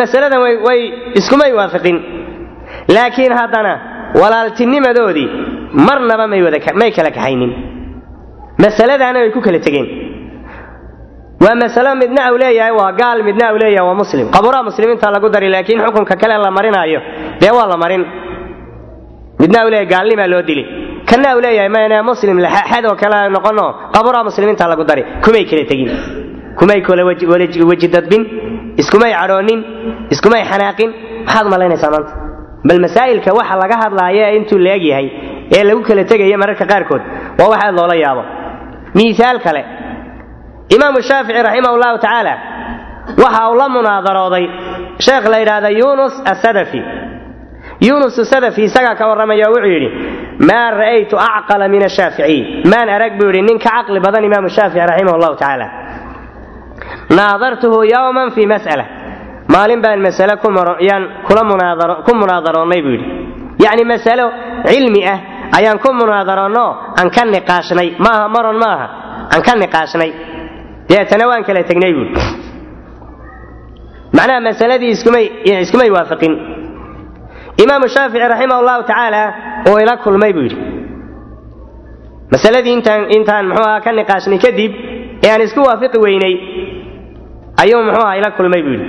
[0.00, 0.80] Masaladan way
[1.18, 1.96] iskumay waafiqin
[2.94, 3.72] laakiin haddana
[4.20, 5.28] walaaltinimadoodii
[5.86, 7.52] marnaba may kala kaxaynin.
[8.64, 9.86] Masaladaana way ku kala tegeen
[11.44, 14.26] waa masalo midna u leeyahay waa gaal midna u leeyahay waa muslim.
[14.34, 17.00] Qabuuraha muslimiinta lagu dari laakiin xukunka kale la marinaayo.
[17.40, 18.02] Dee waa la marin.
[19.40, 20.64] Midna u leeyahay gaalnimaa loo dili.
[21.10, 22.36] Kana u leeyahay mayna muslim
[22.70, 23.66] xad oo kale noqono?
[23.94, 25.88] Qabuuraha muslimiinta lagu dari kumay kala tegin.
[26.58, 28.22] Kumay kala weji dadbin.
[28.80, 29.60] Iskumay cadhoonin
[30.10, 30.90] iskumay xanaaqin.
[31.26, 32.12] Maxaad malaynaysaa maanta?
[32.68, 35.06] Bal masaa'ilka waxa laga hadlaaya intuu la egyahay
[35.56, 37.02] ee lagu kala tegaya mararka qaarkood
[37.38, 38.22] waa wax aad loola yaabo.
[38.96, 39.62] Miisaal kale
[40.76, 42.34] imaamu shaafici raximah llahu tacaala
[43.22, 44.44] waxa uu la munaadarooday
[45.06, 46.80] sheekh la yidhaahda yunus asadafi
[47.88, 49.88] yunus sadafi isagaa ka warramaya wuxuu yidhi
[50.48, 52.40] maa ra'aytu acqala min ashaaficiy
[52.72, 55.66] maan arag buu yidhi nin ka caqli badan imaamu shaafici raximah llahu tacaala.
[57.18, 58.84] Naadartuhu yowman fii mas'ala.
[59.48, 60.34] Maalin baan masale
[60.88, 61.02] yaan
[62.06, 63.06] ku munaadaroonnay buu yidhi.
[63.64, 64.26] Yacni masalo
[64.68, 65.18] cilmi ah
[65.58, 66.66] ayaan ku munaadaroonno
[67.00, 67.88] aan ka niqaashnay.
[68.04, 68.86] Maaha maron maaha
[69.32, 70.10] aan ka niqaashnay
[70.88, 72.08] deetana waan kala tegnay buui
[74.16, 74.90] macnaha masaladii
[75.62, 76.34] iskumay waafaqin.
[77.62, 79.22] Imaamu shaafici raximah llahu tacaala
[79.70, 80.58] uu ila kulmay buu yidhi.
[82.32, 82.72] Masaladii
[83.16, 84.72] intaan muxuu aha ka niqaashnay kadib
[85.24, 86.34] ee aan isku waafiqi weynay
[87.62, 88.86] ayuu muxuu aha ila kulmay buu yidhi.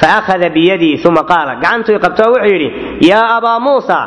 [0.00, 2.68] Faakhada biyadii uma qaala gacantuu qabto oo wuxuu yidhi
[3.10, 3.98] yaa abaa muusa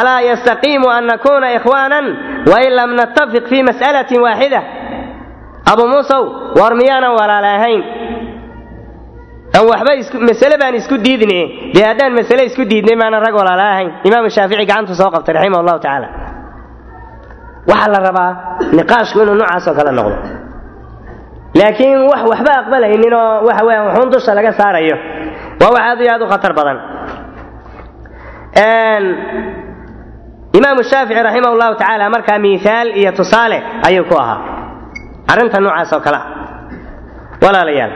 [0.00, 2.06] alaa yastaqiimu an nakuuna ikhwaanan
[2.52, 4.60] wain lam nattafiq fii mas'alatin waaxida
[5.72, 6.22] abuu muusow
[6.60, 7.82] war miyaanan walaala ahayn
[9.56, 9.92] aan waxba
[10.28, 11.40] masale baan isku diidne
[11.74, 15.60] dee haddaan masale isku diidnay maanan rag walaala ahayn imaamu shaafici gacantu soo qabtay raximah
[15.62, 16.08] allahu tacaala.
[17.70, 18.30] Waxaa la rabaa
[18.78, 20.16] niqaashku inuu noocaas oo kale noqdo.
[21.58, 24.96] Laakiin wax waxba aqbalaynin oo waxa weya wuxuun dusha laga saarayo.
[25.60, 26.78] Waa wax aad iyo aad u khatar badan.
[30.58, 34.38] Imaamu shaafici raximah llahu tacaala markaa miihaal iyo tusaale ayuu ku ahaa
[35.32, 36.16] arrinta noocaas oo kale.
[36.16, 36.26] Ah
[37.44, 37.92] walaalayaal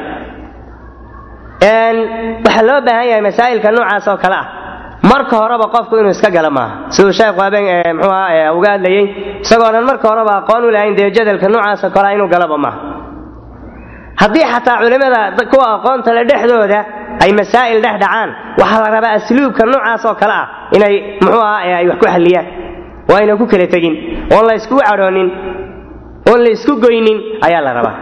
[2.45, 4.47] waxaa loo baahan yahay masaa'ilka noocaas oo kale ah.
[5.03, 6.75] Marka horeba qofku inuu iska gala maaha.
[6.95, 9.05] Siduu sheekhu habeen mxuu aha uga hadlayey
[9.45, 12.79] isagoonan marka horeba aqoon u lahayn dee jadalka noocaas oo kalea inuu galaba maaha.
[14.21, 15.21] Haddii xataa culimmada
[15.51, 16.81] kuwa aqoonta le dhexdooda
[17.25, 18.31] ay masaa'il dhex dhacaan
[18.61, 20.47] waxaa la rabaa asluubka noocaas oo kale ah
[20.77, 22.47] inay muxuu aha ay wax ku xalliyaan.
[23.11, 23.95] Oo ayna ku kala tegin.
[24.35, 25.29] Oon la iskugu cadhoonin
[26.29, 27.97] oon la isku goynin ayaa la rabaa.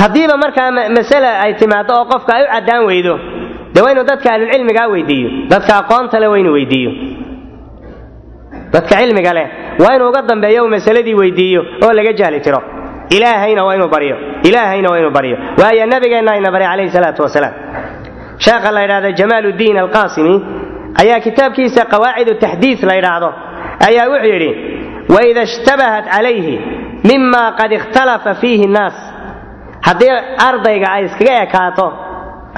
[0.00, 3.14] Haddiiba markaa masale ay timaado oo qofka ay u caddaan weydo
[3.74, 6.90] dee waa dadka ahlulcilmigaa weydiiyo dadka aqoonta leh waa weydiiyo.
[8.72, 9.46] Dadka cilmiga leh
[9.82, 12.60] waa inuu uga dambeeyo uu masaladii weydiiyo oo laga jahli tiro
[13.16, 14.16] ilaahayna waa inuu baryo
[14.48, 15.36] ilaahayna waa inuu baryo.
[15.60, 17.54] Waayo nabigeenna ayna baray calayhi salaatu wasalaam.
[18.38, 20.34] Sheekha la yidhahda jamaaluddiin alqaasimi
[21.02, 23.28] ayaa kitaabkiisa qawaacidu taxdiid la yidhaahdo.
[23.88, 24.50] Ayaa wuxuu yidhi
[25.14, 26.56] waida ishtabahat calayhi
[27.10, 28.96] mima qad ikhtalafa fiihi nnaas
[29.86, 30.12] haddii
[30.48, 31.86] ardayga ay iskaga ekaato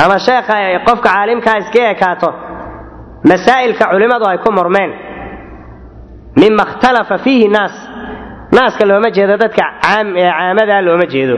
[0.05, 0.55] ama sheekha
[0.87, 2.31] qofka caalimkaa iskaga ekaato
[3.31, 4.91] masaa'ilka culimmadu ay ku murmeen
[6.43, 7.75] mima ikhtalafa fiihi naas
[8.57, 11.37] naaska looma jeedo dadka caamada looma jeedo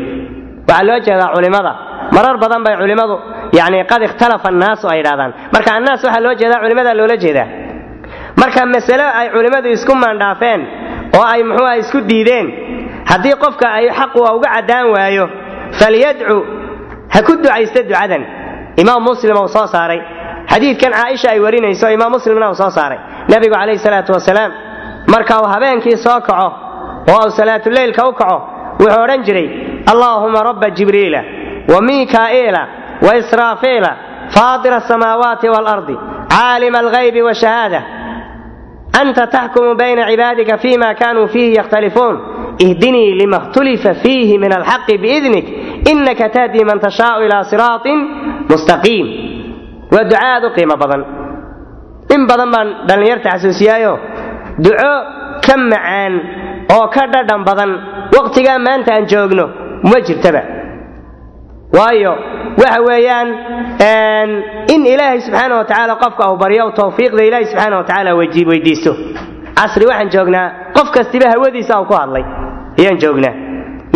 [0.68, 1.72] waxaa loo jeedaa culimmada
[2.16, 3.14] marar badan bay culimmadu
[3.58, 7.48] yani qad ikhtalafa annaasu ay yidhahdaan marka annaas waxaa loo jeedaa culimmada loola jeedaa
[8.40, 10.60] marka masalo ay culimmadu isku maandhaafeen
[11.16, 12.46] oo ay muxuuha isku diideen.
[13.10, 15.24] Haddii qofka ay xaqu uga caddaan waayo
[15.80, 16.36] falyadcu
[17.14, 18.22] ha ku ducaysta ducadan.
[18.82, 20.00] Imaam muslim uu soo saaray.
[20.50, 22.98] Xadiidkan caaisha ay warinayso imaam muslimna uu soo saaray.
[23.30, 24.52] Nebigu calayhi salaatu wasalaam
[25.12, 26.48] marka uu habeenkii soo kaco
[27.12, 28.36] oo uu salaatuleylka u kaco
[28.80, 29.46] wuxuu odhan jiray
[29.92, 31.20] allaahuma rabba jibriila
[31.72, 32.62] wa miikaa'iila
[33.06, 33.90] wa israafiila
[34.34, 35.96] faatira asamaawaati waalardi
[36.34, 37.80] caalima alghaybi washahaada
[39.00, 42.14] anta taxkumu bayna cibaadika fima kanuu fiihi yakhtalifuun
[42.66, 45.46] ihdinii lima اkhtulifa fiihi min alxaqi biidnik
[45.92, 47.98] inaka tahdii man tashaau ilaa siraaطin
[48.50, 49.06] mustaqiim
[49.94, 51.02] waa duca aad u qiimo badan
[52.14, 53.92] in badan baan dhallinyarta xasuusiyaayo
[54.64, 54.92] duco
[55.46, 56.12] ka macaan
[56.76, 57.70] oo ka dhadhan badan
[58.16, 59.44] waqtigaa maanta aan joogno
[62.62, 63.28] waxa weeyaan
[64.74, 68.10] in ilaahay subxaana wa tacaala qofka uu baryo tawfiiqda ilaahay subxaana wa tacaala
[68.50, 68.92] weydiisto.
[69.58, 72.24] Casri waxaan joognaa qof kastiba hawadiisa uu ku hadlay.
[72.78, 73.34] Ayaan joognaa.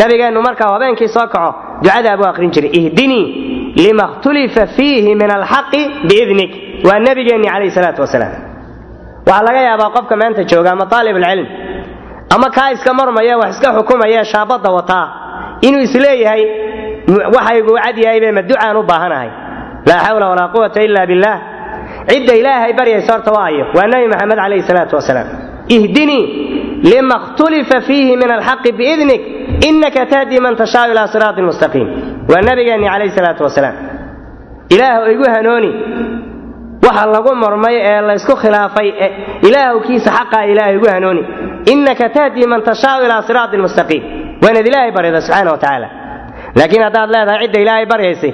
[0.01, 1.51] Nabigeennu markaa habeenkii soo kaco
[1.82, 2.70] ducadaa buu aqrin jiray.
[2.80, 3.24] Ihdinii
[3.85, 6.52] lima khtulifa fiihi min alxaqi biidnik.
[6.86, 8.32] Waa nabigeenni calayhi salaatu wasalaam.
[9.26, 11.47] Waxaa laga yaabaa qofka maanta jooga ama aalib alcilm
[12.35, 15.06] ama kaa iska marmaya wax iska xukumaya shaabadda wataa
[15.66, 16.43] inuu is leeyahay
[17.09, 19.30] waxaygu cad yahay ma ducaan u baahanahay?
[19.89, 21.36] Laa xawla walaa quwata ila billah.
[22.10, 25.28] Cidda ilaahay baryaysa horta waayo waa nebi maxamed calayhi salaatu wasalaam
[25.76, 26.24] ihdinii
[26.93, 29.22] lima khtulifa fiihi min alxaqi biidnik
[29.68, 31.89] inaka tahdii man tashaau ilaa siraatin mustaqiim.
[32.30, 33.74] Waa nabigeenni calayhi salaatu wasalaam
[34.74, 35.70] ilaah igu hanooni.
[36.86, 38.89] Waxa lagu murmay ee laysku khilaafay
[39.48, 41.22] ilaahwkiisa xaqaa ilaah igu hanooni.
[41.72, 44.02] Inaka tahdii man tashaau ilaa siraatin mustaqiim.
[44.43, 45.89] Waa inaad ilaahay baryada subxaana wa tacaala
[46.58, 48.32] laakiin haddaad leedahay cidda ilaahay baryaysay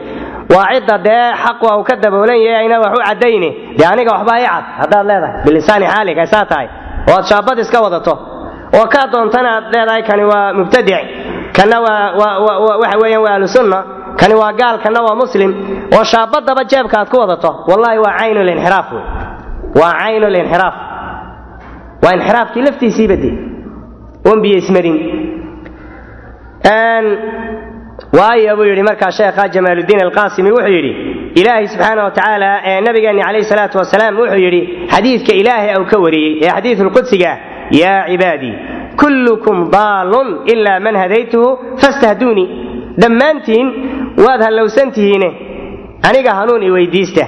[0.54, 3.50] waa cidda dee xaqu uu ka daboolan yahay ayna wax u caddayni.
[3.78, 5.36] Dee aniga waxbaa i cad haddaad leedahay.
[5.46, 6.68] Bilisaani xaalik ay saa tahay.
[7.08, 8.14] Oo aad shaabad iska wadato.
[8.76, 11.02] Oo kaa doontana aad leedahay kani waa mubtadic.
[11.56, 13.78] Kana waxa weeyaan waa ahlu sunna.
[14.20, 15.50] Kani waa gaal kana waa muslim.
[15.94, 17.50] Oo shaabadaba jeebka aad ku wadato.
[17.70, 19.02] Wallahi waa caynulinxiraaf wey
[19.80, 20.74] waa caynulinxiraaf
[22.02, 23.34] waa inxiraafkii laftiisiiba dee.
[24.28, 24.96] Oon biyo ismarin
[28.18, 30.92] waayo buu yidhi markaa sheekha jamaaludiin alqaasimi wuxuu yidhi
[31.40, 34.60] ilaahay subxaana wa tacaala ee nabigeenni calayhi salaatu wasalaam wuxuu yidhi
[34.92, 37.30] xadiidka ilaahay au ka wariyey ee xadiidulqudsiga
[37.82, 38.54] yaa cibaadii
[39.02, 41.48] kullukum daalun ilaa man hadaytuhu
[41.82, 42.48] fastahduunii
[43.02, 43.66] dhammaantiin
[44.26, 45.28] waad hallowsantihiine
[46.08, 47.24] aniga hanuun i weydiista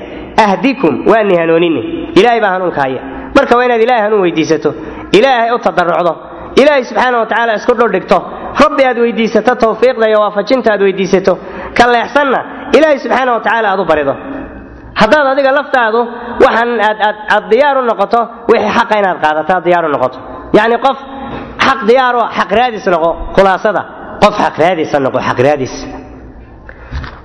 [0.46, 1.80] ahdikum waani hanuunini
[2.20, 2.84] ilahay baa hanuunka
[3.36, 4.70] marka waa inaad ilahay hanuun weydiisato
[5.18, 6.12] ilaahay u tadarucdo
[6.62, 8.18] ilaahay subxaana wa tacaala isku dhuldhigto
[8.76, 11.32] rabbi aad weydiisato tawfiiqda iyo waafajinta aad weydiisato.
[11.76, 12.40] Ka leexsanna
[12.76, 14.14] ilaahay subxaana wa tacaala aad u barido.
[15.00, 16.00] Haddaad adiga laftaadu
[16.44, 16.70] waxaan
[17.34, 18.20] aad diyaar u noqoto
[18.50, 20.18] wixii xaqa inaad qaadato aad diyaar u noqoto.
[20.58, 20.98] Yacni qof
[21.66, 23.82] xaq diyaaro xaq raadis noqo khulaasada.
[24.22, 25.74] Qof xaq raadisa noqo xaq raadis.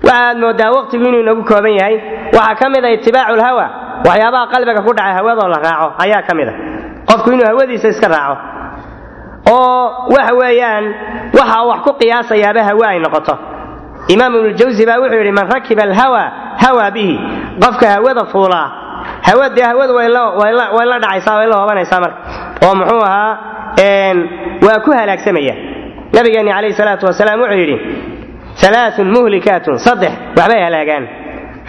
[0.08, 1.96] Waxaad moodaa waqtigu inuu inagu kooban yahay.
[2.36, 3.66] Waxaa ka mid a itibaacu lhawa
[4.08, 6.54] waxyaabaha qalbiga ku dhaca hawadoo la raaco ayaa ka mid a
[7.10, 8.36] qofku inuu hawadiisa iska raaco
[9.50, 10.86] oo waxa weeyaan
[11.38, 13.34] waxa uu wax ku qiyaasayaaba hawa ay noqoto.
[14.14, 16.24] Imaam ibnujawsi baa wuxuu yidhi man rakiba alhawa
[16.64, 17.16] hawa bihi.
[17.62, 18.68] Qofka hawada fuulaa
[19.28, 20.10] hawa dee hawadu way
[20.90, 22.18] la dhacaysaa way la hoobanaysaa marka.
[22.66, 23.38] Oo muxuu ahaa
[24.66, 25.56] waa ku halaagsamaya
[26.14, 27.78] nabigeenni calayhi salaatu wasalaam wuxuu yidhi
[28.68, 31.04] alaaun muhlikaatun saddex waxbay halaagaan.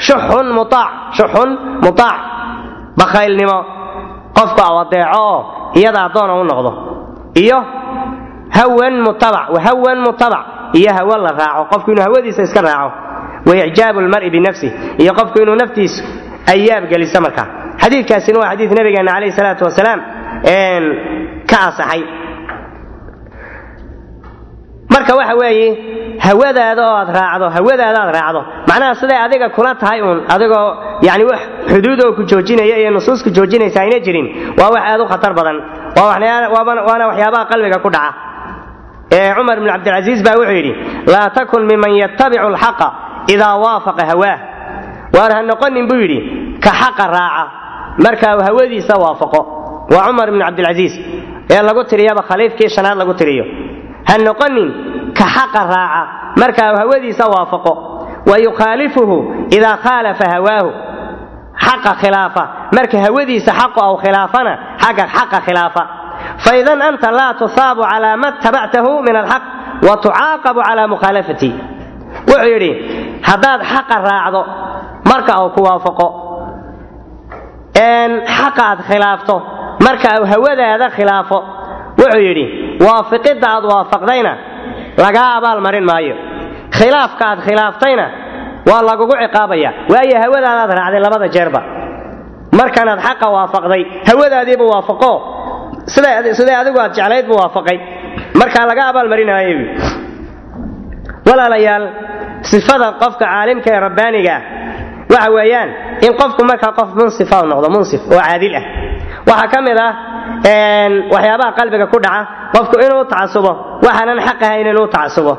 [0.07, 1.51] Shuxun mutaac shuxun
[1.85, 2.19] mutaac
[2.99, 3.59] bakhaylnimo
[4.37, 5.39] qofku aw adeeco oo
[5.79, 6.71] iyada addoona u noqdo
[7.35, 7.59] iyo
[8.59, 10.45] hawan mutabac hawan mutabac
[10.75, 11.65] iyo hawo la raaco.
[11.71, 12.93] Qofku inuu hawadiisa iska raaco
[13.47, 16.03] waicjaabu lmari binafsih iyo qofku inuu naftiisu
[16.47, 17.47] ayaab geliso markaa
[17.83, 20.01] xadiidkaasina waa xadiid nabigeena calayhi salaatu wasalaam
[21.51, 22.03] ka asaxay
[24.95, 25.69] marka waxa weeye
[26.27, 28.41] hawadaada oo aad raacdo hawadaada aad raacdo.
[28.69, 30.67] Macnaha siday adiga kula tahay uun adigoo
[31.09, 31.41] yani wax
[31.73, 34.27] xuduud oo ku joojinaya iyo nusuus ku joojinaysa ayna jirin.
[34.59, 35.57] Waa wax aad u khatar badan.
[35.99, 38.13] Waana waxyaabaha qalbiga ku dhaca.
[39.37, 40.73] Cumar bn cabdilcasiis baa wuxuu yidhi
[41.13, 42.89] laa takun miman yattabicu alxaqa
[43.35, 44.39] idaa waafaqa hawaah
[45.17, 46.19] waan ha noqonin buu yidhi
[46.65, 47.45] ka xaqa raaca
[48.05, 49.41] marka hawadiisa waafaqo.
[49.93, 50.95] Waa cumar bn cabdilcasiis.
[51.51, 53.45] Ee lagu tiriyaba khaliifkii shanaad lagu tiriyo.
[54.09, 54.69] Ha noqonin
[55.19, 56.03] ka xaqa raaca.
[56.41, 57.73] Marka uu hawadiisa waafaqo.
[58.27, 58.37] Wa
[59.57, 60.71] idaa khaalafa hawaahu.
[61.65, 62.45] Xaqa khilaafa.
[62.77, 64.53] Marka hawadiisa xaqu aw khilaafana
[64.83, 65.83] xagga xaqa khilaafa.
[66.45, 69.43] Faidan anta laa tusaabu calaa ma tabactahu min alxaq
[69.87, 71.51] wa tucaaqabu calaa mukhaalafati.
[72.29, 72.71] Wuxuu yidhi
[73.29, 74.43] haddaad xaqa raacdo
[75.11, 76.09] marka uu ku waafaqo.
[78.39, 79.37] Xaqa aad khilaafto
[79.85, 81.39] marka uu hawadaada khilaafo.
[82.01, 82.45] Wuxuu yidhi
[82.87, 84.33] waafiqidda aad waafaqdayna
[84.97, 86.15] lagaa abaal marin maayo.
[86.77, 88.07] Khilaafka aad khilaaftayna
[88.71, 89.71] waa lagugu ciqaabaya.
[89.93, 91.61] Waayo hawadaadaad raacday labada jeerba.
[92.59, 95.13] Markanaad xaqa waafaqday hawadaadiibu waafaqo.
[96.37, 97.79] Siday adigu aad jeclayd buu waafaqay.
[98.41, 99.59] Markaa laga abaalmarinaayo
[101.29, 101.85] walaalayaal
[102.51, 104.43] sifada qofka caalimka ee rabbaaniga ah
[105.15, 105.69] waxa weeyaan
[106.07, 108.65] in qofku markaa qof munsifa noqdo munsif oo caadil ah.
[109.31, 109.93] Waxaa ka mid ah
[111.15, 112.21] waxyaabaha qalbiga ku dhaca
[112.55, 113.53] qofku inuu tacasubo
[113.85, 115.35] waxaanan xaq ahayn inuu tacasubo.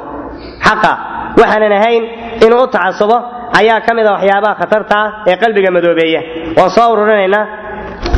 [0.68, 0.91] Xaqa
[1.40, 2.03] waxaanan ahayn
[2.45, 3.18] inuu u tacasubo
[3.60, 6.22] ayaa ka mid a waxyaabaha khatarta ah ee qalbiga madoobeeya.
[6.57, 7.45] Waan soo ururinaynaa.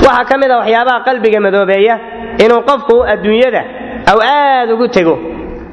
[0.05, 1.95] Waxaa ka mid a waxyaabaha qalbiga madoobeeya
[2.43, 3.61] inuu qofku adduunyada
[4.11, 5.15] aw aad ugu tego.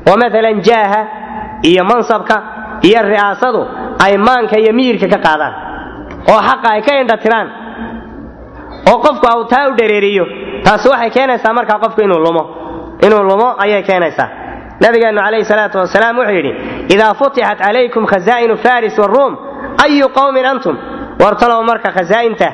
[0.08, 1.00] Oo maalan jaaha
[1.70, 2.36] iyo mansabka
[2.88, 3.62] iyo ri'aasadu
[4.04, 5.54] ay maanka iyo miyirka ka qaadaan.
[6.30, 7.48] Oo xaqa ay ka indhatiraan.
[8.90, 10.24] Oo qofku aw taa u dhereeriyo.
[10.64, 12.42] Taasi waxay keenaysaa markaa qofku inuu lumo.
[13.06, 14.28] Inuu lumo ayay keenaysaa
[14.84, 16.52] nabigeennu calayhi salaatu wasalaam wuxuu yidhi
[16.94, 19.32] idaa futixat calaykum khazaa'inu faris waruum
[19.84, 20.76] ayu qowmin antum?
[21.22, 22.48] War talow marka khazaa'inta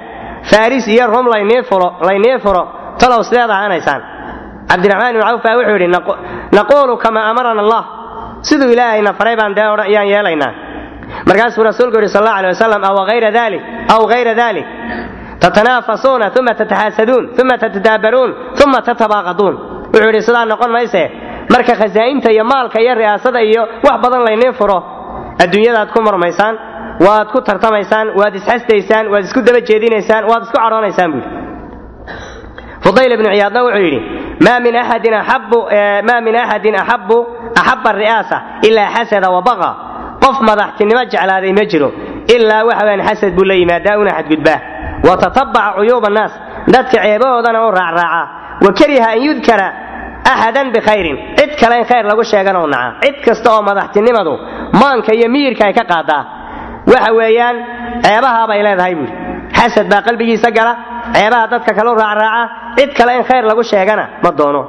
[0.51, 2.63] faris iyo rum laynii furo
[3.01, 4.01] talow sideed ahanaysaan
[4.71, 5.89] cabdiraxmaan ibn cawf wuxuu yidhi
[6.59, 7.83] naquulu kama amarana allah.
[8.49, 10.53] Siduu ilaahayna faray baan dee yaan yeelaynaa.
[11.29, 13.63] Markaasuu rasuulku yidhi sal allahu alay wasalam aw hayra dalik
[13.95, 14.67] aw hayra dalik
[15.41, 18.31] tatanaafasuuna uma tataxaasaduun uma tatadaabaruun
[18.65, 19.55] uma tatabaaqaduun
[19.93, 21.03] wuxuu yidhi sidaa noqon mayse
[21.53, 24.79] marka khasaa'inta iyo maalka iyo ri'aasada iyo wax badan layniin furo
[25.43, 26.55] adduunyadaad ku murmaysaan
[27.07, 31.37] waad ku tartamaysaan waad isxastaysaan waad isku daba jeedinaysaan waad isku cadhoonaysaan buu yidhi.
[32.85, 34.01] Fudayl ibnu ciyaadna wuxuu yidhi
[34.45, 35.59] maa min axadin axabu
[36.81, 37.17] axabu
[37.61, 38.37] axaba ari'aasa
[38.69, 39.71] ilaa xasada wabaqa
[40.23, 41.89] qof madaxtinimo jeclaaday ma jiro
[42.35, 44.59] ilaa waxa weyaan xasad buu la yimaadaa una xadgudbaa.
[45.07, 46.33] Wa tatabaca cuyuuba annaas
[46.75, 48.23] dadka ceebahoodana u raacraaca.
[48.65, 49.67] Wa kariha an yudkara
[50.33, 54.35] axadan bikhayrin cid kale in khayr lagu sheegana u naca cid kasta oo madaxtinimadu
[54.81, 56.23] maanka iyo miyirka ay ka qaadaa
[56.93, 57.57] waxa weeyaan
[58.05, 59.13] ceebahaabay leedahay buuri
[59.59, 60.73] xasad baa qalbigiisa gala
[61.17, 62.43] ceebaha dadka kale u raacraaca
[62.79, 64.63] cid kale in khayr lagu sheegana ma doono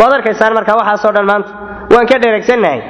[0.00, 1.50] waad arkaysaan marka waxaasoo dhan maanta
[1.94, 2.80] waan ka dheregsannahay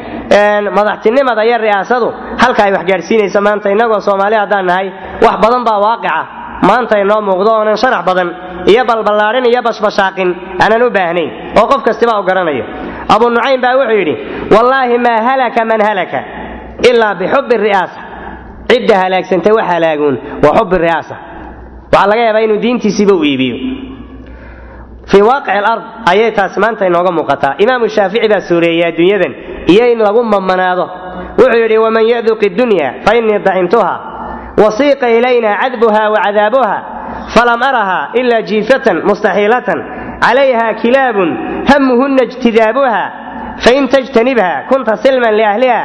[0.79, 2.09] madaxtinimada iyo ri'aasadu
[2.43, 4.87] halka ay waxgaadhsiinayso maanta innagoo soomaali haddaan nahay
[5.25, 6.15] wax badan baa waaqica
[6.69, 8.29] maanta inoo muuqdo oonan sharax badan
[8.73, 10.29] iyo balballaadhin iyo bashbashaaqin
[10.63, 11.31] aanan u baahnayn
[11.61, 12.65] oo qof kastiba u garanayo.
[13.15, 14.15] Abu nucaym baa wuxuu yidhi
[14.55, 16.21] wallaahi maa halaka man halaka
[16.91, 18.01] ilaa bixubbi ri'aasa.
[18.69, 21.17] Cidda halaagsantay wax halaaguun waa xubbi ri'aasa.
[21.93, 23.57] Waxaa laga yaabaa inuu diintiisiiba u iibiyo.
[25.11, 27.55] Fii waaqici alard ayay taasi maanta inooga muuqataa.
[27.65, 29.33] Imaamu shaafici baa suureeyey adduunyadan
[29.73, 30.85] iyo in lagu mamanaado.
[31.39, 33.95] Wuxuu yidhi waman yaduqi dunya fa innii dacimtuha
[34.63, 36.77] wasiiqa ilayna cadbuha wacadaabuha
[37.35, 39.79] falam araha ila jiifatan mustaxiilatan
[40.25, 41.31] calayha kilaabun
[41.71, 43.03] hamuhunna ijtidaabuha
[43.65, 45.81] fain tajtanibha kunta silman liahliha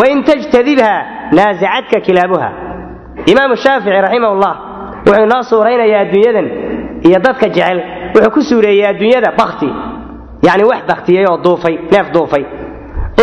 [0.00, 0.92] wain tajtadibha
[1.32, 2.48] naasacadka kilaabuha.
[3.32, 4.54] Imaamu shaafici raximah llah
[5.06, 6.46] wuxuu inoo suuraynayaa adduunyadan
[7.08, 7.78] iyo dadka jecel
[8.14, 9.68] wuxuu ku suureeyey adduunyada bakti
[10.46, 12.44] yani wax baktiyey oo duufay neef duufay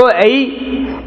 [0.02, 0.36] oo ay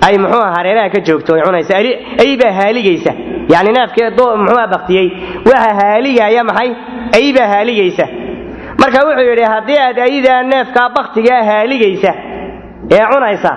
[0.07, 1.75] ay muxuuha hareeraha ka joogto ay cunaysa.
[2.23, 3.13] Ay baa haaligaysa.
[3.53, 4.11] Yani neefkee
[4.43, 5.07] muxuuha baktiyey.
[5.49, 6.71] Waxa haaligaya maxay?
[7.17, 8.07] Ay baa haaligaysa.
[8.81, 12.13] Marka wuxuu yidhi haddii aad aydaa neefkaa baktigaa haaligaysa
[12.97, 13.51] ee cunaysa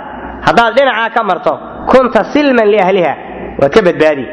[0.48, 1.54] haddaad dhinacaa ka marto
[1.92, 3.14] kunta silman liahliha
[3.62, 4.26] waad ka badbaadi.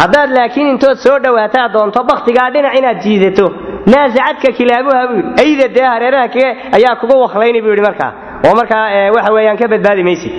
[0.00, 3.46] Haddaad laakiin intood soo dhowaataa doonto baktigaa dhinac inaad jiidato
[3.92, 5.32] naasacadka kilaabuha buu yidhi.
[5.44, 8.12] Ayda dee hareeraha kee ayaa kuga waklayni buu yidhi markaa
[8.46, 10.32] oo markaa waxa weeyaan ka badbaadi maysid.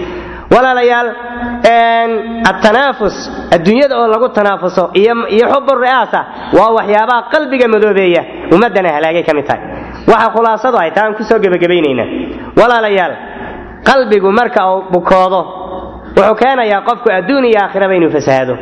[0.53, 1.09] Walaalayaal
[2.51, 3.15] atanaafus
[3.55, 6.19] adduunyada oo lagu tanaafuso iyo xubu ri'aasa
[6.57, 8.21] waa waxyaabaha qalbiga madoobeeya
[8.53, 9.61] ummaddana halaagay ka mid tahay.
[10.11, 12.07] Waxa khulaasadu ay taa aan gebagabaynaynaa.
[12.59, 13.13] Walaalayaal
[13.89, 15.41] qalbigu marka uu bukoodo
[16.17, 18.55] wuxuu keenayaa qofku adduun iyo aakhiraba inuu fasahado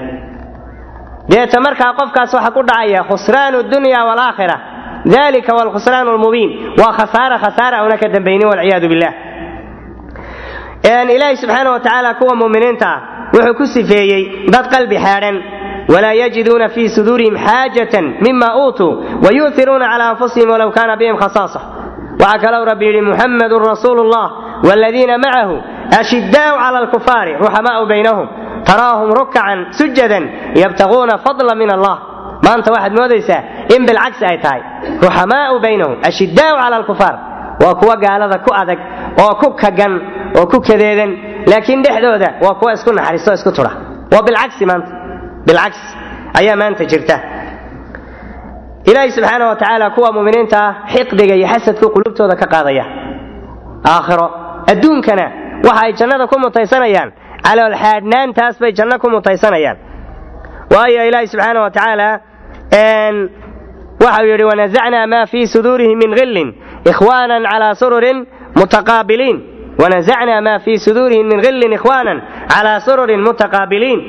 [1.31, 4.57] deeta markaa qofkaas waxa ku dhacaya khusraanu dunya waalaakhira
[5.13, 6.49] dalika waalkhusraanu lmubiin
[6.81, 9.13] waa khasaara khasaara una ka dambaynin walciyaadu billah
[10.83, 13.01] ilaahi subxaana wa tacaala kuwa muminiinta ah
[13.33, 15.35] wuxuu ku sifeeyey dad qalbi xaadhan
[15.93, 21.59] walaa yajiduuna fii suduurihim xaajatan mima uutuu wayu'iruuna cala anfusihim walow kaana bihim khasaasa.
[22.21, 24.27] Waxaa kalou rabbi yidhi muxamadun rasuulu llah
[24.63, 25.55] macahu
[25.99, 28.27] ashidaau cala alkufaari ruxamaau baynahum
[28.65, 30.23] taraahum rukacan sujadan
[30.55, 31.97] yabtaguuna fadla min allah.
[32.45, 33.41] Maanta waxaad moodaysaa
[33.75, 34.61] in bilcagsi ay tahay.
[35.05, 37.15] Ruxamaau baynahum ashidaau cala alkufaar.
[37.63, 38.79] Waa kuwa gaalada ku adag
[39.21, 39.93] oo ku kagan
[40.39, 41.11] oo ku kadeedan
[41.51, 43.71] laakiin dhexdooda waa kuwa isku naxariisto isku tura
[44.13, 44.91] waa bilcagsi maanta.
[45.47, 45.85] Bilcagsi
[46.39, 47.17] ayaa maanta jirta.
[48.89, 52.85] Ilaahi subxaana wa tacaala kuwa muminiinta ah xiqdiga iyo xasadku qulubtooda ka qaadaya.
[53.93, 54.27] Aakhiro
[54.71, 55.25] adduunkana
[55.67, 57.09] waxa ay jannada ku mutaysanayaan
[57.45, 59.77] caloolxaadhnaantaas bay janno ku mutaysanayaan.
[60.73, 62.09] Waayo ilaahi subxaana wa tacaala
[64.03, 66.49] waxau yidhi wanasacnaa maa fii suduurihim min hillin
[66.91, 68.17] ikhwaanan calaa sururin
[68.55, 69.37] mutaqaabiliin
[69.81, 72.17] wanazacnaa maa fii suduurihim min hillin ikhwaanan
[72.53, 73.99] calaa sururin mutaqaabiliin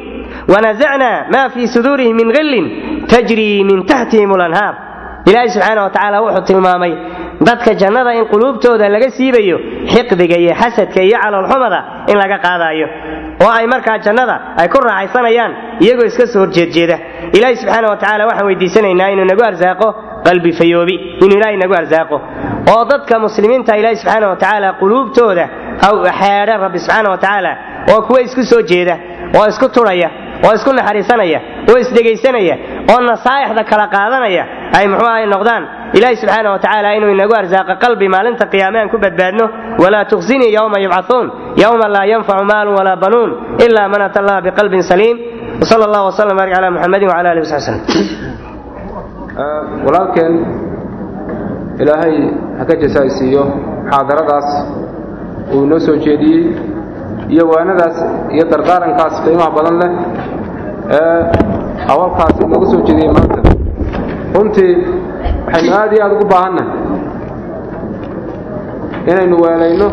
[0.54, 2.66] wanazacnaa maa fii suduurihim min hillin
[3.12, 4.74] tajrii min taxtihim lanhaar
[5.30, 6.92] ilaahay subxaana watacaala wuxuu tilmaamay
[7.48, 9.56] dadka jannada in quluubtooda laga siibayo
[9.94, 11.78] xiqdiga iyo xasadka iyo caloolxumada
[12.10, 12.86] in laga qaadaayo
[13.44, 15.52] oo ay markaa jannada ay ku raaxaysanayaan
[15.84, 16.96] iyagoo iska soo horjeedjeeda
[17.36, 19.88] ilaahay subxaana watacaala waxaan weydiisanaynaa inuu nagu arsaaqo
[20.26, 20.94] qalbi fayoobi
[21.24, 22.16] inuu ilaahay nagu arsaaqo
[22.72, 25.44] oo dadka muslimiinta ilaahay subxaana watacaala quluubtooda
[25.80, 27.52] quluubtooda xeedha rabbi subxaana wa tacaala
[27.92, 28.94] oo kuwa isku soo jeeda
[29.38, 30.08] oo isku turaya
[30.46, 31.40] oo isku naxariisanaya
[31.70, 32.54] oo isdhegaysanaya
[32.92, 34.44] oo nasaaixda kala qaadanaya.
[34.78, 35.62] Ay muxuu ahay noqdaan?
[35.96, 39.44] Ilaahi subxaana wa tacaala inuu inagu arsaaqa qalbi maalinta qiyaame aan ku badbaadno.
[39.82, 41.26] Walaa tuqsinii yowma yubcathuun
[41.62, 43.30] yowma laa yanfacu maalun walaa banuun
[43.64, 45.16] ila man ata allaha biqalbin saliim.
[45.62, 47.78] Wsala allah wslam barik cala muxamedin wcala alihi wasabi slm
[49.86, 50.34] walaalkeen
[51.82, 52.14] ilaahay
[52.58, 53.42] ha ka jasaaysiiyo
[53.84, 54.48] muxaadaradaas
[55.54, 56.44] uu inoo soo jeediyey
[57.34, 57.96] iyo waanadaas
[58.34, 59.90] iyo dardaarankaas qiimaha badan leh
[60.98, 61.20] ee
[61.92, 63.38] awalkaas inooga soo jeediyey maanta.
[64.34, 64.72] Runtii
[65.46, 66.70] waxaynu aad iyo aad ugu baahannahay
[69.10, 69.86] inaynu weelayno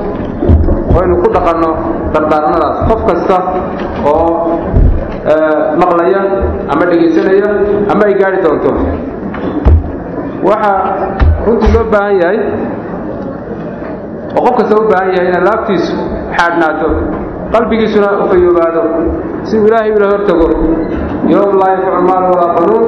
[0.93, 1.69] oo aynu ku dhaqanno
[2.13, 3.37] dardaaranadaas qof kasta
[4.11, 4.27] oo
[5.81, 6.21] maqlaya
[6.71, 7.49] ama dhegaysanaya
[7.91, 8.71] ama ay gaari doonto
[10.49, 10.77] waxaa
[11.47, 12.39] runtii loo baahan yahay
[14.37, 15.93] oo qof kasta u baahan yahay inay laabtiisu
[16.37, 16.87] xaadhnaato
[17.53, 18.81] qalbigiisuna u fayoobaado
[19.47, 20.47] si uu ilaahay ula hortago
[21.33, 22.83] yowm laa yanfacu maal walaa banuun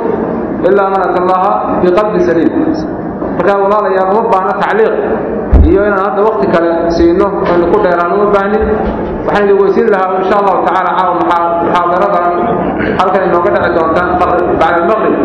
[0.69, 1.51] ilaa man ata allaha
[1.81, 2.51] biqalbin saliim.
[3.37, 4.93] Markaa walaalayaal uma baahna tacliiq
[5.69, 8.63] iyo inaan hadda wakti kale siino aynu ku dheeraan uma baahnin
[9.25, 12.25] waxaan idin weysiin lahaa insha allahu tacaala caawa muxaadaradan
[12.99, 15.15] halkan inooga dhici doonta bacda almaqrib.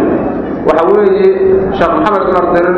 [0.69, 1.29] Waxa weeye
[1.77, 2.77] sheekh maxamed cumar dirir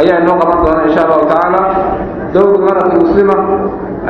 [0.00, 1.60] ayaa inoo qaban doona insha allahu tacaala
[2.34, 3.36] dowr marati muslima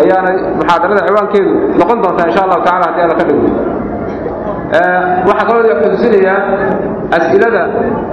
[0.00, 3.48] ayaana muxaadarada ciwaankeedu noqon doontaa insha allahu tacala haddii alla ka dhigo
[5.28, 6.38] waxaa kaloo idin xusuusinayaa
[7.16, 7.62] as'ilada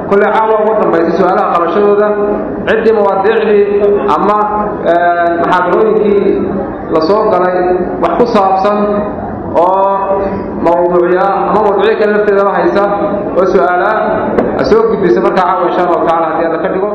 [0.09, 2.07] kolley caawa ugu dambaysa su'aalaha qabashadooda
[2.69, 3.63] ciddii mawaadiicdii
[4.15, 4.37] ama
[5.41, 6.25] muxaadarooyinkii
[6.93, 7.57] la soo galay
[8.03, 8.77] wax ku saabsan
[9.53, 9.91] oo
[10.65, 12.83] mawduucya ama mawduucyo kale lafteedaba haysa
[13.37, 13.95] oo su'aalaa
[14.69, 16.89] soo gudbisa markaa caawa insha allahu tacala haddii alla ka dhigo